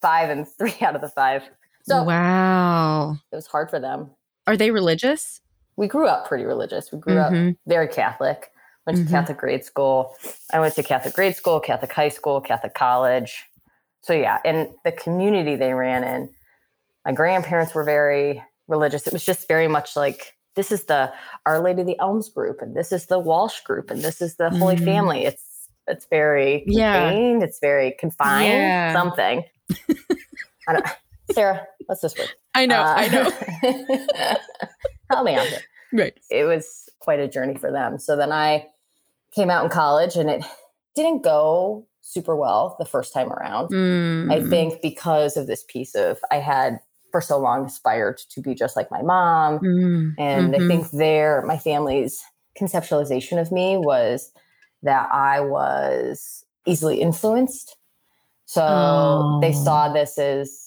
five 0.00 0.30
and 0.30 0.48
three 0.58 0.74
out 0.80 0.94
of 0.96 1.00
the 1.02 1.08
five. 1.08 1.42
So 1.82 2.02
wow. 2.02 3.12
it 3.30 3.36
was 3.36 3.46
hard 3.46 3.68
for 3.70 3.78
them. 3.78 4.10
Are 4.46 4.56
they 4.56 4.70
religious? 4.70 5.40
We 5.76 5.86
grew 5.86 6.06
up 6.06 6.26
pretty 6.26 6.44
religious. 6.44 6.90
We 6.90 6.98
grew 6.98 7.18
up 7.18 7.32
Mhm. 7.32 7.56
very 7.66 7.88
Catholic. 7.88 8.50
Went 8.86 8.98
to 8.98 9.04
Mhm. 9.04 9.10
Catholic 9.10 9.38
grade 9.38 9.64
school. 9.64 10.14
I 10.52 10.60
went 10.60 10.74
to 10.74 10.82
Catholic 10.82 11.14
grade 11.14 11.36
school, 11.36 11.58
Catholic 11.60 11.92
high 11.92 12.10
school, 12.10 12.40
Catholic 12.40 12.74
college. 12.74 13.44
So 14.02 14.12
yeah, 14.12 14.38
and 14.44 14.68
the 14.84 14.92
community 14.92 15.56
they 15.56 15.72
ran 15.72 16.04
in, 16.04 16.28
my 17.06 17.12
grandparents 17.12 17.74
were 17.74 17.84
very 17.84 18.42
religious. 18.68 19.06
It 19.06 19.12
was 19.12 19.24
just 19.24 19.48
very 19.48 19.68
much 19.68 19.96
like 19.96 20.34
this 20.54 20.70
is 20.70 20.84
the 20.84 21.12
Our 21.46 21.60
Lady 21.60 21.80
of 21.80 21.86
the 21.86 21.98
Elms 21.98 22.28
group, 22.28 22.60
and 22.60 22.76
this 22.76 22.92
is 22.92 23.06
the 23.06 23.18
Walsh 23.18 23.60
group, 23.62 23.90
and 23.90 24.02
this 24.02 24.20
is 24.20 24.36
the 24.36 24.50
Holy 24.50 24.76
Mhm. 24.76 24.84
Family. 24.84 25.24
It's 25.24 25.42
it's 25.86 26.06
very 26.06 26.64
Yeah. 26.66 27.08
contained. 27.10 27.42
It's 27.42 27.58
very 27.60 27.92
confined. 27.98 28.46
Yeah. 28.52 28.92
Something. 28.94 29.44
I 30.68 30.72
don't, 30.72 30.86
Sarah, 31.32 31.66
what's 31.86 32.00
this 32.00 32.16
word? 32.16 32.32
I 32.54 32.64
know. 32.64 32.80
I 32.82 33.08
know. 33.08 33.24
know. 33.24 34.36
Help 35.10 35.24
me 35.26 35.34
out 35.34 35.46
here 35.46 35.60
Right. 35.92 36.18
it 36.30 36.44
was 36.44 36.88
quite 37.00 37.20
a 37.20 37.28
journey 37.28 37.56
for 37.56 37.70
them. 37.70 37.98
So 37.98 38.16
then 38.16 38.32
I 38.32 38.66
came 39.34 39.50
out 39.50 39.64
in 39.64 39.70
college 39.70 40.16
and 40.16 40.30
it 40.30 40.44
didn't 40.94 41.22
go 41.22 41.86
super 42.00 42.36
well 42.36 42.76
the 42.78 42.84
first 42.84 43.12
time 43.12 43.32
around. 43.32 43.66
I 44.30 44.40
Mm. 44.40 44.50
think 44.50 44.82
because 44.82 45.36
of 45.36 45.46
this 45.46 45.64
piece 45.64 45.94
of 45.94 46.18
I 46.30 46.36
had 46.36 46.78
for 47.10 47.20
so 47.20 47.38
long 47.38 47.66
aspired 47.66 48.18
to 48.30 48.40
be 48.40 48.54
just 48.54 48.76
like 48.76 48.90
my 48.90 49.02
mom. 49.02 49.58
Mm. 49.60 50.14
And 50.18 50.54
I 50.54 50.58
Mhm. 50.58 50.68
think 50.68 50.90
their 50.90 51.42
my 51.42 51.58
family's 51.58 52.22
conceptualization 52.58 53.40
of 53.40 53.50
me 53.50 53.76
was 53.76 54.32
that 54.82 55.08
I 55.12 55.40
was 55.40 56.44
easily 56.66 57.00
influenced. 57.00 57.76
So 58.46 59.38
they 59.40 59.52
Oh. 59.52 59.64
saw 59.64 59.92
this 59.92 60.18
as 60.18 60.60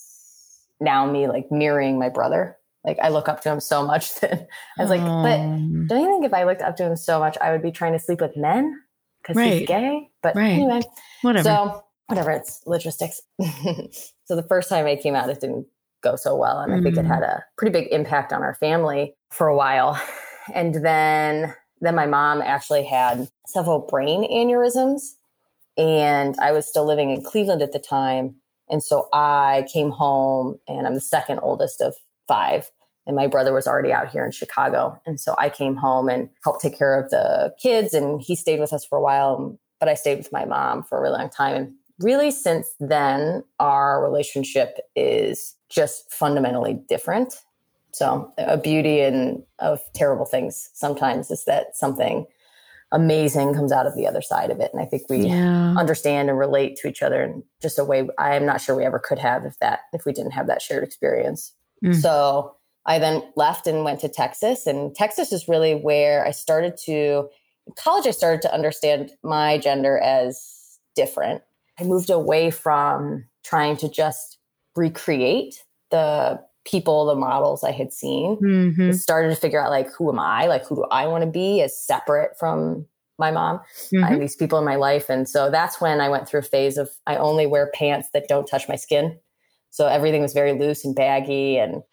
now 0.79 1.05
me 1.09 1.27
like 1.27 1.51
mirroring 1.51 1.97
my 1.99 2.09
brother. 2.09 2.56
Like 2.87 2.97
I 3.01 3.09
look 3.09 3.27
up 3.27 3.41
to 3.41 3.49
him 3.51 3.59
so 3.59 3.85
much 3.85 4.15
that 4.21 4.47
I 4.79 4.81
was 4.81 4.89
like, 4.89 5.03
but 5.21 5.39
Um, 5.41 5.85
don't 5.89 6.01
you 6.01 6.07
think 6.07 6.25
if 6.25 6.33
I 6.33 6.45
looked 6.45 6.61
up 6.61 6.77
to 6.77 6.85
him 6.85 6.95
so 6.95 7.19
much, 7.19 7.37
I 7.41 7.51
would 7.51 7.61
be 7.61 7.71
trying 7.71 7.93
to 7.93 7.99
sleep 7.99 8.21
with 8.21 8.35
men 8.37 8.81
because 9.21 9.37
Right. 9.37 9.59
he's 9.59 9.67
gay? 9.67 10.09
But 10.23 10.35
Right. 10.35 10.53
anyway, 10.53 10.81
whatever. 11.21 11.43
so 11.49 11.83
whatever, 12.07 12.31
it's 12.31 12.61
logistics. 12.65 13.21
so 14.25 14.35
the 14.35 14.45
first 14.47 14.69
time 14.69 14.85
I 14.85 14.95
came 14.95 15.15
out, 15.15 15.29
it 15.29 15.41
didn't 15.41 15.67
go 16.01 16.15
so 16.15 16.35
well, 16.35 16.59
and 16.59 16.73
I 16.73 16.79
think 16.79 16.95
it 16.97 17.05
had 17.05 17.23
a 17.23 17.43
pretty 17.57 17.73
big 17.73 17.91
impact 17.91 18.31
on 18.31 18.41
our 18.43 18.55
family 18.55 19.15
for 19.31 19.47
a 19.47 19.55
while. 19.55 20.01
And 20.53 20.75
then, 20.75 21.53
then 21.81 21.93
my 21.95 22.05
mom 22.05 22.41
actually 22.41 22.85
had 22.85 23.27
several 23.47 23.79
brain 23.79 24.23
aneurysms, 24.31 25.01
and 25.77 26.35
I 26.39 26.53
was 26.53 26.65
still 26.65 26.85
living 26.85 27.09
in 27.11 27.21
Cleveland 27.21 27.61
at 27.61 27.73
the 27.73 27.79
time, 27.79 28.35
and 28.69 28.81
so 28.81 29.09
I 29.11 29.65
came 29.73 29.89
home, 29.91 30.57
and 30.67 30.87
I'm 30.87 30.93
the 30.93 31.01
second 31.01 31.39
oldest 31.39 31.81
of 31.81 31.95
five 32.29 32.71
and 33.07 33.15
my 33.15 33.25
brother 33.25 33.53
was 33.53 33.65
already 33.65 33.91
out 33.91 34.09
here 34.09 34.25
in 34.25 34.31
Chicago. 34.31 35.01
And 35.05 35.19
so 35.19 35.33
I 35.37 35.49
came 35.49 35.77
home 35.77 36.09
and 36.09 36.29
helped 36.43 36.61
take 36.61 36.77
care 36.77 37.01
of 37.01 37.09
the 37.09 37.55
kids, 37.59 37.93
and 37.93 38.21
he 38.21 38.35
stayed 38.35 38.59
with 38.59 38.73
us 38.73 38.85
for 38.85 38.97
a 38.97 39.01
while. 39.01 39.57
But 39.79 39.89
I 39.89 39.93
stayed 39.93 40.17
with 40.17 40.31
my 40.31 40.45
mom 40.45 40.83
for 40.83 40.97
a 40.97 41.01
really 41.01 41.17
long 41.17 41.29
time. 41.29 41.55
And 41.55 41.73
really, 41.99 42.31
since 42.31 42.67
then, 42.79 43.43
our 43.59 44.03
relationship 44.03 44.77
is 44.95 45.55
just 45.69 46.11
fundamentally 46.11 46.79
different. 46.89 47.35
So, 47.93 48.31
a 48.37 48.57
beauty 48.57 48.99
and 48.99 49.41
of 49.59 49.79
terrible 49.95 50.25
things 50.25 50.69
sometimes 50.73 51.31
is 51.31 51.45
that 51.45 51.77
something 51.77 52.25
amazing 52.91 53.53
comes 53.53 53.71
out 53.71 53.85
of 53.85 53.95
the 53.95 54.07
other 54.07 54.21
side 54.21 54.49
of 54.49 54.59
it. 54.59 54.71
And 54.73 54.81
I 54.81 54.85
think 54.85 55.03
we 55.09 55.27
yeah. 55.27 55.75
understand 55.77 56.29
and 56.29 56.37
relate 56.37 56.77
to 56.77 56.87
each 56.87 57.01
other 57.01 57.23
in 57.23 57.43
just 57.61 57.79
a 57.79 57.83
way 57.83 58.07
I'm 58.17 58.45
not 58.45 58.61
sure 58.61 58.75
we 58.75 58.85
ever 58.85 58.99
could 58.99 59.19
have 59.19 59.45
if 59.45 59.59
that 59.59 59.81
if 59.93 60.05
we 60.05 60.13
didn't 60.13 60.31
have 60.31 60.47
that 60.47 60.61
shared 60.61 60.83
experience. 60.83 61.53
Mm. 61.83 61.95
So 61.95 62.56
I 62.87 62.99
then 62.99 63.21
left 63.35 63.67
and 63.67 63.83
went 63.83 63.99
to 63.99 64.09
Texas. 64.09 64.65
And 64.65 64.95
Texas 64.95 65.31
is 65.31 65.47
really 65.47 65.75
where 65.75 66.25
I 66.25 66.31
started 66.31 66.77
to, 66.85 67.27
in 67.67 67.73
college, 67.75 68.07
I 68.07 68.11
started 68.11 68.41
to 68.43 68.53
understand 68.53 69.11
my 69.23 69.57
gender 69.57 69.97
as 69.99 70.79
different. 70.95 71.41
I 71.79 71.83
moved 71.83 72.09
away 72.09 72.49
from 72.49 73.25
trying 73.43 73.77
to 73.77 73.89
just 73.89 74.39
recreate 74.75 75.63
the 75.91 76.39
people, 76.65 77.05
the 77.05 77.15
models 77.15 77.63
I 77.63 77.71
had 77.71 77.93
seen. 77.93 78.37
Mhm. 78.37 78.93
Started 78.95 79.29
to 79.29 79.35
figure 79.35 79.61
out 79.61 79.69
like, 79.69 79.89
who 79.93 80.09
am 80.09 80.19
I? 80.19 80.47
Like, 80.47 80.65
who 80.65 80.75
do 80.77 80.85
I 80.91 81.07
want 81.07 81.23
to 81.23 81.29
be 81.29 81.61
as 81.61 81.77
separate 81.79 82.37
from 82.39 82.85
my 83.19 83.31
mom? 83.31 83.59
I 83.59 83.95
Mhm. 83.95 84.07
have 84.09 84.19
these 84.19 84.35
people 84.35 84.59
in 84.59 84.65
my 84.65 84.75
life. 84.75 85.09
And 85.09 85.27
so 85.27 85.49
that's 85.49 85.79
when 85.81 86.01
I 86.01 86.09
went 86.09 86.27
through 86.27 86.41
a 86.41 86.43
phase 86.43 86.77
of 86.77 86.89
I 87.05 87.15
only 87.17 87.47
wear 87.47 87.71
pants 87.73 88.09
that 88.13 88.27
don't 88.27 88.47
touch 88.47 88.67
my 88.69 88.75
skin. 88.75 89.19
So 89.69 89.85
everything 89.87 90.21
was 90.21 90.33
very 90.33 90.53
loose 90.53 90.83
and 90.85 90.95
baggy 90.95 91.57
and 91.57 91.83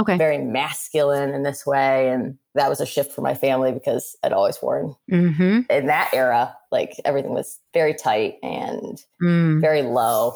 Okay. 0.00 0.16
very 0.16 0.38
masculine 0.38 1.34
in 1.34 1.42
this 1.42 1.66
way. 1.66 2.08
And 2.10 2.38
that 2.54 2.68
was 2.70 2.80
a 2.80 2.86
shift 2.86 3.12
for 3.12 3.20
my 3.20 3.34
family 3.34 3.72
because 3.72 4.16
I'd 4.22 4.32
always 4.32 4.60
worn 4.62 4.94
hmm 5.10 5.60
in 5.68 5.86
that 5.86 6.10
era, 6.14 6.56
like 6.72 6.94
everything 7.04 7.32
was 7.34 7.58
very 7.74 7.92
tight 7.94 8.34
and 8.42 8.98
Mm. 9.22 9.60
very 9.60 9.82
low. 9.82 10.34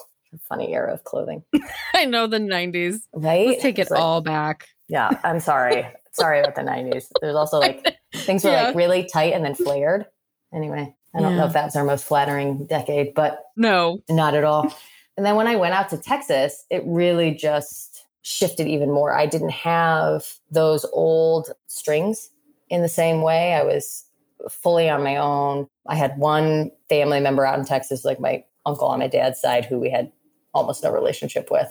Funny 0.48 0.72
era 0.72 0.92
of 0.92 1.03
clothing, 1.03 1.42
I 1.94 2.05
know 2.05 2.29
the 2.29 2.38
90s. 2.38 3.00
right? 3.14 3.48
Let's 3.48 3.62
take 3.62 3.79
it 3.81 3.83
It's 3.83 3.90
like- 3.90 4.00
all 4.00 4.20
back. 4.20 4.68
Yeah, 4.88 5.11
I'm 5.24 5.40
sorry. 5.40 5.88
sorry 6.12 6.38
about 6.40 6.55
the 6.55 6.62
90s. 6.62 7.07
There's 7.20 7.35
also 7.35 7.59
like 7.59 7.96
things 8.14 8.44
were 8.44 8.50
Yeah. 8.50 8.66
like 8.66 8.76
really 8.76 9.09
tight 9.12 9.33
and 9.33 9.44
then 9.44 9.55
flared. 9.57 10.07
Anyway, 10.55 10.94
I 11.16 11.20
don't 11.20 11.37
know 11.37 11.46
if 11.46 11.53
that's 11.53 11.74
our 11.74 11.83
most 11.85 12.05
flattering 12.05 12.66
decade, 12.66 13.14
but 13.14 13.42
No. 13.57 13.98
Not 14.09 14.35
at 14.35 14.44
all. 14.44 14.72
And 15.20 15.26
then 15.26 15.37
when 15.37 15.48
I 15.48 15.56
went 15.56 15.74
out 15.74 15.90
to 15.90 15.98
Texas, 15.98 16.64
it 16.70 16.83
really 16.87 17.35
just 17.35 18.06
shifted 18.22 18.66
even 18.66 18.90
more. 18.90 19.14
I 19.14 19.26
didn't 19.26 19.50
have 19.50 20.26
those 20.50 20.87
old 20.94 21.50
strings 21.66 22.30
in 22.70 22.80
the 22.80 22.88
same 22.88 23.20
way. 23.20 23.52
I 23.52 23.62
was 23.62 24.06
fully 24.48 24.88
on 24.88 25.02
my 25.02 25.18
own. 25.18 25.68
I 25.87 25.94
had 25.94 26.16
one 26.16 26.70
family 26.88 27.20
member 27.20 27.44
out 27.44 27.59
in 27.59 27.66
Texas, 27.66 28.02
like 28.02 28.18
my 28.18 28.42
uncle 28.64 28.88
on 28.88 29.00
my 29.00 29.09
dad's 29.09 29.38
side, 29.38 29.66
who 29.66 29.78
we 29.78 29.90
had 29.90 30.11
almost 30.54 30.83
no 30.83 30.90
relationship 30.90 31.50
with. 31.50 31.70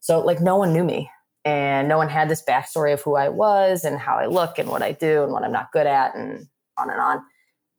So, 0.00 0.18
like, 0.18 0.40
no 0.40 0.56
one 0.56 0.72
knew 0.72 0.82
me. 0.82 1.08
And 1.44 1.86
no 1.86 1.98
one 1.98 2.08
had 2.08 2.28
this 2.28 2.42
backstory 2.42 2.92
of 2.92 3.00
who 3.02 3.14
I 3.14 3.28
was 3.28 3.84
and 3.84 4.00
how 4.00 4.16
I 4.16 4.26
look 4.26 4.58
and 4.58 4.68
what 4.68 4.82
I 4.82 4.90
do 4.90 5.22
and 5.22 5.32
what 5.32 5.44
I'm 5.44 5.52
not 5.52 5.70
good 5.70 5.86
at 5.86 6.16
and 6.16 6.48
on 6.76 6.90
and 6.90 7.00
on. 7.00 7.22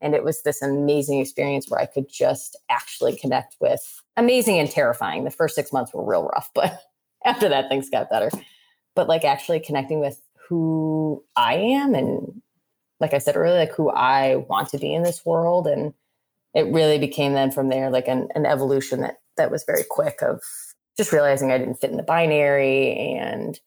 And 0.02 0.16
it 0.16 0.24
was 0.24 0.44
this 0.44 0.62
amazing 0.62 1.20
experience 1.20 1.70
where 1.70 1.80
I 1.80 1.86
could 1.86 2.10
just 2.10 2.56
actually 2.70 3.18
connect 3.18 3.56
with 3.60 4.02
amazing 4.16 4.60
and 4.60 4.70
terrifying. 4.70 5.24
The 5.24 5.32
first 5.32 5.56
six 5.56 5.74
months 5.74 5.94
were 5.94 6.04
real 6.04 6.26
rough, 6.26 6.52
but 6.56 6.82
after 7.26 7.50
that, 7.50 7.70
things 7.70 7.90
got 7.90 8.10
better. 8.10 8.30
But 8.96 9.08
like 9.08 9.24
actually 9.24 9.60
connecting 9.60 10.00
with 10.00 10.22
who 10.48 11.24
I 11.36 11.56
am 11.56 11.94
and, 11.94 12.42
like 13.00 13.14
I 13.14 13.20
said 13.20 13.38
earlier, 13.38 13.60
like 13.60 13.74
who 13.74 13.90
I 13.90 14.36
want 14.36 14.70
to 14.70 14.78
be 14.78 14.94
in 14.94 15.04
this 15.04 15.26
world. 15.26 15.68
And 15.68 15.94
it 16.54 16.74
really 16.74 16.98
became 16.98 17.34
then 17.34 17.52
from 17.52 17.70
there 17.70 17.90
like 17.90 18.08
an, 18.08 18.28
an 18.36 18.46
evolution 18.46 19.02
that 19.02 19.20
that 19.38 19.52
was 19.52 19.64
very 19.64 19.84
quick 19.90 20.22
of 20.22 20.42
just 20.98 21.14
realizing 21.14 21.52
I 21.52 21.58
didn't 21.58 21.76
fit 21.80 21.92
in 21.92 21.98
the 21.98 22.04
binary 22.04 22.94
and 23.18 23.58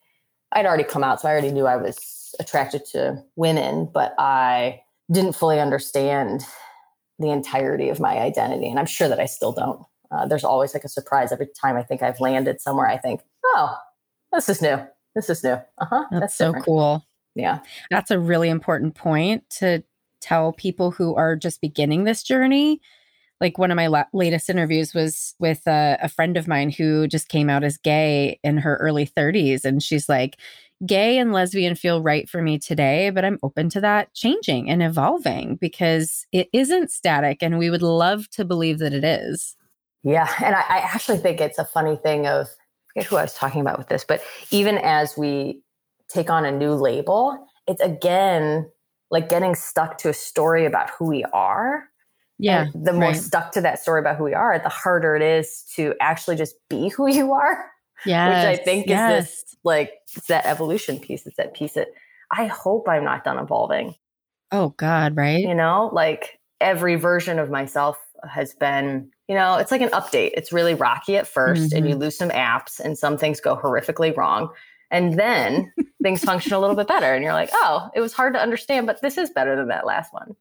I'd 0.53 0.66
already 0.66 0.85
come 0.85 1.03
out, 1.03 1.21
so 1.21 1.29
I 1.29 1.33
already 1.33 1.51
knew 1.51 1.66
I 1.66 1.77
was 1.77 2.35
attracted 2.38 2.85
to 2.92 3.23
women, 3.37 3.88
but 3.92 4.14
I 4.18 4.83
didn't 5.12 5.35
fully 5.35 5.61
understand 5.61 6.44
the 7.18 7.31
entirety 7.31 7.88
of 7.88 8.01
my 8.01 8.18
identity. 8.18 8.68
And 8.68 8.79
I'm 8.79 8.87
sure 8.87 9.09
that 9.09 9.20
I 9.20 9.27
still 9.27 9.53
don't. 9.53 9.85
Uh, 10.11 10.27
there's 10.27 10.44
always 10.44 10.75
like 10.75 10.85
a 10.85 10.88
surprise 10.88 11.33
every 11.33 11.48
time 11.61 11.77
I 11.77 11.83
think 11.83 12.03
I've 12.03 12.20
landed 12.20 12.61
somewhere. 12.61 12.87
I 12.87 12.98
think, 12.98 13.22
oh, 13.44 13.77
this 14.33 14.48
is 14.48 14.61
new. 14.61 14.79
This 15.14 15.31
is 15.31 15.42
new. 15.42 15.59
Uh 15.79 15.87
huh. 15.87 16.05
That's, 16.11 16.35
so 16.35 16.46
different. 16.46 16.64
cool. 16.64 17.07
Yeah. 17.35 17.61
That's 17.90 18.11
a 18.11 18.18
really 18.18 18.48
important 18.48 18.94
point 18.94 19.48
to 19.59 19.83
tell 20.20 20.53
people 20.53 20.90
who 20.90 21.14
are 21.14 21.37
just 21.37 21.61
beginning 21.61 22.05
this 22.05 22.22
journey. 22.22 22.81
Like 23.40 23.59
one 23.59 23.70
of 23.70 23.77
my 23.77 23.88
la- 23.88 24.05
latest 24.12 24.48
interviews 24.48 24.94
was 24.94 25.35
with 25.38 25.66
a, 25.66 25.98
a 26.01 26.09
friend 26.09 26.37
of 26.37 26.46
mine 26.46 26.70
who 26.70 27.09
just 27.09 27.29
came 27.29 27.51
out 27.51 27.64
as 27.64 27.77
gay 27.77 28.38
in 28.44 28.59
her 28.59 28.77
early 28.77 29.07
30s. 29.07 29.64
And 29.64 29.83
she's 29.83 30.09
like, 30.09 30.37
gay 30.87 31.18
and 31.18 31.33
lesbian 31.33 31.75
feel 31.75 32.03
right 32.03 32.29
for 32.29 32.42
me 32.42 32.59
today, 32.59 33.11
but 33.11 33.25
I'm 33.25 33.38
open 33.42 33.68
to 33.71 33.81
that 33.81 34.12
changing 34.14 34.68
and 34.68 34.83
evolving 34.83 35.57
because 35.57 36.27
it 36.33 36.49
isn't 36.53 36.90
static. 36.90 37.42
And 37.42 37.59
we 37.59 37.71
would 37.71 37.83
love 37.83 38.29
to 38.31 38.45
believe 38.45 38.79
that 38.81 38.92
it 38.92 39.05
is. 39.05 39.57
Yeah. 40.03 40.29
And 40.42 40.57
I, 40.57 40.61
I 40.61 40.79
actually 40.79 41.18
think 41.18 41.40
it's 41.40 41.59
a 41.59 41.64
funny 41.64 41.97
thing 41.97 42.27
of, 42.27 42.47
I 42.49 43.01
forget 43.01 43.07
who 43.07 43.16
I 43.16 43.23
was 43.23 43.35
talking 43.35 43.61
about 43.61 43.79
with 43.79 43.88
this, 43.88 44.05
but 44.05 44.23
even 44.51 44.79
as 44.79 45.16
we 45.16 45.62
take 46.09 46.29
on 46.29 46.45
a 46.45 46.51
new 46.51 46.75
label, 46.75 47.47
it's 47.68 47.81
again 47.81 48.68
like 49.11 49.29
getting 49.29 49.55
stuck 49.55 49.99
to 49.99 50.09
a 50.09 50.14
story 50.14 50.66
about 50.66 50.90
who 50.90 51.07
we 51.07 51.25
are. 51.33 51.85
Yeah. 52.38 52.66
And 52.75 52.87
the 52.87 52.92
more 52.92 53.11
right. 53.11 53.16
stuck 53.16 53.53
to 53.53 53.61
that 53.61 53.79
story 53.79 54.01
about 54.01 54.16
who 54.16 54.25
we 54.25 54.35
are, 54.35 54.59
the 54.59 54.68
harder 54.68 55.14
it 55.14 55.23
is 55.23 55.64
to 55.77 55.95
actually 56.01 56.35
just 56.35 56.57
be 56.68 56.88
who 56.88 57.07
you 57.07 57.33
are. 57.33 57.72
Yeah. 58.05 58.51
which 58.51 58.61
I 58.61 58.62
think 58.62 58.88
is 58.88 58.97
this 58.97 59.45
like 59.65 59.93
that 60.29 60.47
evolution 60.47 60.99
piece. 60.99 61.27
It's 61.27 61.37
that 61.37 61.55
piece 61.55 61.75
that 61.75 61.88
I 62.31 62.47
hope 62.47 62.88
I'm 62.88 63.05
not 63.05 63.25
done 63.25 63.38
evolving. 63.38 63.95
Oh, 64.51 64.71
God, 64.71 65.17
right? 65.17 65.41
You 65.41 65.55
know, 65.55 65.91
like 65.93 66.38
every 66.61 66.97
version 66.97 67.38
of 67.38 67.51
myself 67.51 67.99
has 68.29 68.55
been, 68.55 69.11
you 69.29 69.35
know, 69.35 69.57
it's 69.57 69.71
like 69.71 69.81
an 69.81 69.91
update. 69.91 70.33
It's 70.35 70.53
really 70.53 70.75
rocky 70.75 71.17
at 71.17 71.25
1st 71.25 71.73
and 71.73 71.87
you 71.87 71.93
mm-hmm. 71.93 72.03
lose 72.03 72.17
some 72.17 72.31
apps 72.31 72.79
and 72.79 72.97
some 72.97 73.19
things 73.19 73.41
go 73.41 73.57
horrifically 73.57 74.17
wrong. 74.17 74.51
And 74.91 75.19
then 75.19 75.73
things 76.03 76.23
function 76.23 76.53
a 76.53 76.61
little 76.61 76.77
bit 76.77 76.87
better. 76.87 77.15
And 77.15 77.25
you're 77.25 77.33
like, 77.33 77.51
oh, 77.53 77.88
it 77.95 78.01
was 78.01 78.12
hard 78.12 78.35
to 78.35 78.41
understand, 78.41 78.87
but 78.87 79.01
this 79.01 79.17
is 79.17 79.31
better 79.31 79.57
than 79.57 79.69
that 79.69 79.87
last 79.87 80.12
one. 80.12 80.37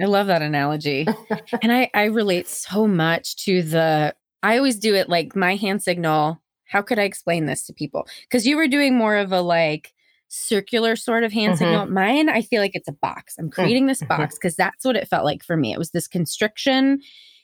I 0.00 0.06
love 0.06 0.28
that 0.28 0.42
analogy. 0.42 1.06
and 1.62 1.70
I, 1.70 1.90
I 1.92 2.04
relate 2.04 2.48
so 2.48 2.86
much 2.86 3.36
to 3.44 3.62
the, 3.62 4.14
I 4.42 4.56
always 4.56 4.76
do 4.76 4.94
it 4.94 5.10
like 5.10 5.36
my 5.36 5.56
hand 5.56 5.82
signal. 5.82 6.40
How 6.70 6.82
could 6.82 6.98
I 6.98 7.02
explain 7.02 7.46
this 7.46 7.66
to 7.66 7.72
people? 7.72 8.06
Because 8.22 8.46
you 8.46 8.56
were 8.56 8.68
doing 8.68 8.96
more 8.96 9.16
of 9.16 9.32
a 9.32 9.40
like 9.40 9.92
circular 10.28 10.94
sort 10.94 11.24
of 11.24 11.32
hand 11.32 11.54
Mhm. 11.54 11.58
signal. 11.58 11.86
Mine, 11.86 12.28
I 12.28 12.42
feel 12.42 12.62
like 12.62 12.74
it's 12.74 12.86
a 12.88 12.92
box. 12.92 13.34
I'm 13.38 13.50
creating 13.50 13.86
this 13.86 14.00
Mhm. 14.00 14.08
box 14.08 14.36
because 14.36 14.54
that's 14.54 14.84
what 14.84 14.94
it 14.96 15.08
felt 15.08 15.24
like 15.24 15.42
for 15.42 15.56
me. 15.56 15.72
It 15.72 15.78
was 15.78 15.90
this 15.90 16.06
constriction, 16.06 17.00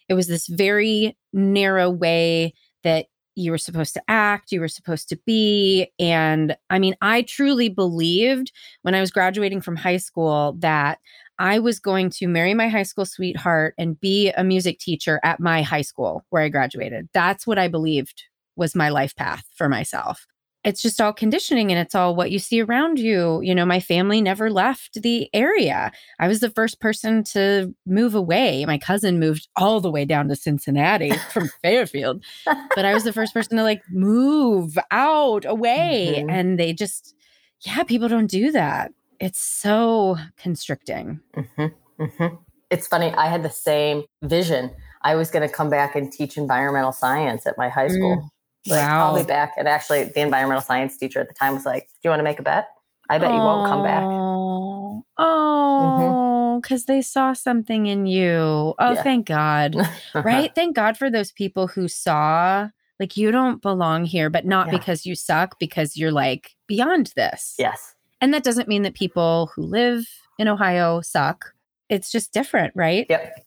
it 0.09 0.15
was 0.15 0.29
this 0.29 0.47
very 0.47 1.17
narrow 1.33 1.91
way 1.91 2.55
that 2.85 3.07
you 3.35 3.51
were 3.51 3.59
supposed 3.59 3.93
to 3.95 4.03
act, 4.09 4.53
you 4.53 4.61
were 4.61 4.69
supposed 4.69 5.09
to 5.09 5.17
be. 5.27 5.89
And 5.99 6.57
I 6.71 6.79
mean, 6.79 6.95
I 7.03 7.23
truly 7.23 7.69
believed 7.69 8.53
when 8.83 8.95
I 8.95 9.01
was 9.01 9.11
graduating 9.11 9.61
from 9.61 9.75
high 9.77 9.97
school 9.99 10.55
that 10.61 11.01
I 11.41 11.59
was 11.59 11.81
going 11.81 12.09
to 12.11 12.29
marry 12.29 12.55
my 12.55 12.69
high 12.69 12.85
school 12.85 13.05
sweetheart 13.05 13.75
and 13.77 14.01
be 14.01 14.31
a 14.31 14.45
music 14.45 14.79
teacher 14.79 15.21
at 15.25 15.41
my 15.41 15.61
high 15.63 15.83
school 15.83 16.25
where 16.31 16.43
I 16.45 16.49
graduated. 16.49 17.09
That's 17.13 17.47
what 17.47 17.59
I 17.59 17.67
believed 17.69 18.23
was 18.57 18.75
my 18.75 18.89
life 18.89 19.15
path 19.17 19.45
for 19.55 19.69
myself. 19.69 20.27
It's 20.65 20.83
just 20.83 21.01
all 21.01 21.13
conditioning 21.13 21.71
and 21.71 21.79
it's 21.79 21.95
all 21.95 22.17
what 22.17 22.33
you 22.33 22.41
see 22.41 22.61
around 22.61 22.99
you. 22.99 23.41
You 23.41 23.55
know, 23.55 23.65
my 23.65 23.79
family 23.79 24.21
never 24.21 24.51
left 24.51 25.01
the 25.01 25.31
area. 25.33 25.93
I 26.19 26.27
was 26.27 26.41
the 26.41 26.51
first 26.51 26.81
person 26.81 27.23
to 27.25 27.73
move 27.87 28.17
away. 28.17 28.65
My 28.67 28.77
cousin 28.77 29.21
moved 29.21 29.47
all 29.55 29.81
the 29.81 29.93
way 29.93 30.05
down 30.05 30.27
to 30.27 30.35
Cincinnati 30.35 31.13
from 31.33 31.51
Fairfield, 31.63 32.25
but 32.45 32.85
I 32.85 32.95
was 32.95 33.05
the 33.05 33.13
first 33.13 33.33
person 33.33 33.57
to 33.59 33.63
like 33.63 33.83
move 33.93 34.77
out 34.91 35.45
away. 35.45 36.25
Mhm. 36.27 36.33
And 36.33 36.59
they 36.59 36.73
just, 36.73 37.15
yeah, 37.61 37.85
people 37.85 38.09
don't 38.09 38.27
do 38.27 38.51
that. 38.51 38.91
It's 39.21 39.39
so 39.39 40.17
constricting. 40.37 41.21
Mm-hmm. 41.37 42.03
Mm-hmm. 42.03 42.35
It's 42.71 42.89
funny. 42.89 43.13
I 43.13 43.29
had 43.29 43.45
the 43.45 43.51
same 43.51 44.03
vision. 44.25 44.73
I 45.03 45.15
was 45.15 45.31
going 45.31 45.49
to 45.49 45.55
come 45.55 45.71
back 45.71 45.95
and 45.95 46.11
teach 46.11 46.37
environmental 46.37 46.91
science 46.91 47.47
at 47.47 47.57
my 47.57 47.69
high 47.69 47.87
school. 47.87 48.29
Like, 48.67 48.83
I'll 48.83 49.17
be 49.17 49.23
back. 49.25 49.53
And 49.57 49.69
actually, 49.69 50.05
the 50.05 50.21
environmental 50.21 50.63
science 50.63 50.97
teacher 50.97 51.21
at 51.21 51.29
the 51.29 51.35
time 51.35 51.55
was 51.55 51.65
like, 51.67 51.89
"Do 51.89 51.99
you 52.05 52.11
want 52.11 52.21
to 52.21 52.25
make 52.25 52.39
a 52.39 52.43
bet? 52.43 52.69
I 53.09 53.19
bet 53.19 53.31
you 53.31 53.37
won't 53.37 53.69
come 53.69 53.83
back." 53.83 54.03
Mm-hmm. 54.03 55.01
Oh, 55.19 56.57
oh, 56.57 56.61
because 56.61 56.85
they 56.87 57.03
saw 57.03 57.33
something 57.33 57.87
in 57.87 58.07
you. 58.07 58.75
Oh, 58.79 58.93
Yeah. 58.95 59.03
thank 59.03 59.27
God. 59.27 59.77
right? 60.15 60.55
Thank 60.55 60.75
God 60.77 60.97
for 60.97 61.11
those 61.11 61.33
people 61.33 61.67
who 61.67 61.89
saw, 61.89 62.69
like, 62.99 63.17
you 63.17 63.31
don't 63.31 63.61
belong 63.63 64.05
here, 64.05 64.31
but 64.31 64.45
not 64.47 64.67
Yeah. 64.67 64.79
because 64.79 65.07
you 65.07 65.15
suck, 65.15 65.59
because 65.59 65.97
you're 65.97 66.13
like 66.13 66.57
beyond 66.67 67.13
this. 67.17 67.55
yes. 67.59 67.95
And 68.23 68.33
that 68.33 68.43
doesn't 68.45 68.67
mean 68.67 68.83
that 68.83 68.95
people 68.95 69.51
who 69.55 69.63
live 69.63 70.07
in 70.39 70.49
Ohio 70.49 71.03
suck. 71.03 71.53
It's 71.91 72.11
just 72.11 72.33
different, 72.33 72.73
right? 72.75 73.07
Yep. 73.11 73.47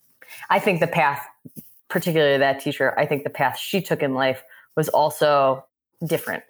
I 0.52 0.60
think 0.60 0.80
the 0.80 0.86
path, 0.88 1.26
particularly 1.90 2.38
that 2.38 2.60
teacher, 2.60 2.98
I 2.98 3.08
think 3.08 3.24
the 3.24 3.32
path 3.32 3.58
she 3.58 3.82
took 3.82 4.04
in 4.04 4.14
life 4.14 4.44
was 4.80 4.88
also 4.88 5.66
different. 6.08 6.42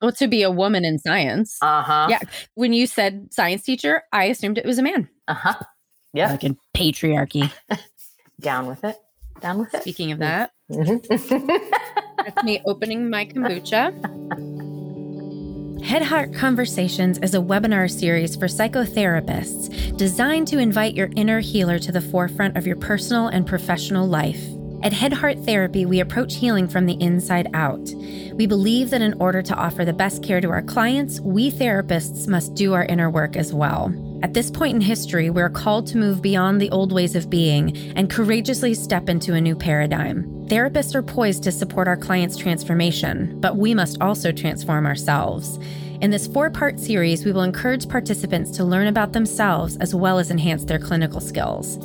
Well, 0.00 0.12
to 0.12 0.26
be 0.26 0.42
a 0.42 0.50
woman 0.50 0.86
in 0.86 0.98
science. 0.98 1.58
Uh 1.60 1.82
huh. 1.82 2.06
Yeah. 2.08 2.20
When 2.54 2.72
you 2.72 2.86
said 2.86 3.28
science 3.30 3.62
teacher, 3.62 4.02
I 4.10 4.24
assumed 4.24 4.56
it 4.56 4.64
was 4.64 4.78
a 4.78 4.82
man. 4.82 5.06
Uh 5.28 5.34
huh. 5.34 5.54
Yeah. 6.14 6.30
Like 6.30 6.44
in 6.44 6.56
patriarchy. 6.74 7.52
Down 8.40 8.66
with 8.66 8.84
it. 8.84 8.96
Down 9.40 9.58
with 9.58 9.74
it. 9.74 9.82
Speaking 9.82 10.12
of 10.12 10.18
that, 10.20 10.52
Mhm. 10.72 11.04
that's 12.24 12.42
me 12.42 12.62
opening 12.64 13.10
my 13.10 13.26
kombucha. 13.26 13.92
Head 15.84 16.02
Heart 16.02 16.32
Conversations 16.34 17.18
is 17.18 17.34
a 17.34 17.38
webinar 17.38 17.90
series 17.90 18.34
for 18.34 18.46
psychotherapists 18.46 19.96
designed 19.98 20.48
to 20.48 20.58
invite 20.58 20.94
your 20.94 21.10
inner 21.16 21.40
healer 21.40 21.78
to 21.78 21.92
the 21.92 22.00
forefront 22.00 22.56
of 22.56 22.66
your 22.66 22.76
personal 22.76 23.28
and 23.28 23.46
professional 23.46 24.06
life. 24.06 24.42
At 24.80 24.92
Head 24.92 25.12
Heart 25.12 25.40
Therapy, 25.44 25.86
we 25.86 25.98
approach 25.98 26.36
healing 26.36 26.68
from 26.68 26.86
the 26.86 26.96
inside 27.02 27.50
out. 27.52 27.80
We 28.34 28.46
believe 28.46 28.90
that 28.90 29.02
in 29.02 29.20
order 29.20 29.42
to 29.42 29.54
offer 29.54 29.84
the 29.84 29.92
best 29.92 30.22
care 30.22 30.40
to 30.40 30.50
our 30.50 30.62
clients, 30.62 31.18
we 31.20 31.50
therapists 31.50 32.28
must 32.28 32.54
do 32.54 32.74
our 32.74 32.84
inner 32.84 33.10
work 33.10 33.34
as 33.34 33.52
well. 33.52 33.92
At 34.22 34.34
this 34.34 34.52
point 34.52 34.76
in 34.76 34.80
history, 34.80 35.30
we're 35.30 35.50
called 35.50 35.88
to 35.88 35.98
move 35.98 36.22
beyond 36.22 36.60
the 36.60 36.70
old 36.70 36.92
ways 36.92 37.16
of 37.16 37.28
being 37.28 37.76
and 37.96 38.08
courageously 38.08 38.74
step 38.74 39.08
into 39.08 39.34
a 39.34 39.40
new 39.40 39.56
paradigm. 39.56 40.24
Therapists 40.46 40.94
are 40.94 41.02
poised 41.02 41.42
to 41.42 41.52
support 41.52 41.88
our 41.88 41.96
clients' 41.96 42.36
transformation, 42.36 43.40
but 43.40 43.56
we 43.56 43.74
must 43.74 44.00
also 44.00 44.30
transform 44.30 44.86
ourselves. 44.86 45.58
In 46.00 46.12
this 46.12 46.28
four 46.28 46.48
part 46.48 46.78
series, 46.78 47.24
we 47.24 47.32
will 47.32 47.42
encourage 47.42 47.88
participants 47.88 48.52
to 48.52 48.64
learn 48.64 48.86
about 48.86 49.12
themselves 49.12 49.76
as 49.78 49.96
well 49.96 50.20
as 50.20 50.30
enhance 50.30 50.64
their 50.64 50.78
clinical 50.78 51.20
skills. 51.20 51.76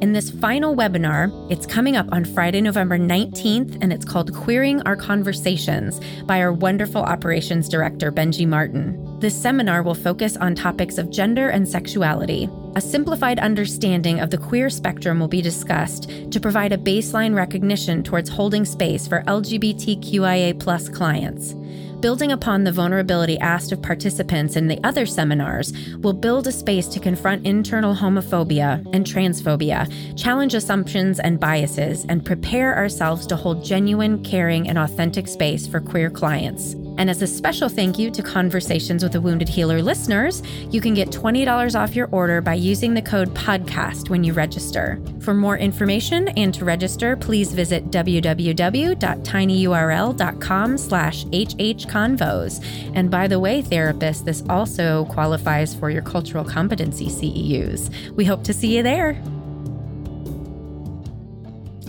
In 0.00 0.12
this 0.12 0.28
final 0.28 0.74
webinar, 0.74 1.30
it's 1.52 1.66
coming 1.66 1.94
up 1.94 2.08
on 2.10 2.24
Friday, 2.24 2.60
November 2.60 2.98
19th, 2.98 3.78
and 3.80 3.92
it's 3.92 4.04
called 4.04 4.34
Queering 4.34 4.82
Our 4.82 4.96
Conversations 4.96 6.00
by 6.24 6.40
our 6.40 6.52
wonderful 6.52 7.02
operations 7.02 7.68
director, 7.68 8.10
Benji 8.10 8.44
Martin. 8.44 9.09
This 9.20 9.38
seminar 9.38 9.82
will 9.82 9.94
focus 9.94 10.38
on 10.38 10.54
topics 10.54 10.96
of 10.96 11.10
gender 11.10 11.50
and 11.50 11.68
sexuality. 11.68 12.48
A 12.74 12.80
simplified 12.80 13.38
understanding 13.38 14.18
of 14.18 14.30
the 14.30 14.38
queer 14.38 14.70
spectrum 14.70 15.20
will 15.20 15.28
be 15.28 15.42
discussed 15.42 16.08
to 16.30 16.40
provide 16.40 16.72
a 16.72 16.78
baseline 16.78 17.34
recognition 17.34 18.02
towards 18.02 18.30
holding 18.30 18.64
space 18.64 19.06
for 19.06 19.22
LGBTQIA 19.24 20.58
clients. 20.94 21.52
Building 22.00 22.32
upon 22.32 22.64
the 22.64 22.72
vulnerability 22.72 23.38
asked 23.40 23.72
of 23.72 23.82
participants 23.82 24.56
in 24.56 24.68
the 24.68 24.80
other 24.84 25.04
seminars 25.04 25.74
will 25.98 26.14
build 26.14 26.46
a 26.46 26.52
space 26.52 26.86
to 26.86 26.98
confront 26.98 27.44
internal 27.44 27.94
homophobia 27.94 28.82
and 28.94 29.04
transphobia, 29.04 29.86
challenge 30.18 30.54
assumptions 30.54 31.20
and 31.20 31.38
biases, 31.38 32.06
and 32.06 32.24
prepare 32.24 32.74
ourselves 32.74 33.26
to 33.26 33.36
hold 33.36 33.62
genuine, 33.62 34.24
caring, 34.24 34.66
and 34.66 34.78
authentic 34.78 35.28
space 35.28 35.66
for 35.66 35.78
queer 35.78 36.08
clients. 36.08 36.74
And 37.00 37.08
as 37.08 37.22
a 37.22 37.26
special 37.26 37.70
thank 37.70 37.98
you 37.98 38.10
to 38.10 38.22
Conversations 38.22 39.02
with 39.02 39.14
a 39.14 39.20
Wounded 39.22 39.48
Healer 39.48 39.80
listeners, 39.80 40.42
you 40.70 40.82
can 40.82 40.92
get 40.92 41.08
$20 41.08 41.74
off 41.74 41.96
your 41.96 42.10
order 42.12 42.42
by 42.42 42.52
using 42.52 42.92
the 42.92 43.00
code 43.00 43.34
PODCAST 43.34 44.10
when 44.10 44.22
you 44.22 44.34
register. 44.34 45.00
For 45.20 45.32
more 45.32 45.56
information 45.56 46.28
and 46.28 46.52
to 46.52 46.66
register, 46.66 47.16
please 47.16 47.54
visit 47.54 47.90
www.tinyurl.com 47.90 50.76
slash 50.76 51.24
hhconvos. 51.24 52.92
And 52.94 53.10
by 53.10 53.26
the 53.26 53.40
way, 53.40 53.62
therapists, 53.62 54.26
this 54.26 54.44
also 54.50 55.06
qualifies 55.06 55.74
for 55.74 55.88
your 55.88 56.02
cultural 56.02 56.44
competency 56.44 57.06
CEUs. 57.06 58.14
We 58.14 58.26
hope 58.26 58.44
to 58.44 58.52
see 58.52 58.76
you 58.76 58.82
there. 58.82 59.12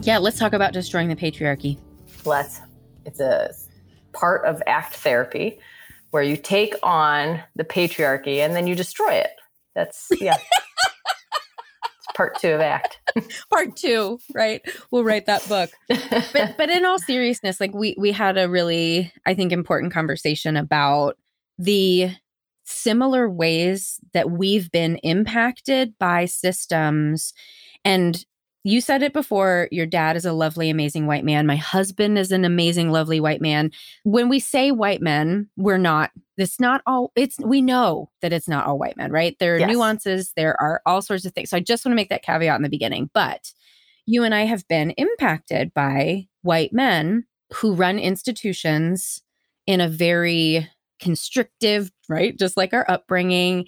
Yeah, 0.04 0.20
let's 0.20 0.40
talk 0.40 0.54
about 0.54 0.72
destroying 0.72 1.10
the 1.10 1.18
patriarchy. 1.18 1.78
Let's. 2.24 2.62
It's 3.04 3.20
a 3.20 3.52
part 4.14 4.46
of 4.46 4.62
ACT 4.68 4.96
therapy 4.96 5.60
where 6.12 6.24
you 6.24 6.38
take 6.38 6.76
on 6.84 7.42
the 7.56 7.64
patriarchy 7.64 8.38
and 8.38 8.56
then 8.56 8.68
you 8.68 8.76
destroy 8.76 9.14
it. 9.14 9.32
That's, 9.76 10.08
yeah. 10.20 10.38
part 12.16 12.40
two 12.40 12.50
of 12.50 12.62
ACT. 12.62 13.00
part 13.50 13.76
two, 13.76 14.20
right? 14.34 14.62
We'll 14.92 15.04
write 15.04 15.26
that 15.26 15.48
book. 15.48 15.72
but 15.88 16.56
but 16.58 16.70
in 16.70 16.86
all 16.86 17.00
seriousness, 17.00 17.60
like 17.60 17.74
we 17.74 17.96
we 17.98 18.12
had 18.12 18.38
a 18.38 18.50
really, 18.50 19.12
I 19.26 19.34
think, 19.34 19.52
important 19.52 19.94
conversation 19.94 20.58
about 20.58 21.18
the 21.58 22.12
similar 22.64 23.30
ways 23.30 24.00
that 24.14 24.32
we've 24.32 24.72
been 24.72 24.98
impacted 24.98 25.98
by 26.00 26.26
systems 26.26 27.34
and 27.84 28.26
you 28.64 28.82
said 28.82 29.02
it 29.02 29.14
before 29.14 29.68
your 29.72 29.86
dad 29.86 30.16
is 30.16 30.26
a 30.26 30.34
lovely 30.34 30.70
amazing 30.70 31.08
white 31.08 31.26
man. 31.26 31.48
My 31.48 31.56
husband 31.56 32.18
is 32.18 32.32
an 32.32 32.46
amazing 32.46 32.92
lovely 32.92 33.20
white 33.20 33.42
man. 33.42 33.72
When 34.04 34.30
we 34.30 34.40
say 34.40 34.72
white 34.72 35.02
men 35.02 35.50
we're 35.58 35.78
not 35.78 36.12
it's 36.38 36.60
not 36.60 36.82
all 36.86 37.12
it's 37.16 37.38
we 37.40 37.62
know 37.62 38.10
that 38.22 38.34
it's 38.34 38.48
not 38.48 38.66
all 38.66 38.78
white 38.78 38.98
men 38.98 39.12
right? 39.12 39.36
There 39.40 39.56
are 39.56 39.60
yes. 39.60 39.70
nuances 39.70 40.34
there 40.36 40.60
are 40.62 40.82
all 40.86 41.02
sorts 41.02 41.26
of 41.26 41.34
things. 41.34 41.50
So 41.50 41.58
i 41.58 41.60
just 41.60 41.86
want 41.86 41.94
to 41.94 41.98
make 41.98 42.10
that 42.10 42.24
caveat 42.24 42.56
in 42.56 42.64
the 42.64 42.70
beginning. 42.70 43.10
But 43.14 43.52
you 44.06 44.24
and 44.24 44.34
i 44.34 44.42
have 44.42 44.68
been 44.68 44.92
impacted 44.92 45.74
by 45.74 46.28
white 46.42 46.74
men 46.74 47.26
who 47.54 47.74
run 47.74 48.00
institutions 48.00 49.22
in 49.68 49.82
a 49.82 49.88
very 49.88 50.68
constrictive 51.00 51.92
right 52.10 52.38
just 52.38 52.58
like 52.58 52.74
our 52.74 52.90
upbringing 52.90 53.66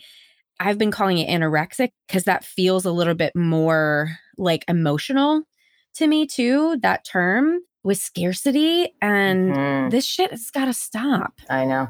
I've 0.60 0.78
been 0.78 0.92
calling 0.92 1.18
it 1.18 1.30
anorexic 1.30 1.90
because 2.08 2.24
that 2.24 2.46
feels 2.46 2.86
a 2.86 2.92
little 2.92 3.16
bit 3.16 3.36
more 3.36 4.18
like 4.38 4.66
emotional 4.68 5.44
to 5.96 6.08
me 6.08 6.26
too, 6.26 6.78
that 6.82 7.06
term 7.06 7.60
with 7.84 7.98
scarcity. 7.98 8.94
And 9.02 9.54
mm-hmm. 9.54 9.90
this 9.90 10.06
shit 10.06 10.32
has 10.32 10.50
got 10.52 10.66
to 10.66 10.74
stop. 10.74 11.40
I 11.50 11.66
know. 11.66 11.90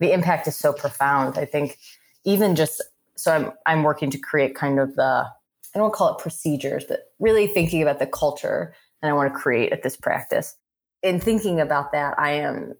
The 0.00 0.12
impact 0.12 0.48
is 0.48 0.56
so 0.56 0.72
profound. 0.72 1.38
I 1.38 1.44
think 1.44 1.78
even 2.24 2.56
just 2.56 2.82
so 3.16 3.32
I'm 3.32 3.52
I'm 3.66 3.82
working 3.82 4.10
to 4.10 4.18
create 4.18 4.54
kind 4.54 4.80
of 4.80 4.96
the 4.96 5.26
I 5.74 5.78
don't 5.78 5.82
want 5.84 5.94
to 5.94 5.96
call 5.96 6.16
it 6.16 6.22
procedures, 6.22 6.84
but 6.88 7.12
really 7.20 7.46
thinking 7.46 7.82
about 7.82 7.98
the 7.98 8.06
culture 8.06 8.74
and 9.00 9.10
I 9.10 9.12
want 9.12 9.32
to 9.32 9.38
create 9.38 9.72
at 9.72 9.82
this 9.82 9.96
practice. 9.96 10.56
In 11.02 11.20
thinking 11.20 11.60
about 11.60 11.92
that, 11.92 12.18
I 12.18 12.32
am 12.32 12.74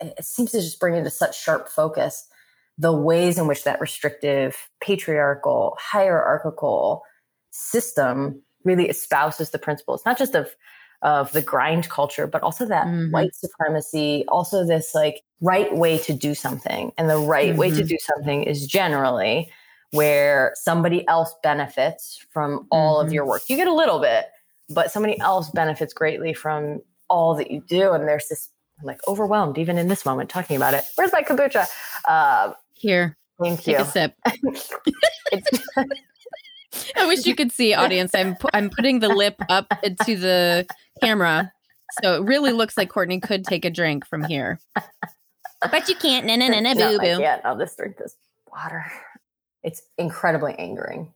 it 0.00 0.24
seems 0.24 0.50
to 0.50 0.60
just 0.60 0.80
bring 0.80 0.96
into 0.96 1.10
such 1.10 1.40
sharp 1.40 1.68
focus 1.68 2.26
the 2.78 2.92
ways 2.92 3.38
in 3.38 3.46
which 3.46 3.64
that 3.64 3.80
restrictive, 3.80 4.68
patriarchal, 4.80 5.76
hierarchical 5.80 7.02
system 7.50 8.42
really 8.64 8.88
espouses 8.88 9.50
the 9.50 9.58
principles, 9.58 10.02
not 10.04 10.18
just 10.18 10.34
of 10.34 10.54
of 11.02 11.30
the 11.32 11.42
grind 11.42 11.90
culture, 11.90 12.26
but 12.26 12.42
also 12.42 12.64
that 12.64 12.86
mm-hmm. 12.86 13.12
white 13.12 13.34
supremacy, 13.34 14.24
also 14.28 14.64
this 14.64 14.94
like 14.94 15.22
right 15.42 15.76
way 15.76 15.98
to 15.98 16.14
do 16.14 16.34
something. 16.34 16.92
And 16.96 17.10
the 17.10 17.18
right 17.18 17.50
mm-hmm. 17.50 17.58
way 17.58 17.70
to 17.70 17.76
mm-hmm. 17.76 17.86
do 17.86 17.98
something 18.00 18.42
is 18.44 18.66
generally 18.66 19.52
where 19.90 20.52
somebody 20.54 21.06
else 21.06 21.34
benefits 21.42 22.24
from 22.30 22.66
all 22.70 22.98
mm-hmm. 22.98 23.06
of 23.06 23.12
your 23.12 23.26
work. 23.26 23.42
You 23.48 23.56
get 23.56 23.68
a 23.68 23.74
little 23.74 24.00
bit, 24.00 24.26
but 24.70 24.90
somebody 24.90 25.20
else 25.20 25.50
benefits 25.50 25.92
greatly 25.92 26.32
from 26.32 26.80
all 27.10 27.34
that 27.36 27.50
you 27.50 27.62
do. 27.68 27.92
And 27.92 28.08
there's 28.08 28.28
this 28.28 28.48
I'm 28.80 28.86
like 28.86 29.06
overwhelmed 29.06 29.58
even 29.58 29.78
in 29.78 29.88
this 29.88 30.04
moment 30.04 30.30
talking 30.30 30.56
about 30.56 30.74
it. 30.74 30.84
Where's 30.96 31.12
my 31.12 31.22
kombucha? 31.22 31.66
Uh, 32.06 32.54
Here. 32.74 33.16
Thank 33.42 33.62
Take 33.62 33.78
you. 33.78 33.82
a 33.82 33.86
sip. 33.86 34.14
I 36.96 37.06
wish 37.06 37.26
you 37.26 37.34
could 37.34 37.52
see, 37.52 37.74
audience. 37.74 38.14
I'm 38.14 38.36
pu- 38.36 38.50
I'm 38.52 38.70
putting 38.70 39.00
the 39.00 39.08
lip 39.08 39.36
up 39.48 39.66
into 39.82 40.16
the 40.16 40.66
camera, 41.02 41.52
so 42.02 42.16
it 42.16 42.24
really 42.24 42.52
looks 42.52 42.76
like 42.76 42.90
Courtney 42.90 43.20
could 43.20 43.44
take 43.44 43.64
a 43.64 43.70
drink 43.70 44.06
from 44.06 44.24
here. 44.24 44.58
But 45.70 45.88
you 45.88 45.96
can't. 45.96 46.26
Na 46.26 46.36
na 46.36 46.48
na 46.48 46.60
na 46.60 46.74
boo 46.74 46.98
boo. 46.98 47.20
Yeah, 47.20 47.40
I'll 47.44 47.58
just 47.58 47.76
drink 47.76 47.96
this 47.96 48.16
water. 48.50 48.84
It's 49.62 49.82
incredibly 49.98 50.54
angering, 50.58 51.12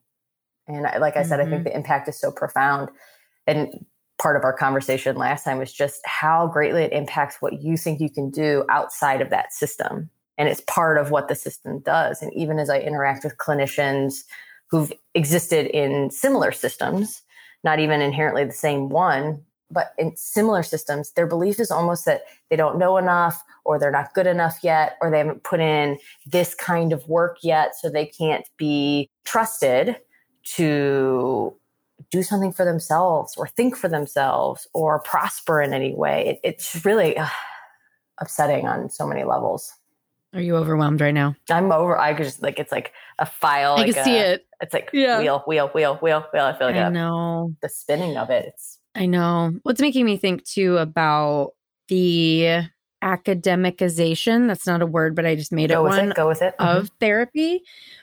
and 0.67 0.87
I, 0.87 0.99
like 0.99 1.17
I 1.17 1.23
said, 1.23 1.41
mm-hmm. 1.41 1.49
I 1.49 1.51
think 1.51 1.65
mm-hmm. 1.65 1.65
the 1.65 1.77
impact 1.77 2.09
is 2.09 2.19
so 2.19 2.31
profound. 2.31 2.91
And 3.47 3.87
part 4.19 4.37
of 4.37 4.45
our 4.45 4.53
conversation 4.53 5.17
last 5.17 5.45
time 5.45 5.59
was 5.59 5.73
just 5.73 6.01
how 6.05 6.49
greatly 6.49 6.83
it 6.83 6.93
impacts 6.93 7.37
what 7.41 7.63
you 7.63 7.77
think 7.77 8.01
you 8.01 8.11
can 8.11 8.31
do 8.31 8.65
outside 8.69 9.21
of 9.21 9.31
that 9.31 9.53
system. 9.53 10.11
And 10.39 10.49
it's 10.49 10.63
part 10.63 10.97
of 10.97 11.11
what 11.11 11.29
the 11.29 11.35
system 11.35 11.81
does. 11.81 12.23
And 12.23 12.33
even 12.33 12.59
as 12.59 12.71
I 12.71 12.79
interact 12.79 13.25
with 13.25 13.37
clinicians 13.37 14.23
who've 14.71 14.93
existed 15.15 15.67
in 15.67 16.11
similar 16.11 16.53
systems, 16.53 17.23
not 17.65 17.81
even 17.81 18.01
inherently 18.01 18.45
the 18.45 18.53
same 18.53 18.89
one, 18.89 19.43
but 19.71 19.93
in 19.99 20.17
similar 20.17 20.63
systems, 20.63 21.13
their 21.13 21.27
belief 21.27 21.61
is 21.61 21.71
almost 21.71 22.05
that 22.07 22.23
they 22.49 22.57
don't 22.57 22.79
know 22.79 22.97
enough 22.97 23.43
or 23.65 23.79
they're 23.79 23.91
not 23.91 24.15
good 24.15 24.27
enough 24.27 24.59
yet 24.63 24.97
or 25.03 25.11
they 25.11 25.19
haven't 25.19 25.43
put 25.43 25.61
in 25.61 25.99
this 26.27 26.55
kind 26.55 26.93
of 26.93 27.07
work 27.09 27.39
yet. 27.43 27.75
So 27.77 27.91
they 27.91 28.07
can't 28.07 28.47
be 28.57 29.11
trusted 29.25 29.97
to 30.55 31.55
do 32.11 32.23
something 32.23 32.53
for 32.53 32.65
themselves 32.65 33.35
or 33.37 33.49
think 33.49 33.77
for 33.77 33.89
themselves 33.89 34.67
or 34.73 35.01
prosper 35.01 35.61
in 35.61 35.75
any 35.75 35.95
way. 35.95 36.39
It, 36.43 36.55
it's 36.55 36.85
really 36.85 37.17
upsetting 38.19 38.67
on 38.67 38.89
so 38.89 39.07
many 39.07 39.25
levels. 39.25 39.73
Are 40.35 40.41
you 40.41 40.57
overwhelmed 40.57 41.01
right 41.01 41.15
now? 41.15 41.37
I'm 41.51 41.73
over. 41.73 41.97
I 41.97 42.13
could 42.15 42.27
just 42.27 42.43
like 42.43 42.59
it's 42.59 42.73
like 42.73 42.93
a 43.19 43.27
file. 43.27 43.75
I 43.75 43.77
like 43.83 43.95
can 43.95 44.03
a, 44.03 44.05
see 44.05 44.17
it. 44.17 44.47
It's 44.61 44.75
like 44.75 44.91
yeah. 44.93 45.19
wheel, 45.21 45.43
wheel, 45.47 45.69
wheel, 45.69 45.97
wheel, 45.97 46.27
wheel. 46.33 46.45
I 46.45 46.59
feel 46.59 46.67
like 46.67 46.77
I 46.77 46.89
a, 46.89 46.91
know 46.91 47.55
the 47.63 47.69
spinning 47.69 48.17
of 48.17 48.31
it. 48.31 48.47
It's 48.49 48.79
I 48.95 49.07
know. 49.07 49.53
What's 49.63 49.81
making 49.81 50.05
me 50.05 50.17
think 50.17 50.45
too 50.45 50.77
about 50.77 51.53
the 51.89 52.63
academicization. 53.03 54.49
That's 54.49 54.67
not 54.67 54.83
a 54.83 54.87
word, 54.87 55.15
but 55.15 55.27
I 55.27 55.35
just 55.35 55.53
made 55.53 55.71
Go 55.71 55.87
it 55.87 55.89
one. 55.89 56.11
It. 56.11 56.17
Go 56.17 56.29
with 56.29 56.43
it. 56.43 56.55
Of 56.59 56.85
mm-hmm. 56.85 56.97
therapy, 57.01 57.63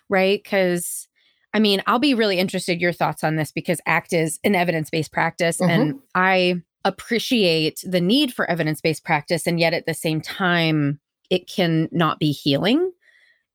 right? 0.10 0.42
Because 0.42 1.08
I 1.54 1.60
mean, 1.60 1.82
I'll 1.88 2.00
be 2.00 2.14
really 2.14 2.38
interested 2.40 2.82
your 2.82 2.94
thoughts 2.94 3.24
on 3.24 3.36
this 3.36 3.52
because 3.52 3.80
ACT 3.86 4.14
is 4.14 4.40
an 4.44 4.56
evidence 4.56 4.90
based 4.90 5.12
practice, 5.12 5.58
mm-hmm. 5.58 5.70
and 5.70 6.00
I 6.14 6.62
appreciate 6.84 7.84
the 7.84 8.02
need 8.02 8.34
for 8.34 8.50
evidence 8.50 8.82
based 8.82 9.04
practice, 9.04 9.48
and 9.48 9.60
yet 9.60 9.74
at 9.74 9.86
the 9.86 9.94
same 9.94 10.22
time, 10.22 11.00
it 11.30 11.48
can 11.48 11.90
not 11.92 12.20
be 12.20 12.32
healing 12.32 12.92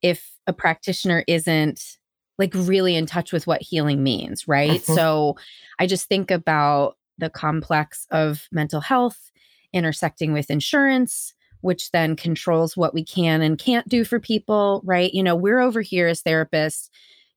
if 0.03 0.33
a 0.47 0.53
practitioner 0.53 1.25
isn't 1.27 1.99
like 2.39 2.53
really 2.55 2.97
in 2.97 3.07
touch 3.07 3.33
with 3.33 3.47
what 3.47 3.61
healing 3.61 4.03
means, 4.03 4.49
right? 4.49 4.81
Mm-hmm. 4.81 4.95
So 4.95 5.37
I 5.79 5.87
just 5.87 6.09
think 6.09 6.31
about 6.31 6.97
the 7.19 7.31
complex 7.31 8.07
of 8.11 8.49
mental 8.51 8.81
health 8.81 9.31
intersecting 9.73 10.33
with 10.33 10.51
insurance, 10.51 11.35
which 11.61 11.91
then 11.91 12.17
controls 12.17 12.77
what 12.77 12.95
we 12.95 13.05
can 13.05 13.43
and 13.43 13.59
can't 13.59 13.89
do 13.89 14.05
for 14.05 14.19
people, 14.19 14.81
right? 14.85 15.13
You 15.13 15.23
know, 15.23 15.37
we're 15.37 15.61
over 15.61 15.83
here 15.83 16.09
as 16.09 16.23
therapists 16.23 16.89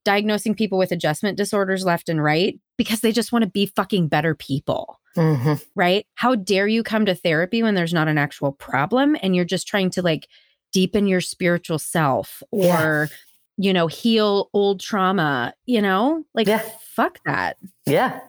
diagnosing 0.04 0.56
people 0.56 0.78
with 0.78 0.92
adjustment 0.92 1.38
disorders 1.38 1.86
left 1.86 2.10
and 2.10 2.24
right 2.24 2.60
because 2.78 3.02
they 3.02 3.12
just 3.12 3.32
want 3.32 3.44
to 3.44 3.50
be 3.50 3.66
fucking 3.66 4.08
better 4.08 4.36
people. 4.36 5.00
Mm-hmm. 5.16 5.54
Right? 5.76 6.06
How 6.16 6.36
dare 6.36 6.68
you 6.68 6.84
come 6.84 7.06
to 7.06 7.16
therapy 7.16 7.62
when 7.63 7.76
there's 7.76 7.94
not 7.94 8.08
an 8.08 8.18
actual 8.18 8.52
problem 8.52 9.16
and 9.22 9.36
you're 9.36 9.46
just 9.46 9.68
trying 9.68 9.89
to 9.92 10.02
like 10.02 10.28
deepen 10.72 11.08
your 11.08 11.22
spiritual 11.22 11.78
self 11.78 12.42
or, 12.52 13.10
yeah. 13.10 13.68
you 13.68 13.74
know, 13.74 13.88
heal 13.88 14.50
old 14.54 14.80
trauma, 14.80 15.54
you 15.66 15.82
know? 15.82 16.24
Like, 16.34 16.48
yeah. 16.48 16.63
fuck 16.82 17.20
that. 17.26 17.58
Yeah. 17.86 18.20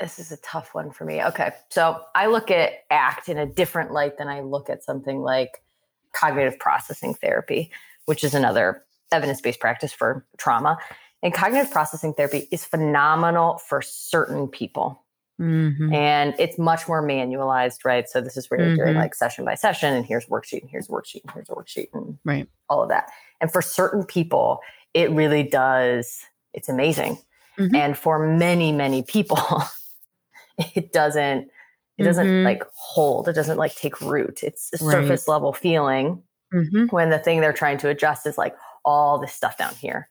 This 0.00 0.18
is 0.18 0.32
a 0.32 0.36
tough 0.38 0.74
one 0.74 0.90
for 0.90 1.04
me. 1.04 1.22
Okay. 1.22 1.52
So 1.68 2.00
I 2.14 2.26
look 2.26 2.50
at 2.50 2.72
ACT 2.90 3.28
in 3.28 3.38
a 3.38 3.46
different 3.46 3.92
light 3.92 4.18
than 4.18 4.28
I 4.28 4.40
look 4.40 4.68
at 4.68 4.82
something 4.82 5.20
like 5.20 5.62
cognitive 6.12 6.58
processing 6.58 7.14
therapy, 7.14 7.70
which 8.06 8.24
is 8.24 8.34
another 8.34 8.82
evidence 9.12 9.40
based 9.40 9.60
practice 9.60 9.92
for 9.92 10.24
trauma. 10.38 10.78
And 11.22 11.34
cognitive 11.34 11.70
processing 11.70 12.14
therapy 12.14 12.48
is 12.50 12.64
phenomenal 12.64 13.58
for 13.58 13.82
certain 13.82 14.48
people. 14.48 15.04
Mm-hmm. 15.40 15.92
And 15.92 16.34
it's 16.38 16.58
much 16.58 16.86
more 16.86 17.02
manualized, 17.02 17.84
right? 17.84 18.08
So 18.08 18.20
this 18.20 18.36
is 18.36 18.50
where 18.50 18.60
you're 18.60 18.76
mm-hmm. 18.76 18.84
doing 18.84 18.96
like 18.96 19.14
session 19.14 19.44
by 19.44 19.54
session, 19.54 19.94
and 19.94 20.04
here's 20.04 20.26
worksheet, 20.26 20.60
and 20.60 20.70
here's 20.70 20.88
worksheet, 20.88 21.22
and 21.22 21.30
here's 21.32 21.48
a 21.48 21.52
worksheet, 21.52 21.88
and 21.94 22.18
right. 22.24 22.46
all 22.68 22.82
of 22.82 22.90
that. 22.90 23.10
And 23.40 23.50
for 23.50 23.62
certain 23.62 24.04
people, 24.04 24.60
it 24.92 25.10
really 25.10 25.42
does, 25.42 26.20
it's 26.52 26.68
amazing. 26.68 27.18
Mm-hmm. 27.58 27.74
And 27.74 27.96
for 27.96 28.18
many, 28.18 28.70
many 28.70 29.02
people, 29.02 29.38
it 30.74 30.92
doesn't, 30.92 31.48
it 31.96 32.04
doesn't 32.04 32.26
mm-hmm. 32.26 32.44
like 32.44 32.62
hold, 32.74 33.28
it 33.28 33.34
doesn't 33.34 33.58
like 33.58 33.74
take 33.74 34.00
root. 34.00 34.42
It's 34.42 34.70
a 34.78 34.84
right. 34.84 34.92
surface 34.92 35.26
level 35.26 35.54
feeling 35.54 36.22
mm-hmm. 36.52 36.86
when 36.86 37.08
the 37.08 37.18
thing 37.18 37.40
they're 37.40 37.52
trying 37.52 37.78
to 37.78 37.88
adjust 37.88 38.26
is 38.26 38.36
like 38.36 38.54
all 38.84 39.18
this 39.18 39.34
stuff 39.34 39.56
down 39.58 39.74
here 39.74 40.08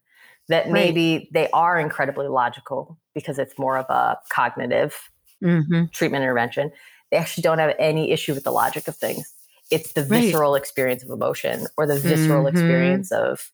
that 0.50 0.66
right. 0.66 0.72
maybe 0.72 1.30
they 1.32 1.50
are 1.52 1.80
incredibly 1.80 2.28
logical 2.28 2.98
because 3.14 3.40
it's 3.40 3.58
more 3.58 3.78
of 3.78 3.86
a 3.90 4.18
cognitive 4.30 5.10
mm-hmm. 5.42 5.86
treatment 5.92 6.24
intervention, 6.24 6.72
they 7.12 7.18
actually 7.18 7.44
don't 7.44 7.60
have 7.60 7.76
any 7.80 8.12
issue 8.12 8.34
with 8.34 8.44
the 8.44 8.52
logic 8.52 8.88
of 8.88 8.96
things. 8.96 9.34
It's 9.72 9.94
the 9.94 10.04
visceral 10.04 10.54
right. 10.54 10.62
experience 10.62 11.04
of 11.04 11.12
emotion 11.12 11.68
or 11.78 11.86
the 11.86 12.00
visceral 12.00 12.46
mm-hmm. 12.46 12.58
experience 12.58 13.12
of 13.12 13.52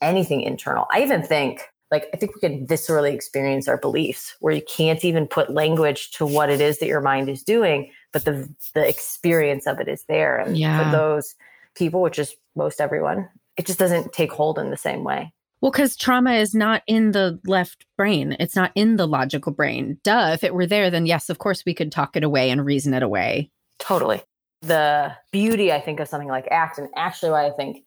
anything 0.00 0.42
internal. 0.42 0.86
I 0.92 1.02
even 1.02 1.22
think, 1.22 1.62
like, 1.92 2.08
I 2.12 2.16
think 2.16 2.34
we 2.34 2.40
can 2.40 2.66
viscerally 2.66 3.12
experience 3.12 3.68
our 3.68 3.78
beliefs 3.78 4.34
where 4.40 4.52
you 4.52 4.62
can't 4.62 5.04
even 5.04 5.28
put 5.28 5.50
language 5.50 6.10
to 6.12 6.26
what 6.26 6.50
it 6.50 6.60
is 6.60 6.78
that 6.78 6.86
your 6.86 7.00
mind 7.00 7.28
is 7.28 7.44
doing, 7.44 7.92
but 8.12 8.24
the 8.24 8.52
the 8.74 8.86
experience 8.86 9.66
of 9.66 9.78
it 9.78 9.88
is 9.88 10.04
there. 10.04 10.38
And 10.38 10.56
yeah. 10.56 10.84
for 10.84 10.90
those 10.90 11.34
people, 11.76 12.02
which 12.02 12.18
is 12.18 12.34
most 12.56 12.80
everyone, 12.80 13.28
it 13.56 13.66
just 13.66 13.78
doesn't 13.78 14.12
take 14.12 14.32
hold 14.32 14.58
in 14.58 14.70
the 14.70 14.76
same 14.76 15.04
way. 15.04 15.32
Well, 15.60 15.70
because 15.70 15.96
trauma 15.96 16.32
is 16.32 16.54
not 16.54 16.82
in 16.88 17.12
the 17.12 17.38
left 17.46 17.86
brain. 17.96 18.36
It's 18.40 18.56
not 18.56 18.72
in 18.74 18.96
the 18.96 19.06
logical 19.06 19.52
brain. 19.52 19.98
Duh. 20.02 20.30
If 20.34 20.42
it 20.42 20.54
were 20.54 20.66
there, 20.66 20.90
then 20.90 21.06
yes, 21.06 21.30
of 21.30 21.38
course 21.38 21.62
we 21.64 21.72
could 21.72 21.92
talk 21.92 22.16
it 22.16 22.24
away 22.24 22.50
and 22.50 22.64
reason 22.64 22.94
it 22.94 23.02
away. 23.02 23.50
Totally. 23.78 24.22
The 24.62 25.12
beauty, 25.30 25.72
I 25.72 25.80
think, 25.80 26.00
of 26.00 26.08
something 26.08 26.28
like 26.28 26.48
ACT, 26.50 26.78
and 26.78 26.88
actually 26.96 27.30
why 27.30 27.46
I 27.46 27.50
think 27.50 27.84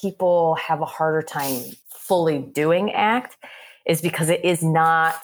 people 0.00 0.56
have 0.56 0.80
a 0.80 0.86
harder 0.86 1.22
time 1.22 1.62
fully 1.88 2.38
doing 2.38 2.92
ACT 2.92 3.36
is 3.86 4.00
because 4.00 4.28
it 4.28 4.44
is 4.44 4.62
not 4.62 5.20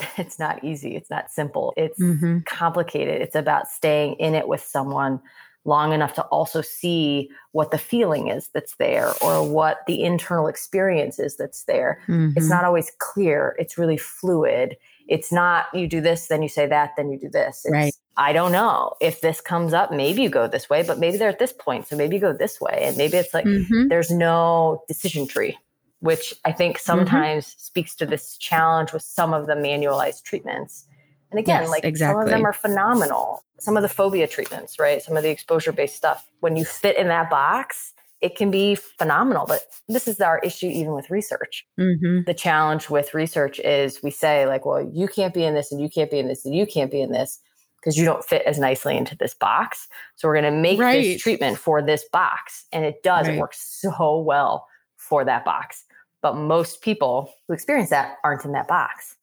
it's 0.16 0.38
not 0.38 0.62
easy 0.64 0.96
it's 0.96 1.10
not 1.10 1.30
simple 1.30 1.72
it's 1.76 1.98
mm-hmm. 1.98 2.38
complicated 2.46 3.20
it's 3.20 3.36
about 3.36 3.68
staying 3.68 4.14
in 4.14 4.34
it 4.34 4.48
with 4.48 4.62
someone 4.62 5.20
long 5.64 5.92
enough 5.92 6.14
to 6.14 6.22
also 6.24 6.60
see 6.60 7.30
what 7.52 7.70
the 7.70 7.78
feeling 7.78 8.28
is 8.28 8.48
that's 8.52 8.76
there 8.76 9.12
or 9.22 9.46
what 9.48 9.80
the 9.86 10.02
internal 10.02 10.48
experience 10.48 11.18
is 11.18 11.36
that's 11.36 11.64
there. 11.64 12.00
Mm-hmm. 12.08 12.36
It's 12.36 12.48
not 12.48 12.64
always 12.64 12.90
clear, 12.98 13.54
it's 13.58 13.78
really 13.78 13.96
fluid. 13.96 14.76
It's 15.08 15.32
not 15.32 15.66
you 15.74 15.86
do 15.86 16.00
this, 16.00 16.28
then 16.28 16.42
you 16.42 16.48
say 16.48 16.66
that, 16.66 16.92
then 16.96 17.10
you 17.10 17.18
do 17.18 17.28
this. 17.28 17.64
It's, 17.64 17.72
right. 17.72 17.94
I 18.16 18.32
don't 18.32 18.52
know. 18.52 18.94
If 19.00 19.20
this 19.20 19.40
comes 19.40 19.72
up, 19.72 19.92
maybe 19.92 20.22
you 20.22 20.28
go 20.28 20.46
this 20.46 20.68
way, 20.68 20.82
but 20.82 20.98
maybe 20.98 21.16
they're 21.16 21.28
at 21.28 21.38
this 21.38 21.52
point. 21.52 21.86
So 21.86 21.96
maybe 21.96 22.16
you 22.16 22.20
go 22.20 22.32
this 22.32 22.60
way. 22.60 22.80
And 22.82 22.96
maybe 22.96 23.16
it's 23.16 23.34
like 23.34 23.44
mm-hmm. 23.44 23.88
there's 23.88 24.10
no 24.10 24.82
decision 24.86 25.26
tree, 25.26 25.58
which 26.00 26.34
I 26.44 26.52
think 26.52 26.76
mm-hmm. 26.76 26.84
sometimes 26.84 27.46
mm-hmm. 27.46 27.60
speaks 27.60 27.94
to 27.96 28.06
this 28.06 28.36
challenge 28.36 28.92
with 28.92 29.02
some 29.02 29.32
of 29.32 29.46
the 29.46 29.54
manualized 29.54 30.24
treatments 30.24 30.86
and 31.32 31.38
again, 31.38 31.62
yes, 31.62 31.70
like 31.70 31.84
exactly. 31.84 32.14
some 32.14 32.22
of 32.22 32.28
them 32.28 32.46
are 32.46 32.52
phenomenal. 32.52 33.44
Some 33.58 33.76
of 33.76 33.82
the 33.82 33.88
phobia 33.88 34.28
treatments, 34.28 34.78
right? 34.78 35.02
Some 35.02 35.16
of 35.16 35.22
the 35.22 35.30
exposure 35.30 35.72
based 35.72 35.96
stuff. 35.96 36.28
When 36.40 36.56
you 36.56 36.64
fit 36.64 36.96
in 36.96 37.08
that 37.08 37.30
box, 37.30 37.92
it 38.20 38.36
can 38.36 38.50
be 38.50 38.74
phenomenal. 38.74 39.46
But 39.46 39.62
this 39.88 40.06
is 40.06 40.20
our 40.20 40.38
issue 40.40 40.66
even 40.66 40.92
with 40.92 41.10
research. 41.10 41.66
Mm-hmm. 41.78 42.24
The 42.26 42.34
challenge 42.34 42.90
with 42.90 43.14
research 43.14 43.58
is 43.60 44.02
we 44.02 44.10
say, 44.10 44.46
like, 44.46 44.64
well, 44.66 44.88
you 44.92 45.08
can't 45.08 45.34
be 45.34 45.44
in 45.44 45.54
this 45.54 45.72
and 45.72 45.80
you 45.80 45.88
can't 45.88 46.10
be 46.10 46.18
in 46.18 46.28
this 46.28 46.44
and 46.44 46.54
you 46.54 46.66
can't 46.66 46.90
be 46.90 47.00
in 47.00 47.12
this 47.12 47.40
because 47.80 47.96
you 47.96 48.04
don't 48.04 48.24
fit 48.24 48.42
as 48.46 48.58
nicely 48.58 48.96
into 48.96 49.16
this 49.16 49.34
box. 49.34 49.88
So 50.16 50.28
we're 50.28 50.40
going 50.40 50.54
to 50.54 50.60
make 50.60 50.78
right. 50.78 51.02
this 51.02 51.22
treatment 51.22 51.58
for 51.58 51.82
this 51.82 52.04
box. 52.12 52.66
And 52.72 52.84
it 52.84 53.02
does, 53.02 53.26
right. 53.26 53.36
it 53.36 53.40
works 53.40 53.80
so 53.80 54.20
well 54.20 54.68
for 54.96 55.24
that 55.24 55.44
box. 55.44 55.84
But 56.20 56.36
most 56.36 56.82
people 56.82 57.32
who 57.48 57.54
experience 57.54 57.90
that 57.90 58.18
aren't 58.22 58.44
in 58.44 58.52
that 58.52 58.68
box. 58.68 59.16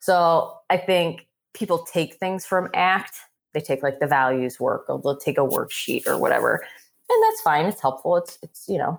So 0.00 0.58
I 0.68 0.78
think 0.78 1.28
people 1.54 1.78
take 1.80 2.14
things 2.14 2.44
from 2.44 2.68
ACT. 2.74 3.14
They 3.54 3.60
take 3.60 3.82
like 3.82 4.00
the 4.00 4.06
values 4.06 4.58
work, 4.58 4.86
or 4.88 5.00
they'll 5.02 5.16
take 5.16 5.38
a 5.38 5.42
worksheet 5.42 6.06
or 6.06 6.18
whatever, 6.18 6.64
and 7.08 7.22
that's 7.22 7.40
fine. 7.42 7.66
It's 7.66 7.82
helpful. 7.82 8.16
It's 8.16 8.38
it's 8.42 8.64
you 8.68 8.78
know, 8.78 8.98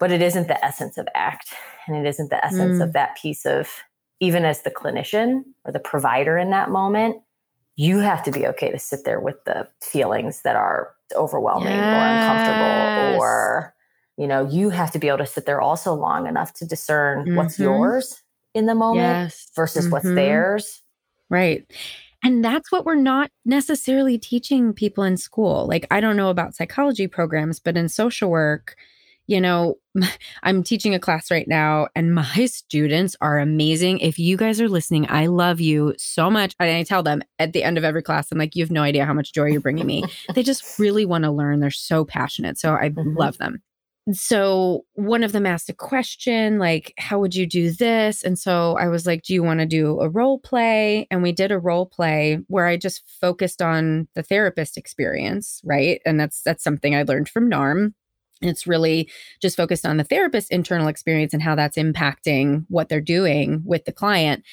but 0.00 0.10
it 0.10 0.20
isn't 0.20 0.48
the 0.48 0.64
essence 0.64 0.98
of 0.98 1.06
ACT, 1.14 1.52
and 1.86 1.96
it 1.96 2.08
isn't 2.08 2.30
the 2.30 2.44
essence 2.44 2.78
mm. 2.78 2.82
of 2.82 2.92
that 2.94 3.16
piece 3.16 3.46
of 3.46 3.68
even 4.20 4.44
as 4.44 4.62
the 4.62 4.70
clinician 4.70 5.44
or 5.64 5.72
the 5.72 5.78
provider 5.78 6.36
in 6.38 6.50
that 6.50 6.70
moment. 6.70 7.22
You 7.76 7.98
have 7.98 8.22
to 8.24 8.30
be 8.30 8.46
okay 8.48 8.70
to 8.70 8.78
sit 8.78 9.04
there 9.04 9.20
with 9.20 9.44
the 9.46 9.68
feelings 9.80 10.42
that 10.42 10.54
are 10.54 10.94
overwhelming 11.16 11.68
yes. 11.68 11.82
or 11.82 12.36
uncomfortable, 12.36 13.20
or 13.20 13.74
you 14.16 14.26
know, 14.26 14.48
you 14.48 14.70
have 14.70 14.90
to 14.92 14.98
be 14.98 15.08
able 15.08 15.18
to 15.18 15.26
sit 15.26 15.46
there 15.46 15.60
also 15.60 15.92
long 15.94 16.26
enough 16.26 16.52
to 16.54 16.66
discern 16.66 17.24
mm-hmm. 17.24 17.36
what's 17.36 17.58
yours 17.58 18.22
in 18.54 18.66
the 18.66 18.74
moment 18.74 19.00
yes. 19.00 19.50
versus 19.56 19.84
mm-hmm. 19.84 19.92
what's 19.92 20.04
theirs 20.04 20.83
Right. 21.34 21.64
And 22.22 22.44
that's 22.44 22.70
what 22.70 22.84
we're 22.84 22.94
not 22.94 23.28
necessarily 23.44 24.18
teaching 24.18 24.72
people 24.72 25.02
in 25.02 25.16
school. 25.16 25.66
Like, 25.66 25.84
I 25.90 26.00
don't 26.00 26.16
know 26.16 26.30
about 26.30 26.54
psychology 26.54 27.08
programs, 27.08 27.58
but 27.58 27.76
in 27.76 27.88
social 27.88 28.30
work, 28.30 28.76
you 29.26 29.40
know, 29.40 29.74
I'm 30.44 30.62
teaching 30.62 30.94
a 30.94 31.00
class 31.00 31.28
right 31.32 31.48
now, 31.48 31.88
and 31.96 32.14
my 32.14 32.46
students 32.46 33.16
are 33.20 33.40
amazing. 33.40 33.98
If 33.98 34.16
you 34.16 34.36
guys 34.36 34.60
are 34.60 34.68
listening, 34.68 35.10
I 35.10 35.26
love 35.26 35.60
you 35.60 35.92
so 35.98 36.30
much. 36.30 36.54
And 36.60 36.70
I 36.70 36.84
tell 36.84 37.02
them 37.02 37.20
at 37.40 37.52
the 37.52 37.64
end 37.64 37.78
of 37.78 37.84
every 37.84 38.02
class, 38.02 38.30
I'm 38.30 38.38
like, 38.38 38.54
you 38.54 38.62
have 38.62 38.70
no 38.70 38.82
idea 38.82 39.04
how 39.04 39.12
much 39.12 39.32
joy 39.32 39.46
you're 39.46 39.60
bringing 39.60 39.86
me. 39.86 40.04
they 40.36 40.44
just 40.44 40.78
really 40.78 41.04
want 41.04 41.24
to 41.24 41.32
learn. 41.32 41.58
They're 41.58 41.72
so 41.72 42.04
passionate. 42.04 42.60
So 42.60 42.74
I 42.74 42.90
mm-hmm. 42.90 43.16
love 43.16 43.38
them 43.38 43.60
so 44.12 44.84
one 44.94 45.22
of 45.22 45.32
them 45.32 45.46
asked 45.46 45.70
a 45.70 45.74
question 45.74 46.58
like 46.58 46.92
how 46.98 47.18
would 47.18 47.34
you 47.34 47.46
do 47.46 47.70
this? 47.70 48.22
And 48.22 48.38
so 48.38 48.76
i 48.78 48.86
was 48.88 49.06
like 49.06 49.22
do 49.22 49.32
you 49.32 49.42
want 49.42 49.60
to 49.60 49.66
do 49.66 50.00
a 50.00 50.08
role 50.08 50.38
play? 50.38 51.06
And 51.10 51.22
we 51.22 51.32
did 51.32 51.50
a 51.50 51.58
role 51.58 51.86
play 51.86 52.38
where 52.48 52.66
i 52.66 52.76
just 52.76 53.02
focused 53.20 53.62
on 53.62 54.08
the 54.14 54.22
therapist 54.22 54.76
experience 54.76 55.60
right? 55.64 56.00
And 56.04 56.20
that's 56.20 56.42
that's 56.42 56.64
something 56.64 56.94
i 56.94 57.02
learned 57.02 57.28
from 57.28 57.50
narm 57.50 57.94
it's 58.42 58.66
really 58.66 59.08
just 59.40 59.56
focused 59.56 59.86
on 59.86 59.96
the 59.96 60.04
therapist's 60.04 60.50
internal 60.50 60.88
experience 60.88 61.32
and 61.32 61.42
how 61.42 61.54
that's 61.54 61.78
impacting 61.78 62.64
what 62.68 62.88
they're 62.88 63.00
doing 63.00 63.62
with 63.64 63.84
the 63.84 63.92
client 63.92 64.44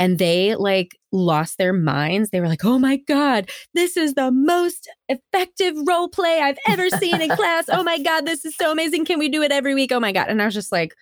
and 0.00 0.18
they 0.18 0.56
like 0.56 0.98
lost 1.12 1.58
their 1.58 1.74
minds. 1.74 2.30
They 2.30 2.40
were 2.40 2.48
like, 2.48 2.64
oh 2.64 2.78
my 2.78 2.96
God, 2.96 3.50
this 3.74 3.98
is 3.98 4.14
the 4.14 4.32
most 4.32 4.88
effective 5.10 5.74
role 5.86 6.08
play 6.08 6.40
I've 6.40 6.58
ever 6.66 6.88
seen 6.88 7.20
in 7.20 7.28
class. 7.36 7.66
Oh 7.68 7.84
my 7.84 7.98
God, 7.98 8.24
this 8.24 8.46
is 8.46 8.56
so 8.56 8.72
amazing. 8.72 9.04
Can 9.04 9.18
we 9.18 9.28
do 9.28 9.42
it 9.42 9.52
every 9.52 9.74
week? 9.74 9.92
Oh 9.92 10.00
my 10.00 10.10
God. 10.10 10.28
And 10.28 10.40
I 10.40 10.46
was 10.46 10.54
just 10.54 10.72
like, 10.72 10.94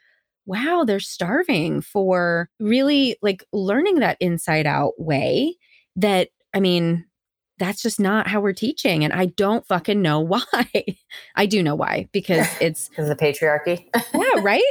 wow, 0.46 0.82
they're 0.84 0.98
starving 0.98 1.80
for 1.80 2.50
really 2.58 3.16
like 3.22 3.44
learning 3.52 4.00
that 4.00 4.16
inside 4.20 4.66
out 4.66 4.94
way 4.98 5.54
that, 5.94 6.30
I 6.52 6.58
mean, 6.58 7.04
that's 7.58 7.82
just 7.82 8.00
not 8.00 8.26
how 8.26 8.40
we're 8.40 8.52
teaching. 8.52 9.04
And 9.04 9.12
I 9.12 9.26
don't 9.26 9.64
fucking 9.64 10.02
know 10.02 10.20
why. 10.20 10.66
I 11.36 11.46
do 11.46 11.62
know 11.62 11.76
why 11.76 12.08
because 12.10 12.48
it's 12.60 12.88
because 12.88 13.08
the 13.08 13.14
patriarchy. 13.14 13.86
yeah, 14.12 14.40
right 14.42 14.62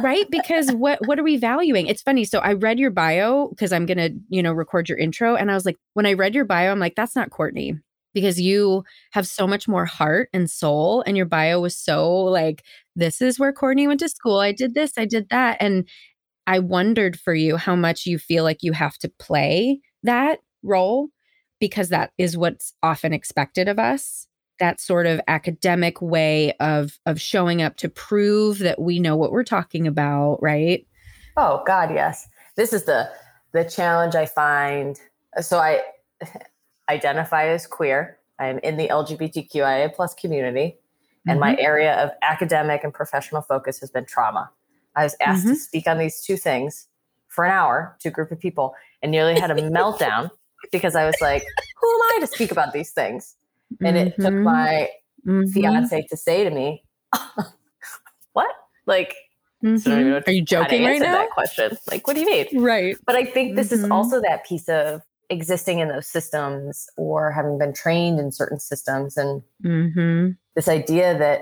right? 0.00 0.26
Because 0.30 0.70
what 0.72 0.98
what 1.06 1.18
are 1.18 1.24
we 1.24 1.36
valuing? 1.36 1.86
It's 1.86 2.02
funny 2.02 2.24
so 2.24 2.38
i 2.40 2.52
read 2.52 2.78
your 2.78 2.90
bio 2.90 3.48
because 3.48 3.72
i'm 3.72 3.86
gonna 3.86 4.10
you 4.28 4.42
know 4.42 4.52
record 4.52 4.88
your 4.88 4.98
intro 4.98 5.34
and 5.36 5.50
i 5.50 5.54
was 5.54 5.66
like 5.66 5.76
when 5.94 6.06
i 6.06 6.12
read 6.12 6.34
your 6.34 6.44
bio 6.44 6.70
i'm 6.72 6.78
like 6.78 6.94
that's 6.94 7.16
not 7.16 7.30
courtney 7.30 7.78
because 8.14 8.40
you 8.40 8.84
have 9.12 9.26
so 9.26 9.46
much 9.46 9.68
more 9.68 9.84
heart 9.84 10.28
and 10.32 10.50
soul 10.50 11.02
and 11.06 11.16
your 11.16 11.26
bio 11.26 11.60
was 11.60 11.76
so 11.76 12.12
like 12.12 12.62
this 12.96 13.22
is 13.22 13.38
where 13.38 13.52
Courtney 13.52 13.86
went 13.86 14.00
to 14.00 14.08
school. 14.08 14.38
I 14.40 14.52
did 14.52 14.74
this, 14.74 14.92
I 14.98 15.06
did 15.06 15.28
that 15.30 15.56
and 15.60 15.88
I 16.46 16.58
wondered 16.58 17.18
for 17.18 17.34
you 17.34 17.56
how 17.56 17.76
much 17.76 18.04
you 18.04 18.18
feel 18.18 18.44
like 18.44 18.62
you 18.62 18.72
have 18.72 18.98
to 18.98 19.12
play 19.18 19.80
that 20.02 20.40
role 20.62 21.08
because 21.60 21.88
that 21.88 22.12
is 22.18 22.36
what's 22.36 22.74
often 22.82 23.12
expected 23.12 23.68
of 23.68 23.78
us 23.78 24.26
that 24.62 24.80
sort 24.80 25.06
of 25.06 25.20
academic 25.26 26.00
way 26.00 26.52
of 26.60 26.98
of 27.04 27.20
showing 27.20 27.60
up 27.60 27.76
to 27.76 27.88
prove 27.88 28.60
that 28.60 28.80
we 28.80 29.00
know 29.00 29.16
what 29.16 29.32
we're 29.32 29.42
talking 29.42 29.88
about 29.88 30.38
right? 30.40 30.86
Oh 31.36 31.64
god 31.66 31.90
yes. 31.92 32.28
This 32.54 32.72
is 32.72 32.84
the 32.84 33.10
the 33.52 33.64
challenge 33.64 34.14
i 34.14 34.24
find. 34.24 35.00
So 35.40 35.58
i 35.58 35.82
identify 36.88 37.48
as 37.48 37.66
queer. 37.66 38.18
I'm 38.38 38.60
in 38.60 38.76
the 38.76 38.86
lgbtqia 38.86 39.94
plus 39.94 40.14
community 40.14 40.78
and 41.26 41.40
mm-hmm. 41.40 41.56
my 41.56 41.56
area 41.60 41.94
of 41.96 42.10
academic 42.22 42.84
and 42.84 42.94
professional 42.94 43.42
focus 43.42 43.80
has 43.80 43.90
been 43.90 44.04
trauma. 44.04 44.48
I 44.94 45.02
was 45.02 45.16
asked 45.20 45.44
mm-hmm. 45.44 45.54
to 45.54 45.58
speak 45.58 45.88
on 45.88 45.98
these 45.98 46.20
two 46.20 46.36
things 46.36 46.86
for 47.26 47.44
an 47.44 47.50
hour 47.50 47.96
to 48.00 48.08
a 48.10 48.12
group 48.12 48.30
of 48.30 48.38
people 48.38 48.74
and 49.02 49.10
nearly 49.10 49.40
had 49.40 49.50
a 49.50 49.54
meltdown 49.70 50.30
because 50.70 50.94
i 50.94 51.04
was 51.04 51.16
like 51.20 51.42
who 51.80 51.88
am 51.88 52.00
i 52.02 52.18
to 52.20 52.26
speak 52.26 52.52
about 52.52 52.72
these 52.72 52.90
things 52.90 53.36
and 53.84 53.96
it 53.96 54.16
took 54.16 54.26
mm-hmm. 54.26 54.42
my 54.42 54.88
mm-hmm. 55.26 55.50
fiance 55.50 56.06
to 56.08 56.16
say 56.16 56.44
to 56.44 56.50
me, 56.50 56.82
What? 58.32 58.50
Like, 58.86 59.14
mm-hmm. 59.64 59.76
so 59.76 59.92
are 60.26 60.30
you 60.32 60.42
joking 60.42 60.84
right 60.84 61.00
now? 61.00 61.12
That 61.12 61.30
question. 61.30 61.76
Like, 61.90 62.06
what 62.06 62.14
do 62.14 62.20
you 62.20 62.26
mean? 62.26 62.46
Right. 62.60 62.96
But 63.06 63.16
I 63.16 63.24
think 63.24 63.56
this 63.56 63.72
is 63.72 63.82
mm-hmm. 63.82 63.92
also 63.92 64.20
that 64.20 64.46
piece 64.46 64.68
of 64.68 65.02
existing 65.30 65.78
in 65.78 65.88
those 65.88 66.06
systems 66.06 66.88
or 66.96 67.30
having 67.30 67.58
been 67.58 67.72
trained 67.72 68.20
in 68.20 68.30
certain 68.32 68.58
systems 68.58 69.16
and 69.16 69.42
mm-hmm. 69.64 70.30
this 70.54 70.68
idea 70.68 71.16
that 71.16 71.40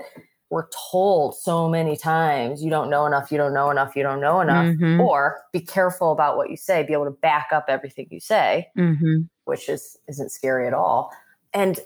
we're 0.48 0.68
told 0.90 1.36
so 1.36 1.68
many 1.68 1.96
times 1.96 2.62
you 2.62 2.70
don't 2.70 2.88
know 2.88 3.04
enough 3.06 3.32
you 3.32 3.38
don't 3.38 3.52
know 3.52 3.68
enough 3.70 3.96
you 3.96 4.02
don't 4.02 4.20
know 4.20 4.40
enough 4.40 4.66
mm-hmm. 4.66 5.00
or 5.00 5.42
be 5.52 5.60
careful 5.60 6.12
about 6.12 6.36
what 6.36 6.50
you 6.50 6.56
say 6.56 6.84
be 6.84 6.92
able 6.92 7.04
to 7.04 7.10
back 7.10 7.48
up 7.52 7.64
everything 7.68 8.06
you 8.10 8.20
say 8.20 8.68
mm-hmm. 8.78 9.22
which 9.44 9.68
is 9.68 9.96
isn't 10.08 10.30
scary 10.30 10.68
at 10.68 10.74
all 10.74 11.10
and 11.52 11.80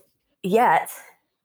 yet 0.44 0.90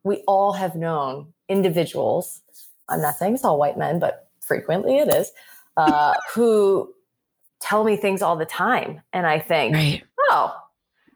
we 0.04 0.18
all 0.28 0.54
have 0.54 0.76
known 0.76 1.34
individuals 1.48 2.42
i'm 2.90 3.02
not 3.02 3.16
saying 3.16 3.34
it's 3.34 3.44
all 3.44 3.58
white 3.58 3.78
men 3.78 3.98
but 3.98 4.28
frequently 4.42 4.98
it 4.98 5.14
is 5.14 5.32
uh, 5.78 6.14
who 6.34 6.94
tell 7.62 7.84
me 7.84 7.96
things 7.96 8.22
all 8.22 8.36
the 8.36 8.46
time 8.46 9.02
and 9.14 9.26
i 9.26 9.40
think 9.40 9.74
right. 9.74 10.04
oh 10.30 10.54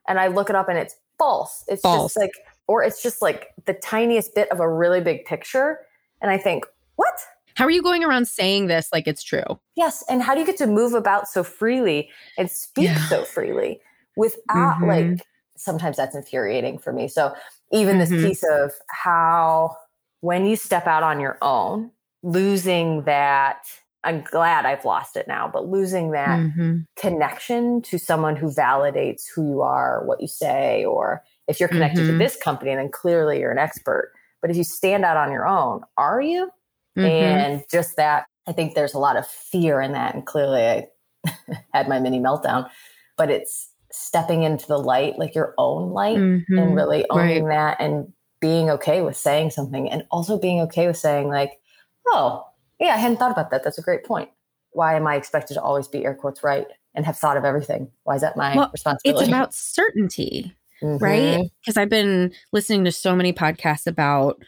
and 0.08 0.20
i 0.20 0.28
look 0.28 0.50
it 0.50 0.56
up 0.56 0.70
and 0.70 0.78
it's 0.78 0.96
false 1.18 1.64
it's 1.68 1.82
false. 1.82 2.14
just 2.14 2.18
like 2.18 2.32
or 2.68 2.84
it's 2.84 3.04
just 3.04 3.22
like 3.22 3.50
the 3.66 3.74
tiniest 3.74 4.34
bit 4.34 4.50
of 4.52 4.60
a 4.60 4.70
really 4.70 5.02
big 5.02 5.26
picture 5.26 5.80
and 6.22 6.32
i 6.32 6.38
think 6.38 6.66
what 6.96 7.14
how 7.56 7.66
are 7.66 7.72
you 7.72 7.84
going 7.84 8.04
around 8.04 8.28
saying 8.28 8.68
this 8.68 8.90
like 8.92 9.08
it's 9.08 9.24
true 9.24 9.60
yes 9.76 10.04
and 10.10 10.22
how 10.22 10.34
do 10.34 10.40
you 10.40 10.46
get 10.46 10.58
to 10.58 10.68
move 10.68 10.94
about 10.94 11.28
so 11.28 11.44
freely 11.44 12.10
and 12.38 12.50
speak 12.50 12.86
yeah. 12.86 13.08
so 13.08 13.24
freely 13.24 13.80
without 14.16 14.78
mm-hmm. 14.78 14.88
like 14.88 15.28
sometimes 15.56 15.98
that's 15.98 16.16
infuriating 16.16 16.78
for 16.78 16.92
me 16.92 17.08
so 17.08 17.34
even 17.74 17.98
mm-hmm. 17.98 18.14
this 18.16 18.26
piece 18.26 18.44
of 18.44 18.72
how 18.88 19.76
when 20.22 20.46
you 20.46 20.56
step 20.56 20.88
out 20.88 21.04
on 21.04 21.20
your 21.20 21.38
own, 21.42 21.92
losing 22.22 23.04
that 23.04 23.66
I'm 24.04 24.22
glad 24.22 24.66
I've 24.66 24.86
lost 24.86 25.16
it 25.16 25.28
now, 25.28 25.50
but 25.52 25.68
losing 25.68 26.12
that 26.12 26.40
mm-hmm. 26.40 26.80
connection 26.98 27.82
to 27.84 27.98
someone 27.98 28.36
who 28.36 28.48
validates 28.48 29.24
who 29.34 29.50
you 29.50 29.62
are, 29.62 30.04
what 30.06 30.22
you 30.22 30.28
say, 30.28 30.84
or 30.84 31.24
if 31.48 31.60
you're 31.60 31.70
connected 31.70 32.02
mm-hmm. 32.02 32.12
to 32.12 32.18
this 32.18 32.36
company, 32.36 32.76
then 32.76 32.90
clearly 32.92 33.40
you're 33.40 33.52
an 33.52 33.58
expert. 33.58 34.12
But 34.42 34.52
if 34.52 34.58
you 34.58 34.66
stand 34.66 35.06
out 35.06 35.16
on 35.16 35.32
your 35.32 35.48
own, 35.48 35.82
are 35.98 36.22
you? 36.22 36.50
Mm-hmm. 36.98 37.06
And 37.06 37.64
just 37.72 37.96
that, 37.96 38.26
I 38.46 38.52
think 38.52 38.76
there's 38.76 38.94
a 38.94 39.00
lot 39.00 39.16
of 39.16 39.26
fear 39.26 39.80
in 39.80 39.94
that. 39.94 40.14
And 40.16 40.26
clearly 40.26 40.62
I 40.66 40.88
had 41.74 41.88
my 41.88 42.00
mini 42.00 42.20
meltdown, 42.20 42.70
but 43.18 43.32
it's 43.32 43.70
stepping 43.94 44.42
into 44.44 44.68
the 44.68 44.78
light, 44.78 45.20
like 45.20 45.36
your 45.36 45.54
own 45.58 45.92
light, 45.92 46.18
mm-hmm. 46.18 46.58
and 46.58 46.76
really 46.76 47.06
owning 47.10 47.44
right. 47.44 47.78
that 47.78 47.84
and 47.84 48.12
being 48.40 48.70
okay 48.70 49.02
with 49.02 49.16
saying 49.16 49.52
something 49.52 49.90
and 49.90 50.04
also 50.12 50.38
being 50.38 50.60
okay 50.62 50.88
with 50.88 50.98
saying, 50.98 51.30
like, 51.30 51.62
oh, 52.08 52.46
yeah, 52.80 52.96
I 52.96 52.98
hadn't 52.98 53.18
thought 53.18 53.32
about 53.32 53.52
that. 53.52 53.64
That's 53.64 53.78
a 53.78 53.84
great 53.84 54.04
point. 54.04 54.30
Why 54.72 54.96
am 54.96 55.08
I 55.08 55.16
expected 55.16 55.54
to 55.54 55.62
always 55.62 55.88
be 55.88 56.04
air 56.04 56.16
quotes 56.16 56.44
right 56.44 56.68
and 56.96 57.06
have 57.06 57.18
thought 57.18 57.38
of 57.38 57.46
everything? 57.46 57.90
Why 58.04 58.16
is 58.16 58.22
that 58.22 58.36
my 58.36 58.56
well, 58.56 58.70
responsibility? 58.74 59.26
It's 59.26 59.30
about 59.30 59.54
certainty, 59.54 60.54
mm-hmm. 60.82 61.04
right? 61.04 61.50
Because 61.62 61.78
I've 61.78 61.90
been 61.90 62.34
listening 62.52 62.84
to 62.86 62.92
so 62.92 63.16
many 63.16 63.32
podcasts 63.32 63.88
about 63.88 64.44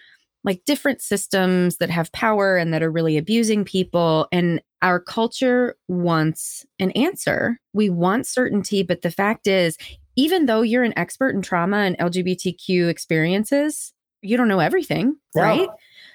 like 0.46 0.64
different 0.66 1.02
systems 1.02 1.78
that 1.78 1.90
have 1.90 2.12
power 2.12 2.56
and 2.56 2.74
that 2.74 2.84
are 2.84 2.92
really 2.92 3.18
abusing 3.18 3.66
people. 3.66 4.28
And 4.32 4.62
our 4.82 5.00
culture 5.00 5.76
wants 5.88 6.66
an 6.80 6.92
answer. 6.92 7.60
We 7.74 7.90
want 7.90 8.28
certainty. 8.28 8.84
But 8.84 9.02
the 9.02 9.12
fact 9.12 9.48
is, 9.48 9.76
even 10.16 10.46
though 10.46 10.62
you're 10.62 10.84
an 10.84 10.98
expert 10.98 11.36
in 11.36 11.42
trauma 11.42 11.78
and 11.78 11.98
LGBTQ 11.98 12.88
experiences, 12.88 13.92
you 14.22 14.38
don't 14.38 14.48
know 14.48 14.60
everything, 14.60 15.16
right? 15.36 15.68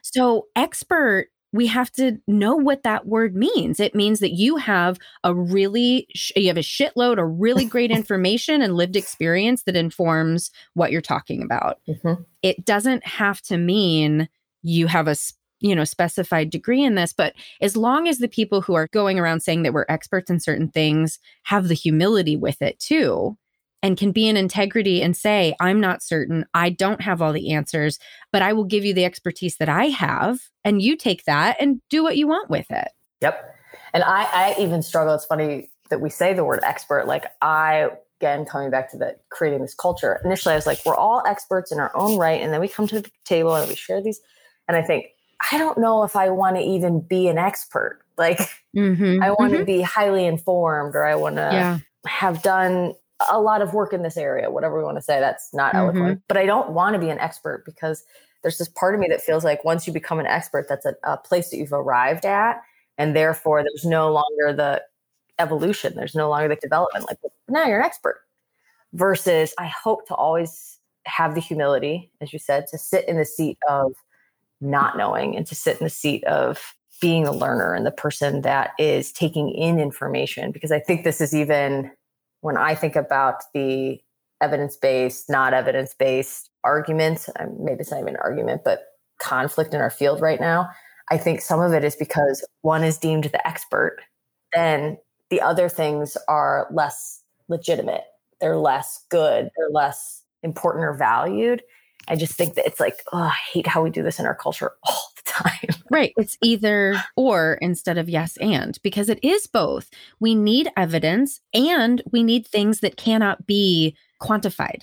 So, 0.02 0.46
expert 0.56 1.26
we 1.52 1.66
have 1.66 1.90
to 1.92 2.18
know 2.26 2.54
what 2.54 2.82
that 2.84 3.06
word 3.06 3.34
means. 3.34 3.80
It 3.80 3.94
means 3.94 4.20
that 4.20 4.32
you 4.32 4.56
have 4.56 4.98
a 5.24 5.34
really, 5.34 6.06
you 6.36 6.48
have 6.48 6.56
a 6.56 6.60
shitload 6.60 7.22
of 7.22 7.40
really 7.40 7.64
great 7.64 7.90
information 7.90 8.62
and 8.62 8.76
lived 8.76 8.96
experience 8.96 9.64
that 9.64 9.76
informs 9.76 10.50
what 10.74 10.92
you're 10.92 11.00
talking 11.00 11.42
about. 11.42 11.80
Mm-hmm. 11.88 12.22
It 12.42 12.64
doesn't 12.64 13.06
have 13.06 13.42
to 13.42 13.58
mean 13.58 14.28
you 14.62 14.86
have 14.86 15.08
a 15.08 15.16
you 15.60 15.74
know 15.74 15.84
specified 15.84 16.50
degree 16.50 16.82
in 16.82 16.94
this 16.94 17.12
but 17.12 17.34
as 17.60 17.76
long 17.76 18.08
as 18.08 18.18
the 18.18 18.28
people 18.28 18.62
who 18.62 18.74
are 18.74 18.88
going 18.92 19.18
around 19.18 19.40
saying 19.40 19.62
that 19.62 19.74
we're 19.74 19.84
experts 19.88 20.30
in 20.30 20.40
certain 20.40 20.68
things 20.68 21.18
have 21.44 21.68
the 21.68 21.74
humility 21.74 22.36
with 22.36 22.60
it 22.62 22.78
too 22.78 23.36
and 23.82 23.96
can 23.96 24.12
be 24.12 24.28
in 24.28 24.36
integrity 24.36 25.02
and 25.02 25.16
say, 25.16 25.54
I'm 25.60 25.80
not 25.80 26.02
certain. 26.02 26.44
I 26.54 26.70
don't 26.70 27.00
have 27.00 27.22
all 27.22 27.32
the 27.32 27.52
answers, 27.52 27.98
but 28.32 28.42
I 28.42 28.52
will 28.52 28.64
give 28.64 28.84
you 28.84 28.92
the 28.92 29.04
expertise 29.04 29.56
that 29.56 29.68
I 29.68 29.86
have. 29.86 30.40
And 30.64 30.82
you 30.82 30.96
take 30.96 31.24
that 31.24 31.56
and 31.60 31.80
do 31.88 32.02
what 32.02 32.16
you 32.16 32.26
want 32.26 32.50
with 32.50 32.70
it. 32.70 32.88
Yep. 33.22 33.56
And 33.94 34.04
I, 34.04 34.24
I 34.24 34.54
even 34.58 34.82
struggle. 34.82 35.14
It's 35.14 35.24
funny 35.24 35.70
that 35.88 36.00
we 36.00 36.10
say 36.10 36.34
the 36.34 36.44
word 36.44 36.60
expert. 36.62 37.06
Like, 37.06 37.26
I, 37.40 37.88
again, 38.20 38.44
coming 38.44 38.70
back 38.70 38.90
to 38.92 38.98
the 38.98 39.16
creating 39.30 39.62
this 39.62 39.74
culture, 39.74 40.20
initially 40.24 40.52
I 40.52 40.56
was 40.56 40.66
like, 40.66 40.84
we're 40.84 40.94
all 40.94 41.22
experts 41.26 41.72
in 41.72 41.78
our 41.78 41.94
own 41.96 42.18
right. 42.18 42.40
And 42.40 42.52
then 42.52 42.60
we 42.60 42.68
come 42.68 42.86
to 42.88 43.00
the 43.00 43.10
table 43.24 43.54
and 43.54 43.68
we 43.68 43.74
share 43.74 44.02
these. 44.02 44.20
And 44.68 44.76
I 44.76 44.82
think, 44.82 45.06
I 45.50 45.56
don't 45.56 45.78
know 45.78 46.02
if 46.02 46.16
I 46.16 46.28
want 46.28 46.56
to 46.56 46.62
even 46.62 47.00
be 47.00 47.28
an 47.28 47.38
expert. 47.38 48.02
Like, 48.20 48.50
mm-hmm. 48.76 49.22
I 49.22 49.30
want 49.30 49.52
mm-hmm. 49.52 49.60
to 49.60 49.64
be 49.64 49.80
highly 49.80 50.26
informed 50.26 50.94
or 50.94 51.06
I 51.06 51.14
want 51.14 51.36
to 51.36 51.48
yeah. 51.50 51.78
have 52.04 52.42
done 52.42 52.92
a 53.28 53.40
lot 53.40 53.62
of 53.62 53.74
work 53.74 53.92
in 53.92 54.02
this 54.02 54.16
area, 54.16 54.50
whatever 54.50 54.78
we 54.78 54.84
want 54.84 54.96
to 54.96 55.02
say. 55.02 55.20
That's 55.20 55.52
not 55.52 55.74
mm-hmm. 55.74 55.98
eloquent, 55.98 56.22
but 56.28 56.36
I 56.36 56.46
don't 56.46 56.70
want 56.70 56.94
to 56.94 56.98
be 56.98 57.10
an 57.10 57.18
expert 57.18 57.64
because 57.64 58.04
there's 58.42 58.58
this 58.58 58.68
part 58.68 58.94
of 58.94 59.00
me 59.00 59.08
that 59.08 59.20
feels 59.20 59.44
like 59.44 59.64
once 59.64 59.86
you 59.86 59.92
become 59.92 60.18
an 60.18 60.26
expert, 60.26 60.66
that's 60.68 60.86
a, 60.86 60.94
a 61.04 61.16
place 61.16 61.50
that 61.50 61.58
you've 61.58 61.72
arrived 61.72 62.24
at. 62.24 62.60
And 62.96 63.14
therefore, 63.14 63.62
there's 63.62 63.84
no 63.84 64.12
longer 64.12 64.52
the 64.54 64.82
evolution, 65.38 65.94
there's 65.96 66.14
no 66.14 66.28
longer 66.28 66.48
the 66.48 66.56
development. 66.56 67.06
Like, 67.06 67.18
now 67.48 67.66
you're 67.66 67.80
an 67.80 67.86
expert. 67.86 68.20
Versus, 68.92 69.54
I 69.58 69.66
hope 69.66 70.06
to 70.08 70.14
always 70.14 70.78
have 71.06 71.34
the 71.34 71.40
humility, 71.40 72.10
as 72.20 72.32
you 72.32 72.38
said, 72.38 72.66
to 72.68 72.78
sit 72.78 73.08
in 73.08 73.16
the 73.16 73.24
seat 73.24 73.58
of 73.68 73.92
not 74.60 74.96
knowing 74.96 75.36
and 75.36 75.46
to 75.46 75.54
sit 75.54 75.80
in 75.80 75.84
the 75.84 75.90
seat 75.90 76.24
of 76.24 76.74
being 77.00 77.24
the 77.24 77.32
learner 77.32 77.72
and 77.72 77.86
the 77.86 77.90
person 77.90 78.42
that 78.42 78.72
is 78.78 79.12
taking 79.12 79.48
in 79.50 79.78
information. 79.78 80.52
Because 80.52 80.72
I 80.72 80.80
think 80.80 81.04
this 81.04 81.20
is 81.20 81.34
even 81.34 81.90
when 82.40 82.56
I 82.56 82.74
think 82.74 82.96
about 82.96 83.42
the 83.54 84.00
evidence 84.40 84.76
based, 84.76 85.28
not 85.28 85.52
evidence 85.52 85.94
based 85.94 86.50
argument, 86.64 87.28
um, 87.38 87.56
maybe 87.60 87.80
it's 87.80 87.90
not 87.90 88.00
even 88.00 88.14
an 88.14 88.20
argument, 88.22 88.62
but 88.64 88.84
conflict 89.18 89.74
in 89.74 89.80
our 89.80 89.90
field 89.90 90.20
right 90.20 90.40
now, 90.40 90.68
I 91.10 91.18
think 91.18 91.40
some 91.40 91.60
of 91.60 91.72
it 91.72 91.84
is 91.84 91.96
because 91.96 92.46
one 92.62 92.84
is 92.84 92.96
deemed 92.96 93.24
the 93.24 93.46
expert, 93.46 93.98
then 94.54 94.96
the 95.28 95.40
other 95.40 95.68
things 95.68 96.16
are 96.28 96.68
less 96.72 97.22
legitimate. 97.48 98.04
They're 98.40 98.56
less 98.56 99.04
good. 99.10 99.50
They're 99.56 99.70
less 99.70 100.22
important 100.42 100.84
or 100.84 100.94
valued. 100.94 101.62
I 102.08 102.16
just 102.16 102.32
think 102.32 102.54
that 102.54 102.66
it's 102.66 102.80
like, 102.80 103.02
oh, 103.12 103.18
I 103.18 103.36
hate 103.52 103.66
how 103.66 103.82
we 103.82 103.90
do 103.90 104.02
this 104.02 104.18
in 104.18 104.26
our 104.26 104.34
culture 104.34 104.72
all 104.84 105.12
the 105.16 105.30
time. 105.30 105.82
Right. 105.90 106.12
It's 106.16 106.36
either 106.42 107.02
or 107.16 107.58
instead 107.60 107.98
of 107.98 108.08
yes 108.08 108.36
and, 108.38 108.78
because 108.82 109.08
it 109.08 109.22
is 109.22 109.46
both. 109.46 109.90
We 110.18 110.34
need 110.34 110.70
evidence 110.76 111.40
and 111.54 112.02
we 112.12 112.22
need 112.22 112.46
things 112.46 112.80
that 112.80 112.96
cannot 112.96 113.46
be 113.46 113.96
quantified. 114.20 114.82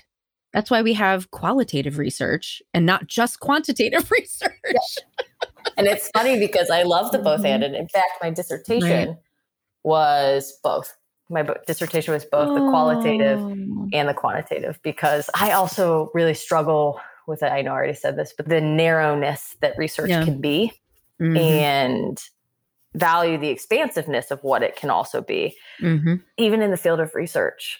That's 0.53 0.71
why 0.71 0.81
we 0.81 0.93
have 0.93 1.29
qualitative 1.31 1.97
research 1.97 2.61
and 2.73 2.85
not 2.85 3.07
just 3.07 3.39
quantitative 3.39 4.09
research. 4.11 4.51
Yeah. 4.65 5.49
And 5.77 5.87
it's 5.87 6.09
funny 6.09 6.39
because 6.39 6.69
I 6.69 6.83
love 6.83 7.11
the 7.11 7.19
both 7.19 7.45
and. 7.45 7.61
Mm-hmm. 7.61 7.63
And 7.63 7.75
in 7.75 7.87
fact, 7.89 8.11
my 8.21 8.31
dissertation 8.31 9.09
right. 9.09 9.17
was 9.83 10.57
both. 10.63 10.96
My 11.29 11.45
dissertation 11.65 12.13
was 12.13 12.25
both 12.25 12.53
the 12.53 12.69
qualitative 12.69 13.39
oh. 13.39 13.89
and 13.91 14.07
the 14.07 14.13
quantitative 14.13 14.79
because 14.81 15.29
I 15.35 15.51
also 15.51 16.09
really 16.13 16.33
struggle 16.33 17.01
with 17.27 17.43
it. 17.43 17.51
I 17.51 17.61
know 17.61 17.71
I 17.71 17.75
already 17.75 17.93
said 17.93 18.17
this, 18.17 18.33
but 18.35 18.47
the 18.47 18.61
narrowness 18.61 19.57
that 19.61 19.77
research 19.77 20.09
yeah. 20.09 20.23
can 20.23 20.39
be 20.39 20.71
mm-hmm. 21.21 21.37
and 21.37 22.21
value 22.95 23.37
the 23.37 23.49
expansiveness 23.49 24.31
of 24.31 24.43
what 24.43 24.63
it 24.63 24.75
can 24.75 24.89
also 24.89 25.21
be. 25.21 25.55
Mm-hmm. 25.81 26.15
Even 26.37 26.61
in 26.61 26.71
the 26.71 26.77
field 26.77 26.99
of 26.99 27.13
research, 27.13 27.79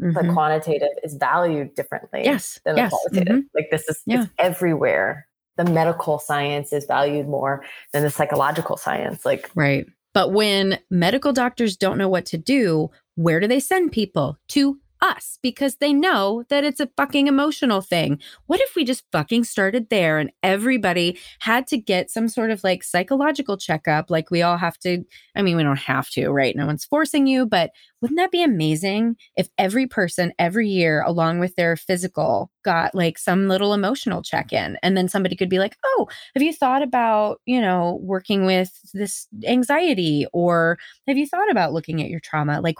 mm-hmm. 0.00 0.12
the 0.14 0.32
quantitative 0.32 0.88
is 1.02 1.14
valued 1.14 1.74
differently 1.74 2.22
yes. 2.24 2.58
than 2.64 2.76
yes. 2.76 2.90
the 2.90 2.96
qualitative. 2.96 3.36
Mm-hmm. 3.36 3.46
Like 3.54 3.68
this 3.70 3.88
is 3.88 4.02
yeah. 4.06 4.26
everywhere. 4.38 5.26
The 5.56 5.64
medical 5.64 6.18
science 6.18 6.72
is 6.72 6.84
valued 6.84 7.26
more 7.26 7.64
than 7.92 8.04
the 8.04 8.10
psychological 8.10 8.76
science. 8.76 9.24
Like 9.24 9.50
right. 9.54 9.86
But 10.14 10.32
when 10.32 10.78
medical 10.90 11.32
doctors 11.32 11.76
don't 11.76 11.98
know 11.98 12.08
what 12.08 12.26
to 12.26 12.38
do, 12.38 12.90
where 13.14 13.40
do 13.40 13.46
they 13.46 13.60
send 13.60 13.92
people? 13.92 14.38
To 14.48 14.78
us 15.00 15.38
because 15.42 15.76
they 15.76 15.92
know 15.92 16.44
that 16.48 16.64
it's 16.64 16.80
a 16.80 16.90
fucking 16.96 17.26
emotional 17.26 17.80
thing. 17.80 18.20
What 18.46 18.60
if 18.60 18.74
we 18.74 18.84
just 18.84 19.04
fucking 19.12 19.44
started 19.44 19.88
there 19.90 20.18
and 20.18 20.30
everybody 20.42 21.18
had 21.40 21.66
to 21.68 21.78
get 21.78 22.10
some 22.10 22.28
sort 22.28 22.50
of 22.50 22.64
like 22.64 22.82
psychological 22.82 23.56
checkup? 23.56 24.10
Like 24.10 24.30
we 24.30 24.42
all 24.42 24.56
have 24.56 24.78
to, 24.78 25.04
I 25.36 25.42
mean, 25.42 25.56
we 25.56 25.62
don't 25.62 25.76
have 25.78 26.10
to, 26.10 26.30
right? 26.30 26.56
No 26.56 26.66
one's 26.66 26.84
forcing 26.84 27.26
you, 27.26 27.46
but 27.46 27.70
wouldn't 28.00 28.18
that 28.18 28.30
be 28.30 28.42
amazing 28.42 29.16
if 29.36 29.48
every 29.58 29.86
person 29.86 30.32
every 30.38 30.68
year, 30.68 31.02
along 31.02 31.40
with 31.40 31.56
their 31.56 31.76
physical, 31.76 32.50
got 32.64 32.94
like 32.94 33.18
some 33.18 33.48
little 33.48 33.74
emotional 33.74 34.22
check 34.22 34.52
in? 34.52 34.76
And 34.82 34.96
then 34.96 35.08
somebody 35.08 35.34
could 35.34 35.48
be 35.48 35.58
like, 35.58 35.76
oh, 35.84 36.06
have 36.34 36.42
you 36.42 36.52
thought 36.52 36.82
about, 36.82 37.40
you 37.44 37.60
know, 37.60 37.98
working 38.02 38.46
with 38.46 38.70
this 38.94 39.26
anxiety? 39.44 40.26
Or 40.32 40.78
have 41.08 41.16
you 41.16 41.26
thought 41.26 41.50
about 41.50 41.72
looking 41.72 42.00
at 42.00 42.08
your 42.08 42.20
trauma? 42.20 42.60
Like, 42.60 42.76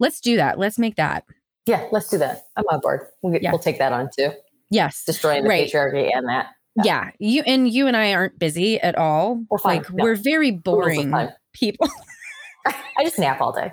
let's 0.00 0.20
do 0.20 0.36
that. 0.36 0.58
Let's 0.58 0.78
make 0.78 0.96
that. 0.96 1.24
Yeah, 1.66 1.86
let's 1.90 2.08
do 2.08 2.18
that. 2.18 2.46
I'm 2.56 2.64
on 2.70 2.80
board. 2.80 3.08
We'll, 3.22 3.32
get, 3.32 3.42
yeah. 3.42 3.50
we'll 3.50 3.58
take 3.58 3.78
that 3.78 3.92
on 3.92 4.08
too. 4.16 4.30
Yes. 4.70 5.04
Destroying 5.04 5.42
the 5.42 5.48
right. 5.48 5.68
patriarchy 5.68 6.10
and 6.14 6.28
that. 6.28 6.50
Yeah. 6.76 6.82
yeah. 6.84 7.10
You 7.18 7.42
and 7.46 7.68
you 7.68 7.86
and 7.86 7.96
I 7.96 8.12
aren't 8.12 8.38
busy 8.38 8.80
at 8.80 8.96
all. 8.96 9.42
We're 9.50 9.58
fine. 9.58 9.78
Like 9.78 9.92
no. 9.92 10.04
we're 10.04 10.16
very 10.16 10.50
boring 10.50 11.12
people. 11.52 11.88
I 12.66 13.04
just 13.04 13.18
nap 13.18 13.40
all 13.40 13.52
day. 13.52 13.72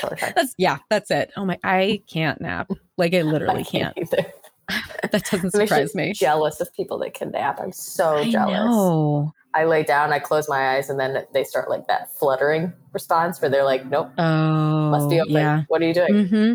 Totally 0.00 0.32
that's 0.34 0.54
yeah, 0.56 0.78
that's 0.88 1.10
it. 1.10 1.30
Oh 1.36 1.44
my 1.44 1.58
I 1.62 2.02
can't 2.08 2.40
nap. 2.40 2.70
Like 2.96 3.14
I 3.14 3.22
literally 3.22 3.60
I 3.60 3.64
can't. 3.64 3.94
can't. 3.96 4.10
that 5.12 5.24
doesn't 5.30 5.50
surprise 5.50 5.94
me. 5.94 6.12
Jealous 6.14 6.60
of 6.60 6.72
people 6.74 6.98
that 6.98 7.14
can 7.14 7.30
nap. 7.30 7.60
I'm 7.60 7.72
so 7.72 8.16
I 8.16 8.30
jealous. 8.30 8.54
Know. 8.54 9.32
I 9.54 9.66
lay 9.66 9.84
down, 9.84 10.12
I 10.12 10.18
close 10.18 10.48
my 10.48 10.74
eyes, 10.74 10.90
and 10.90 10.98
then 10.98 11.24
they 11.32 11.44
start 11.44 11.70
like 11.70 11.86
that 11.86 12.12
fluttering 12.18 12.72
response 12.92 13.40
where 13.40 13.48
they're 13.48 13.64
like, 13.64 13.86
"Nope, 13.86 14.10
oh, 14.18 14.90
must 14.90 15.08
be 15.08 15.20
open. 15.20 15.32
Yeah. 15.32 15.62
What 15.68 15.80
are 15.80 15.86
you 15.86 15.94
doing?" 15.94 16.12
Mm-hmm. 16.12 16.54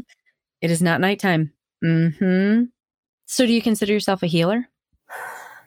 It 0.62 0.72
is 0.72 0.82
not 0.82 1.01
nighttime. 1.01 1.53
Hmm. 1.82 2.64
So, 3.26 3.45
do 3.45 3.53
you 3.53 3.62
consider 3.62 3.93
yourself 3.93 4.24
a 4.24 4.28
healer? 4.28 4.68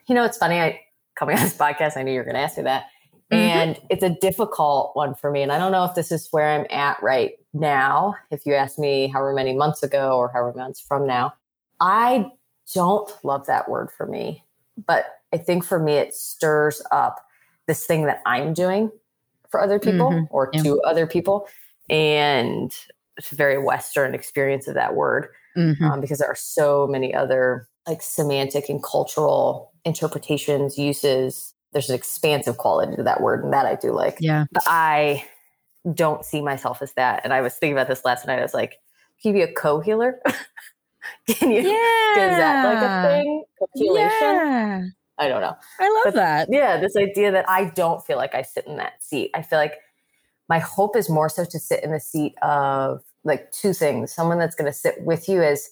You 0.07 0.15
know, 0.15 0.25
it's 0.25 0.37
funny. 0.37 0.61
I 0.61 0.81
coming 1.15 1.37
on 1.37 1.45
this 1.45 1.57
podcast, 1.57 1.97
I 1.97 2.03
knew 2.03 2.13
you 2.13 2.19
were 2.19 2.25
going 2.25 2.35
to 2.35 2.41
ask 2.41 2.57
me 2.57 2.65
that, 2.65 2.87
mm-hmm. 3.31 3.35
and 3.35 3.81
it's 3.89 4.03
a 4.03 4.11
difficult 4.11 4.95
one 4.95 5.15
for 5.15 5.31
me. 5.31 5.43
And 5.43 5.53
I 5.53 5.59
don't 5.59 5.73
know 5.73 5.85
if 5.85 5.95
this 5.95 6.11
is 6.11 6.29
where 6.31 6.49
I'm 6.49 6.67
at 6.71 7.03
right 7.03 7.33
now. 7.55 8.15
If 8.31 8.47
you 8.47 8.55
asked 8.55 8.79
me 8.79 9.09
however 9.09 9.33
many 9.33 9.55
months 9.55 9.83
ago 9.83 10.17
or 10.17 10.29
however 10.29 10.59
months 10.59 10.81
from 10.81 11.07
now, 11.07 11.35
I 11.81 12.31
don't 12.75 13.11
love 13.23 13.47
that 13.47 13.69
word 13.69 13.91
for 13.91 14.07
me. 14.07 14.45
But 14.87 15.07
I 15.33 15.39
think 15.39 15.65
for 15.65 15.79
me, 15.79 15.95
it 15.95 16.15
stirs 16.15 16.83
up 16.91 17.25
this 17.67 17.87
thing 17.87 18.05
that 18.07 18.23
I'm 18.27 18.55
doing 18.55 18.91
for 19.51 19.61
other 19.61 19.79
people 19.79 20.11
mm-hmm. 20.11 20.25
or 20.31 20.51
yeah. 20.53 20.63
to 20.63 20.81
other 20.83 21.07
people. 21.07 21.47
And 21.89 22.75
very 23.33 23.59
Western 23.59 24.15
experience 24.15 24.69
of 24.69 24.75
that 24.75 24.95
word 24.95 25.29
mm-hmm. 25.57 25.85
um, 25.85 26.01
because 26.01 26.19
there 26.19 26.29
are 26.29 26.37
so 26.37 26.87
many 26.87 27.15
other 27.15 27.69
like 27.87 28.03
semantic 28.03 28.69
and 28.69 28.83
cultural 28.83 29.73
interpretations, 29.85 30.79
uses. 30.79 31.55
There's 31.73 31.89
an 31.89 31.97
expansive 31.97 32.59
quality 32.59 32.97
to 32.97 33.03
that 33.03 33.21
word, 33.21 33.45
and 33.45 33.53
that 33.53 33.67
I 33.67 33.75
do 33.75 33.93
like. 33.93 34.19
Yeah. 34.21 34.45
But 34.53 34.63
I 34.67 35.25
don't 35.95 36.25
see 36.25 36.43
myself 36.43 36.83
as 36.83 36.93
that. 36.95 37.23
And 37.25 37.33
I 37.33 37.41
was 37.41 37.55
thinking 37.55 37.77
about 37.77 37.89
this 37.89 38.05
last 38.05 38.27
night. 38.27 38.39
I 38.39 38.43
was 38.43 38.55
like, 38.55 38.79
can 39.21 39.35
you 39.35 39.45
be 39.45 39.51
a 39.51 39.53
co 39.53 39.81
healer? 39.81 40.21
can 41.29 41.51
you? 41.51 41.63
Yeah. 41.63 42.31
Is 42.31 42.37
that 42.37 42.65
like 42.65 42.83
a 42.83 43.09
thing? 43.09 43.45
Co-healation? 43.59 44.21
Yeah. 44.21 44.83
I 45.19 45.29
don't 45.29 45.41
know. 45.41 45.57
I 45.79 45.89
love 45.89 46.05
but, 46.05 46.15
that. 46.15 46.49
Yeah, 46.51 46.79
this 46.79 46.97
idea 46.97 47.31
that 47.33 47.49
I 47.49 47.67
don't 47.67 48.05
feel 48.05 48.17
like 48.17 48.35
I 48.35 48.43
sit 48.43 48.67
in 48.67 48.77
that 48.77 49.03
seat. 49.03 49.31
I 49.35 49.43
feel 49.43 49.59
like 49.59 49.75
my 50.53 50.59
hope 50.59 50.97
is 50.97 51.09
more 51.09 51.31
so 51.31 51.47
to 51.47 51.59
sit 51.59 51.83
in 51.83 51.93
the 51.93 51.99
seat 51.99 52.35
of 52.43 53.01
like 53.25 53.51
two 53.53 53.73
things. 53.73 54.13
Someone 54.13 54.39
that's 54.39 54.55
going 54.55 54.71
to 54.71 54.79
sit 54.79 55.01
with 55.01 55.27
you 55.27 55.43
as 55.43 55.71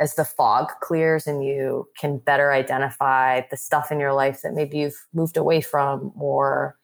as 0.00 0.16
the 0.16 0.24
fog 0.24 0.68
clears 0.82 1.26
and 1.26 1.42
you 1.42 1.88
can 1.98 2.18
better 2.18 2.52
identify 2.52 3.40
the 3.50 3.56
stuff 3.56 3.90
in 3.90 3.98
your 3.98 4.12
life 4.12 4.42
that 4.42 4.52
maybe 4.52 4.76
you've 4.80 5.06
moved 5.14 5.38
away 5.38 5.62
from 5.62 6.12
or 6.14 6.76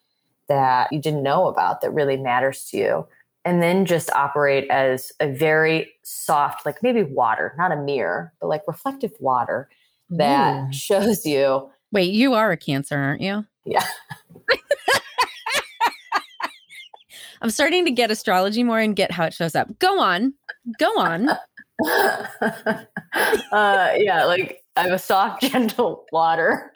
that 0.48 0.90
you 0.90 0.98
didn't 0.98 1.22
know 1.22 1.46
about 1.46 1.82
that 1.82 1.90
really 1.90 2.16
matters 2.16 2.64
to 2.70 2.78
you. 2.78 3.06
And 3.44 3.62
then 3.62 3.84
just 3.84 4.10
operate 4.12 4.66
as 4.70 5.12
a 5.20 5.30
very 5.30 5.92
soft 6.02 6.64
like 6.64 6.82
maybe 6.82 7.02
water 7.02 7.54
not 7.58 7.72
a 7.72 7.76
mirror 7.76 8.32
but 8.40 8.46
like 8.46 8.62
reflective 8.66 9.12
water 9.20 9.68
that 10.08 10.68
Ooh. 10.68 10.72
shows 10.72 11.26
you 11.26 11.68
wait 11.92 12.10
you 12.10 12.32
are 12.32 12.52
a 12.52 12.56
cancer 12.56 12.96
aren't 12.96 13.20
you? 13.20 13.44
Yeah 13.66 13.86
I'm 17.44 17.50
starting 17.50 17.84
to 17.84 17.90
get 17.90 18.10
astrology 18.10 18.64
more 18.64 18.78
and 18.78 18.96
get 18.96 19.10
how 19.10 19.26
it 19.26 19.34
shows 19.34 19.54
up. 19.54 19.78
Go 19.78 20.00
on. 20.00 20.32
Go 20.78 20.88
on. 20.98 21.28
uh, 21.86 22.86
yeah, 23.52 24.24
like 24.24 24.64
I'm 24.76 24.94
a 24.94 24.98
soft, 24.98 25.42
gentle 25.52 26.06
water 26.10 26.72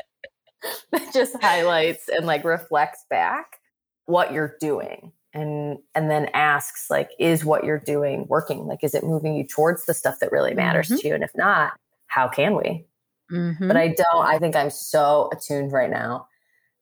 that 0.93 1.11
just 1.15 1.41
highlights 1.41 2.11
and 2.11 2.27
like 2.27 2.45
reflects 2.45 3.07
back 3.09 3.61
what 4.05 4.31
you're 4.31 4.57
doing 4.61 5.11
and 5.33 5.79
and 5.95 6.11
then 6.11 6.29
asks 6.35 6.91
like 6.91 7.13
is 7.19 7.47
what 7.47 7.65
you're 7.65 7.79
doing 7.79 8.27
working 8.29 8.67
like 8.67 8.83
is 8.83 8.95
it 8.95 9.05
moving 9.05 9.37
you 9.37 9.47
towards 9.47 9.87
the 9.87 9.95
stuff 9.95 10.19
that 10.21 10.33
really 10.33 10.55
matters 10.55 10.89
mm-hmm. 10.89 10.97
to 10.97 11.09
you 11.09 11.15
and 11.15 11.23
if 11.23 11.31
not 11.37 11.75
how 12.07 12.27
can 12.27 12.57
we 12.57 12.87
mm-hmm. 13.31 13.69
but 13.69 13.77
i 13.77 13.89
don't 13.89 14.27
i 14.27 14.39
think 14.39 14.57
i'm 14.57 14.71
so 14.71 15.29
attuned 15.31 15.71
right 15.71 15.91
now 15.91 16.27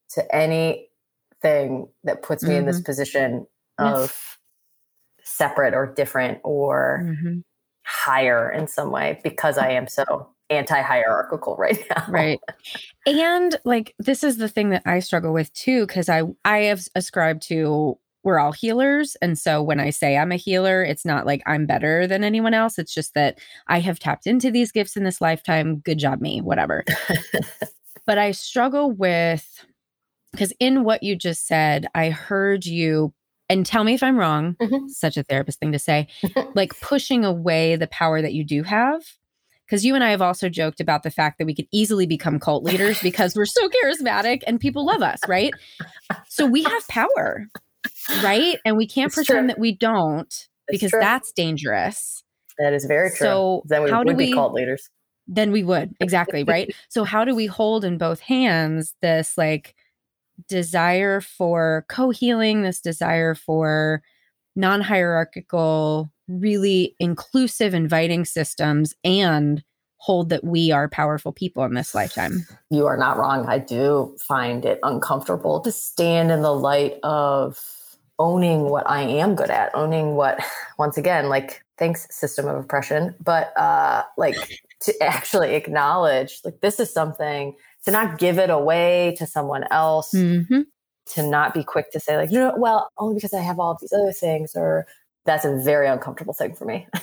to 0.09 0.23
anything 0.33 1.89
that 2.05 2.23
puts 2.23 2.45
me 2.45 2.51
mm-hmm. 2.51 2.61
in 2.61 2.67
this 2.67 2.77
mm-hmm. 2.77 2.85
position 2.85 3.47
of 3.79 4.39
separate 5.23 5.75
or 5.75 5.87
different 5.87 6.39
or 6.45 7.03
mm-hmm. 7.05 7.39
higher 7.85 8.51
in 8.51 8.69
some 8.69 8.91
way 8.91 9.21
because 9.23 9.59
I 9.59 9.71
am 9.71 9.87
so 9.87 10.29
anti 10.51 10.81
hierarchical 10.81 11.57
right 11.59 11.79
now. 11.91 12.05
Right. 12.09 12.41
And 13.07 13.57
like 13.65 13.95
this 13.99 14.25
is 14.25 14.39
the 14.39 14.49
thing 14.49 14.71
that 14.71 14.83
I 14.87 15.01
struggle 15.01 15.33
with 15.33 15.53
too 15.53 15.87
cuz 15.87 16.09
I 16.09 16.23
I 16.45 16.59
have 16.61 16.87
ascribed 16.95 17.43
to 17.49 17.99
we're 18.23 18.39
all 18.41 18.53
healers 18.53 19.17
and 19.23 19.39
so 19.39 19.63
when 19.63 19.79
I 19.79 19.91
say 19.91 20.17
I'm 20.17 20.33
a 20.33 20.37
healer 20.37 20.83
it's 20.83 21.05
not 21.05 21.27
like 21.27 21.43
I'm 21.47 21.67
better 21.67 22.07
than 22.07 22.25
anyone 22.25 22.55
else 22.55 22.79
it's 22.79 22.95
just 22.95 23.15
that 23.15 23.39
I 23.69 23.81
have 23.81 23.99
tapped 23.99 24.27
into 24.27 24.51
these 24.51 24.73
gifts 24.73 24.97
in 24.97 25.05
this 25.05 25.21
lifetime 25.21 25.79
good 25.79 25.99
job 25.99 26.21
me 26.21 26.41
whatever. 26.41 26.85
but 28.07 28.19
I 28.19 28.33
struggle 28.33 28.91
with 28.91 29.65
because 30.33 30.53
in 30.61 30.85
what 30.85 31.03
you 31.03 31.17
just 31.17 31.47
said 31.47 31.87
I 31.95 32.11
heard 32.11 32.67
you 32.67 33.13
and 33.49 33.65
tell 33.65 33.85
me 33.85 33.95
if 33.95 34.03
I'm 34.03 34.19
wrong, 34.19 34.57
mm-hmm. 34.61 34.89
such 34.89 35.17
a 35.17 35.23
therapist 35.23 35.61
thing 35.61 35.73
to 35.73 35.79
say, 35.79 36.09
like 36.55 36.79
pushing 36.81 37.25
away 37.25 37.77
the 37.77 37.87
power 37.87 38.21
that 38.21 38.33
you 38.33 38.45
do 38.45 38.63
have. 38.63 39.03
Because 39.65 39.85
you 39.85 39.97
and 39.97 40.05
I 40.05 40.11
have 40.11 40.23
also 40.23 40.49
joked 40.49 40.81
about 40.81 41.03
the 41.03 41.11
fact 41.11 41.39
that 41.39 41.45
we 41.45 41.55
could 41.55 41.67
easily 41.73 42.07
become 42.07 42.39
cult 42.39 42.63
leaders 42.63 43.01
because 43.03 43.35
we're 43.35 43.47
so 43.47 43.69
charismatic 43.69 44.43
and 44.47 44.61
people 44.61 44.87
love 44.87 45.03
us, 45.03 45.19
right? 45.27 45.53
So 46.29 46.47
we 46.47 46.63
have 46.63 46.87
power, 46.87 47.49
right? 48.23 48.61
And 48.65 48.77
we 48.77 48.87
can't 48.87 49.09
it's 49.09 49.17
pretend 49.17 49.41
true. 49.41 49.47
that 49.49 49.59
we 49.59 49.75
don't 49.75 50.33
because 50.69 50.93
that's 50.93 51.33
dangerous. 51.33 52.23
That 52.59 52.73
is 52.73 52.85
very 52.85 53.11
true. 53.11 53.19
So 53.19 53.63
then 53.67 53.83
we 53.83 53.91
how 53.91 53.99
would 53.99 54.09
do 54.09 54.15
we, 54.15 54.27
be 54.27 54.33
cult 54.33 54.53
leaders. 54.53 54.89
Then 55.27 55.51
we 55.51 55.63
would 55.63 55.95
exactly 56.01 56.45
right. 56.45 56.75
so 56.89 57.05
how 57.05 57.25
do 57.25 57.35
we 57.35 57.47
hold 57.47 57.85
in 57.85 57.99
both 57.99 58.21
hands 58.21 58.95
this 59.03 59.37
like 59.37 59.75
desire 60.49 61.21
for 61.21 61.85
co 61.89 62.11
healing, 62.11 62.63
this 62.63 62.81
desire 62.81 63.35
for 63.35 64.03
non 64.55 64.81
hierarchical, 64.81 66.11
really 66.29 66.95
inclusive, 66.99 67.75
inviting 67.75 68.25
systems, 68.25 68.95
and 69.05 69.63
hold 69.99 70.29
that 70.29 70.45
we 70.45 70.71
are 70.71 70.89
powerful 70.89 71.33
people 71.33 71.65
in 71.65 71.75
this 71.75 71.95
lifetime. 71.95 72.47
You 72.71 72.87
are 72.87 72.97
not 72.97 73.17
wrong. 73.17 73.47
I 73.47 73.59
do 73.59 74.17
find 74.29 74.65
it 74.65 74.79
uncomfortable 74.83 75.61
to 75.61 75.73
stand 75.73 76.31
in 76.31 76.43
the 76.43 76.55
light 76.55 76.99
of 77.03 77.59
owning 78.19 78.63
what 78.71 78.89
I 78.89 79.03
am 79.03 79.35
good 79.35 79.51
at, 79.51 79.75
owning 79.75 80.15
what, 80.15 80.39
once 80.79 80.97
again, 80.97 81.29
like, 81.29 81.63
thanks, 81.79 82.07
system 82.11 82.47
of 82.47 82.57
oppression, 82.57 83.15
but 83.23 83.57
uh, 83.59 84.05
like 84.17 84.37
to 84.81 84.95
actually 85.03 85.55
acknowledge, 85.55 86.41
like, 86.45 86.61
this 86.61 86.81
is 86.81 86.93
something 86.93 87.55
to 87.87 87.91
not 87.91 88.19
give 88.19 88.39
it 88.39 88.51
away 88.51 89.15
to 89.19 89.27
someone 89.27 89.65
else, 89.71 90.13
mm-hmm. 90.15 90.63
to 91.15 91.23
not 91.23 91.55
be 91.55 91.65
quick 91.65 91.91
to 91.93 92.01
say, 92.01 92.17
like, 92.17 92.31
you 92.31 92.39
know, 92.39 92.55
well, 92.59 92.91
only 92.99 93.15
because 93.15 93.33
I 93.33 93.41
have 93.41 93.59
all 93.59 93.79
these 93.81 93.93
other 93.93 94.13
things, 94.13 94.53
or 94.55 94.87
that's 95.25 95.45
a 95.45 95.57
very 95.57 95.89
uncomfortable 95.89 96.35
thing 96.35 96.55
for 96.55 96.65
me. 96.67 96.87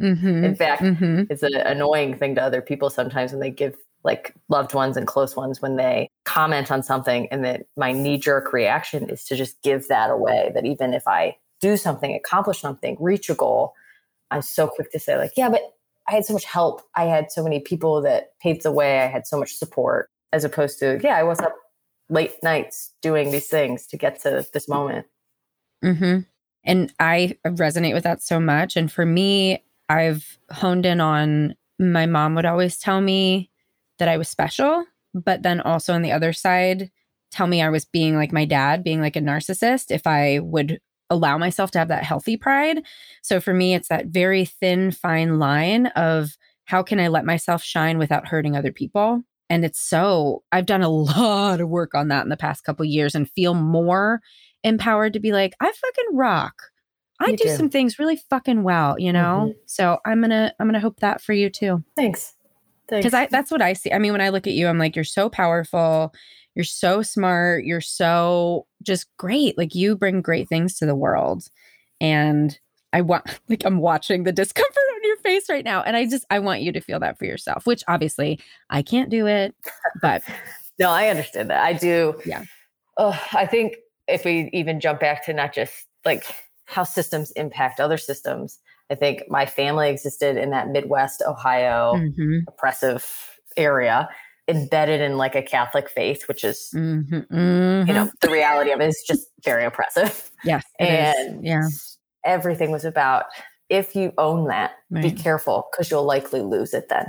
Mm-hmm. 0.00 0.44
In 0.44 0.54
fact, 0.54 0.82
Mm-hmm. 0.82 1.24
it's 1.28 1.42
an 1.42 1.54
annoying 1.54 2.16
thing 2.16 2.36
to 2.36 2.42
other 2.42 2.62
people 2.62 2.88
sometimes 2.88 3.32
when 3.32 3.40
they 3.40 3.50
give 3.50 3.74
like 4.04 4.32
loved 4.48 4.72
ones 4.72 4.96
and 4.96 5.08
close 5.08 5.34
ones 5.34 5.60
when 5.60 5.74
they 5.74 6.08
comment 6.24 6.70
on 6.70 6.84
something 6.84 7.26
and 7.32 7.44
that 7.44 7.66
my 7.76 7.90
knee 7.90 8.16
jerk 8.16 8.52
reaction 8.52 9.10
is 9.10 9.24
to 9.24 9.34
just 9.34 9.60
give 9.62 9.88
that 9.88 10.10
away 10.10 10.52
that 10.54 10.64
even 10.64 10.94
if 10.94 11.06
I 11.08 11.36
do 11.60 11.76
something, 11.76 12.14
accomplish 12.14 12.60
something, 12.60 12.96
reach 13.00 13.28
a 13.28 13.34
goal, 13.34 13.74
I'm 14.30 14.42
so 14.42 14.68
quick 14.68 14.92
to 14.92 15.00
say 15.00 15.18
like, 15.18 15.32
yeah, 15.36 15.48
but 15.48 15.62
I 16.08 16.12
had 16.12 16.24
so 16.24 16.32
much 16.32 16.44
help. 16.44 16.82
I 16.94 17.04
had 17.04 17.30
so 17.30 17.44
many 17.44 17.60
people 17.60 18.00
that 18.02 18.32
paved 18.40 18.62
the 18.62 18.72
way. 18.72 19.00
I 19.00 19.06
had 19.06 19.26
so 19.26 19.38
much 19.38 19.54
support 19.54 20.10
as 20.32 20.44
opposed 20.44 20.78
to, 20.80 20.98
yeah, 21.02 21.16
I 21.16 21.22
was 21.22 21.38
up 21.40 21.54
late 22.08 22.34
nights 22.42 22.92
doing 23.02 23.30
these 23.30 23.48
things 23.48 23.86
to 23.88 23.96
get 23.96 24.20
to 24.22 24.46
this 24.52 24.68
moment. 24.68 25.06
Mm-hmm. 25.84 26.20
And 26.64 26.92
I 26.98 27.36
resonate 27.46 27.94
with 27.94 28.04
that 28.04 28.22
so 28.22 28.40
much. 28.40 28.76
And 28.76 28.90
for 28.90 29.04
me, 29.04 29.62
I've 29.88 30.38
honed 30.50 30.86
in 30.86 31.00
on 31.00 31.54
my 31.78 32.06
mom 32.06 32.34
would 32.34 32.46
always 32.46 32.78
tell 32.78 33.00
me 33.00 33.50
that 33.98 34.08
I 34.08 34.16
was 34.16 34.28
special, 34.28 34.84
but 35.14 35.42
then 35.42 35.60
also 35.60 35.92
on 35.92 36.02
the 36.02 36.12
other 36.12 36.32
side, 36.32 36.90
tell 37.30 37.46
me 37.46 37.62
I 37.62 37.68
was 37.68 37.84
being 37.84 38.16
like 38.16 38.32
my 38.32 38.44
dad, 38.44 38.82
being 38.82 39.00
like 39.00 39.16
a 39.16 39.20
narcissist 39.20 39.90
if 39.90 40.06
I 40.06 40.40
would 40.40 40.80
allow 41.10 41.38
myself 41.38 41.70
to 41.72 41.78
have 41.78 41.88
that 41.88 42.04
healthy 42.04 42.36
pride. 42.36 42.82
So 43.22 43.40
for 43.40 43.54
me, 43.54 43.74
it's 43.74 43.88
that 43.88 44.06
very 44.06 44.44
thin, 44.44 44.90
fine 44.90 45.38
line 45.38 45.86
of 45.88 46.36
how 46.64 46.82
can 46.82 47.00
I 47.00 47.08
let 47.08 47.24
myself 47.24 47.62
shine 47.62 47.98
without 47.98 48.28
hurting 48.28 48.56
other 48.56 48.72
people? 48.72 49.22
And 49.50 49.64
it's 49.64 49.80
so, 49.80 50.42
I've 50.52 50.66
done 50.66 50.82
a 50.82 50.88
lot 50.90 51.60
of 51.60 51.68
work 51.68 51.94
on 51.94 52.08
that 52.08 52.24
in 52.24 52.28
the 52.28 52.36
past 52.36 52.64
couple 52.64 52.84
years 52.84 53.14
and 53.14 53.30
feel 53.30 53.54
more 53.54 54.20
empowered 54.64 55.14
to 55.14 55.20
be 55.20 55.32
like, 55.32 55.54
I 55.60 55.66
fucking 55.66 56.16
rock. 56.16 56.54
I 57.20 57.32
do 57.32 57.44
do. 57.44 57.56
some 57.56 57.68
things 57.68 57.98
really 57.98 58.16
fucking 58.30 58.62
well, 58.62 58.98
you 58.98 59.12
know? 59.12 59.46
Mm-hmm. 59.48 59.58
So 59.66 59.98
I'm 60.04 60.20
gonna 60.20 60.52
I'm 60.60 60.68
gonna 60.68 60.78
hope 60.78 61.00
that 61.00 61.20
for 61.20 61.32
you 61.32 61.50
too. 61.50 61.82
Thanks. 61.96 62.34
Thanks. 62.88 63.04
Because 63.04 63.14
I 63.14 63.26
that's 63.26 63.50
what 63.50 63.60
I 63.60 63.72
see. 63.72 63.92
I 63.92 63.98
mean, 63.98 64.12
when 64.12 64.20
I 64.20 64.28
look 64.28 64.46
at 64.46 64.52
you, 64.52 64.68
I'm 64.68 64.78
like, 64.78 64.94
you're 64.94 65.04
so 65.04 65.28
powerful, 65.28 66.14
you're 66.58 66.64
so 66.64 67.02
smart, 67.02 67.64
you're 67.64 67.80
so 67.80 68.66
just 68.82 69.06
great. 69.16 69.56
Like 69.56 69.76
you 69.76 69.94
bring 69.94 70.20
great 70.20 70.48
things 70.48 70.76
to 70.78 70.86
the 70.86 70.96
world. 70.96 71.44
And 72.00 72.58
I 72.92 73.00
want 73.00 73.24
like 73.48 73.64
I'm 73.64 73.78
watching 73.78 74.24
the 74.24 74.32
discomfort 74.32 74.76
on 74.96 75.00
your 75.04 75.16
face 75.18 75.48
right 75.48 75.64
now. 75.64 75.82
And 75.82 75.96
I 75.96 76.06
just 76.06 76.26
I 76.30 76.40
want 76.40 76.62
you 76.62 76.72
to 76.72 76.80
feel 76.80 76.98
that 76.98 77.16
for 77.16 77.26
yourself, 77.26 77.64
which 77.64 77.84
obviously 77.86 78.40
I 78.70 78.82
can't 78.82 79.08
do 79.08 79.28
it. 79.28 79.54
But 80.02 80.22
No, 80.80 80.90
I 80.90 81.08
understand 81.08 81.50
that. 81.50 81.62
I 81.62 81.72
do. 81.72 82.20
Yeah. 82.24 82.42
Oh, 82.98 83.20
I 83.32 83.46
think 83.46 83.76
if 84.08 84.24
we 84.24 84.50
even 84.52 84.80
jump 84.80 85.00
back 85.00 85.24
to 85.26 85.32
not 85.32 85.52
just 85.52 85.72
like 86.04 86.24
how 86.66 86.82
systems 86.84 87.30
impact 87.32 87.78
other 87.80 87.98
systems, 87.98 88.58
I 88.90 88.96
think 88.96 89.24
my 89.28 89.46
family 89.46 89.90
existed 89.90 90.36
in 90.36 90.50
that 90.50 90.68
Midwest 90.68 91.22
Ohio 91.26 91.94
Mhm, 91.94 92.42
oppressive 92.48 93.38
area, 93.56 94.08
embedded 94.48 95.00
in 95.00 95.16
like 95.16 95.34
a 95.34 95.42
Catholic 95.42 95.88
faith, 95.90 96.26
which 96.26 96.42
is, 96.42 96.70
mhm, 96.74 97.12
you 97.12 97.36
mhm. 97.36 97.94
know, 97.94 98.10
the 98.22 98.30
reality 98.30 98.70
of 98.72 98.80
it 98.80 98.88
is 98.88 99.04
just 99.06 99.28
very 99.44 99.64
oppressive. 99.64 100.30
yes, 100.44 100.64
it 100.78 100.88
is. 100.88 101.26
And 101.26 101.44
yeah. 101.44 101.68
everything 102.24 102.70
was 102.70 102.84
about 102.84 103.26
if 103.68 103.94
you 103.94 104.12
own 104.16 104.48
that, 104.48 104.72
be 104.94 105.10
careful 105.12 105.68
because 105.70 105.90
you'll 105.90 106.04
likely 106.04 106.40
lose 106.40 106.72
it 106.72 106.88
then. 106.88 107.04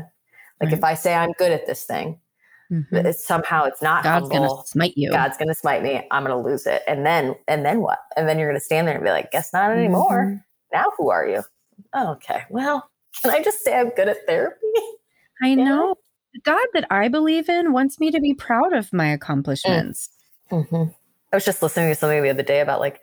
Like 0.60 0.68
Right. 0.72 0.74
if 0.74 0.84
I 0.84 0.94
say 0.94 1.14
I'm 1.16 1.32
good 1.34 1.54
at 1.54 1.66
this 1.66 1.86
thing, 1.86 2.20
Mhm. 2.70 3.06
it's 3.06 3.26
somehow 3.26 3.64
it's 3.64 3.82
not 3.82 4.04
God's 4.04 4.30
humble. 4.30 4.56
gonna 4.58 4.66
smite 4.68 4.94
you. 4.98 5.10
God's 5.12 5.38
gonna 5.38 5.56
smite 5.56 5.82
me. 5.82 6.06
I'm 6.12 6.24
gonna 6.24 6.42
lose 6.42 6.68
it. 6.68 6.84
And 6.88 7.06
then 7.06 7.36
and 7.48 7.66
then 7.66 7.80
what? 7.80 8.00
And 8.18 8.28
then 8.28 8.38
you're 8.38 8.50
gonna 8.50 8.60
stand 8.60 8.88
there 8.88 8.96
and 8.96 9.04
be 9.04 9.10
like, 9.10 9.32
guess 9.32 9.54
not 9.54 9.72
anymore. 9.72 10.26
Mhm. 10.26 10.44
Now 10.74 10.92
who 10.98 11.10
are 11.10 11.26
you? 11.28 11.44
Oh, 11.94 12.12
okay. 12.12 12.44
Well, 12.50 12.90
can 13.22 13.32
I 13.32 13.42
just 13.42 13.64
say 13.64 13.74
I'm 13.80 13.90
good 13.92 14.10
at 14.10 14.26
therapy? 14.28 14.58
I 15.42 15.56
know. 15.56 15.96
The 16.34 16.42
God 16.42 16.66
that 16.74 16.86
I 16.92 17.08
believe 17.08 17.50
in 17.50 17.74
wants 17.74 18.00
me 18.00 18.12
to 18.12 18.20
be 18.22 18.34
proud 18.34 18.74
of 18.74 18.94
my 18.94 19.08
accomplishments. 19.08 20.10
I 21.32 21.36
was 21.36 21.46
just 21.46 21.62
listening 21.62 21.90
to 21.90 21.96
something 21.96 22.22
the 22.24 22.30
other 22.30 22.44
day 22.44 22.60
about 22.60 22.80
like 22.80 23.00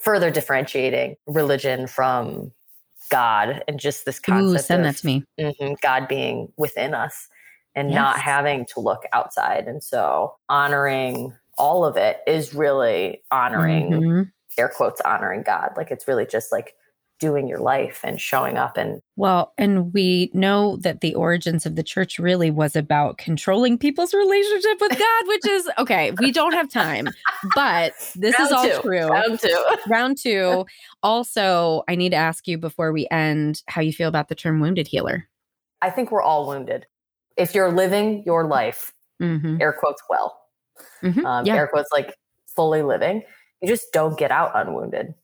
further 0.00 0.30
differentiating 0.30 1.16
religion 1.26 1.86
from 1.86 2.52
God 3.10 3.62
and 3.68 3.78
just 3.78 4.04
this 4.04 4.18
concept 4.18 4.50
Ooh, 4.50 4.58
send 4.58 4.86
of 4.86 4.94
that 4.94 5.00
to 5.00 5.06
me. 5.06 5.24
mhm, 5.40 5.80
God 5.80 6.08
being 6.08 6.52
within 6.56 6.94
us 6.94 7.28
and 7.74 7.88
Yes. 7.90 7.96
not 7.96 8.18
having 8.18 8.66
to 8.66 8.80
look 8.80 9.02
outside. 9.12 9.66
And 9.66 9.82
so 9.82 10.34
honoring 10.48 11.32
all 11.58 11.84
of 11.84 11.96
it 11.96 12.20
is 12.26 12.54
really 12.54 13.22
honoring 13.30 13.92
Mhm. 13.92 14.32
air 14.58 14.68
quotes 14.68 15.00
honoring 15.02 15.42
God. 15.42 15.70
Like 15.76 15.90
it's 15.90 16.06
really 16.08 16.26
just 16.26 16.52
like 16.52 16.74
doing 17.24 17.48
your 17.48 17.58
life 17.60 18.00
and 18.04 18.20
showing 18.20 18.56
up 18.58 18.76
and 18.76 19.00
Well, 19.16 19.52
and 19.56 19.92
we 19.94 20.30
know 20.34 20.76
that 20.78 21.00
the 21.00 21.14
origins 21.14 21.64
of 21.64 21.74
the 21.76 21.82
church 21.82 22.18
really 22.18 22.50
was 22.50 22.76
about 22.76 23.16
controlling 23.16 23.78
people's 23.78 24.12
relationship 24.12 24.78
with 24.80 24.90
God, 24.98 25.22
which 25.28 25.46
is 25.46 25.70
okay. 25.78 26.10
We 26.18 26.30
don't 26.32 26.52
have 26.52 26.68
time, 26.68 27.08
but 27.54 27.92
this 28.14 28.38
is 28.38 28.50
Round 28.50 28.52
all 28.52 28.64
two. 28.76 28.80
true. 28.82 29.08
round 29.08 29.40
two. 29.40 29.64
Round 29.88 30.18
two. 30.18 30.66
Also, 31.02 31.82
I 31.88 31.94
need 31.94 32.10
to 32.10 32.16
ask 32.16 32.46
you 32.46 32.58
before 32.58 32.92
we 32.92 33.06
end 33.10 33.62
how 33.68 33.80
you 33.80 33.92
feel 33.92 34.08
about 34.08 34.28
the 34.28 34.34
term 34.34 34.60
wounded 34.60 34.86
healer. 34.86 35.26
I 35.80 35.90
think 35.90 36.10
we're 36.10 36.22
all 36.22 36.46
wounded. 36.46 36.86
If 37.36 37.54
you're 37.54 37.72
living 37.72 38.22
your 38.26 38.46
life, 38.46 38.92
Mm-hmm. 39.22 39.58
air 39.62 39.72
quotes 39.72 40.02
well, 40.10 40.36
Mhm. 41.02 41.24
um, 41.24 41.46
Yeah. 41.46 41.54
air 41.54 41.68
quotes 41.68 41.88
like 41.92 42.16
fully 42.56 42.82
living, 42.82 43.22
you 43.62 43.68
just 43.68 43.92
don't 43.92 44.18
get 44.18 44.30
out 44.32 44.50
unwounded. 44.54 45.14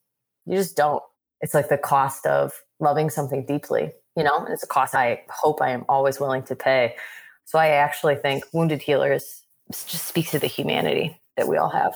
You 0.46 0.56
just 0.56 0.76
don't. 0.76 1.02
It's 1.40 1.54
like 1.54 1.68
the 1.68 1.78
cost 1.78 2.26
of 2.26 2.52
loving 2.80 3.10
something 3.10 3.44
deeply, 3.44 3.92
you 4.16 4.22
know, 4.22 4.38
and 4.38 4.52
it's 4.52 4.62
a 4.62 4.66
cost 4.66 4.94
I 4.94 5.22
hope 5.28 5.62
I 5.62 5.70
am 5.70 5.84
always 5.88 6.20
willing 6.20 6.42
to 6.44 6.56
pay. 6.56 6.96
So 7.44 7.58
I 7.58 7.68
actually 7.68 8.16
think 8.16 8.44
wounded 8.52 8.82
healers 8.82 9.42
just 9.70 10.06
speaks 10.06 10.30
to 10.32 10.38
the 10.38 10.46
humanity 10.46 11.20
that 11.36 11.48
we 11.48 11.56
all 11.56 11.70
have 11.70 11.94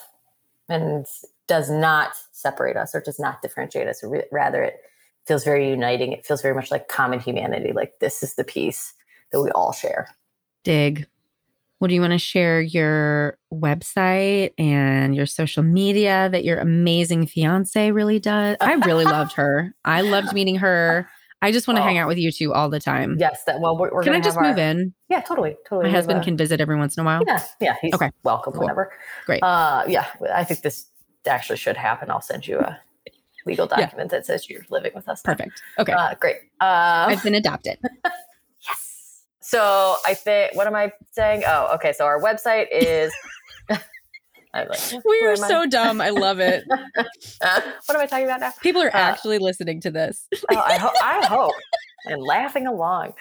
and 0.69 1.07
does 1.47 1.71
not 1.71 2.13
separate 2.33 2.77
us 2.77 2.95
or 2.95 3.01
does 3.01 3.19
not 3.19 3.43
differentiate 3.43 3.87
us. 3.87 4.03
Rather, 4.33 4.63
it 4.63 4.81
feels 5.27 5.45
very 5.45 5.69
uniting. 5.69 6.13
It 6.13 6.27
feels 6.27 6.43
very 6.43 6.55
much 6.55 6.71
like 6.71 6.89
common 6.89 7.21
humanity. 7.21 7.73
Like 7.73 7.99
this 8.01 8.23
is 8.23 8.35
the 8.35 8.45
piece 8.45 8.95
that 9.33 9.43
we 9.43 9.51
all 9.51 9.73
share. 9.73 10.09
Dig. 10.63 11.07
Well, 11.85 11.91
do 11.91 11.95
you 11.97 12.01
want 12.01 12.15
to 12.15 12.19
share 12.19 12.63
your 12.63 13.37
website 13.53 14.53
and 14.57 15.15
your 15.15 15.27
social 15.27 15.63
media 15.63 16.31
that 16.33 16.43
your 16.43 16.59
amazing 16.59 17.27
fiance 17.27 17.91
really 17.91 18.19
does? 18.19 18.57
I 18.59 18.73
really 18.87 19.05
loved 19.05 19.35
her. 19.35 19.75
I 19.85 20.01
loved 20.01 20.33
meeting 20.33 20.57
her. 20.57 21.07
I 21.43 21.53
just 21.53 21.69
want 21.69 21.77
to 21.77 21.83
Oh. 21.83 21.85
hang 21.85 21.99
out 21.99 22.09
with 22.09 22.17
you 22.17 22.33
two 22.33 22.55
all 22.55 22.71
the 22.71 22.81
time. 22.81 23.17
Yes, 23.21 23.45
that 23.45 23.61
well, 23.61 23.77
we're, 23.77 23.93
we're 23.93 24.03
Can 24.03 24.15
I 24.15 24.21
just 24.21 24.39
our- 24.39 24.45
move 24.45 24.57
in? 24.57 24.95
Yeah, 25.11 25.21
totally, 25.21 25.59
totally. 25.69 25.91
My 25.91 25.95
husband 25.95 26.21
a- 26.21 26.25
can 26.25 26.39
visit 26.39 26.59
every 26.59 26.77
once 26.79 26.97
in 26.97 27.03
a 27.03 27.05
while. 27.05 27.23
Yeah, 27.27 27.43
yeah, 27.61 27.77
he's 27.83 27.93
Okay, 27.93 28.11
welcome 28.23 28.55
cool. 28.55 28.63
whenever. 28.63 28.91
Great. 29.27 29.43
Uh, 29.43 29.85
yeah, 29.87 30.07
I 30.33 30.43
think 30.43 30.63
this 30.63 30.87
actually 31.27 31.59
should 31.59 31.77
happen. 31.77 32.11
I'll 32.11 32.23
send 32.23 32.49
you 32.49 32.61
a 32.61 32.81
legal 33.45 33.69
Yeah. 33.71 33.81
document 33.81 34.11
that 34.13 34.25
says 34.25 34.49
you're 34.49 34.65
living 34.71 34.93
with 34.95 35.07
us. 35.07 35.21
now. 35.27 35.35
Perfect. 35.35 35.61
Okay. 35.79 35.93
Uh, 35.93 36.15
great. 36.19 36.37
Um, 36.63 37.11
I've 37.11 37.23
been 37.23 37.35
adopted. 37.35 37.77
yes. 39.45 39.51
So 39.51 39.97
I 40.07 40.15
think. 40.15 40.55
What 40.57 40.67
am 40.67 40.75
I 40.75 40.93
saying? 41.13 41.45
Oh, 41.47 41.69
okay. 41.75 41.93
So 41.93 42.05
our 42.05 42.21
website 42.21 42.67
is. 42.73 43.13
Like, 44.57 44.69
We 45.05 45.21
are 45.25 45.33
am 45.33 45.43
I? 45.43 45.49
so 45.49 45.67
dumb. 45.67 46.01
I 46.01 46.11
love 46.11 46.39
it. 46.39 46.63
Uh, 46.71 46.77
what 47.87 47.97
am 47.97 48.01
I 48.01 48.07
talking 48.07 48.27
about 48.27 48.39
now? 48.39 48.53
People 48.63 48.83
are 48.83 48.95
Uh, 48.95 48.99
actually 48.99 49.39
listening 49.39 49.81
to 49.81 49.91
this. 49.91 50.29
Oh, 50.49 50.55
I, 50.57 50.79
ho- 50.79 50.93
I 51.03 51.27
hope 51.27 51.55
and 52.05 52.23
laughing 52.23 52.69
along. 52.69 53.15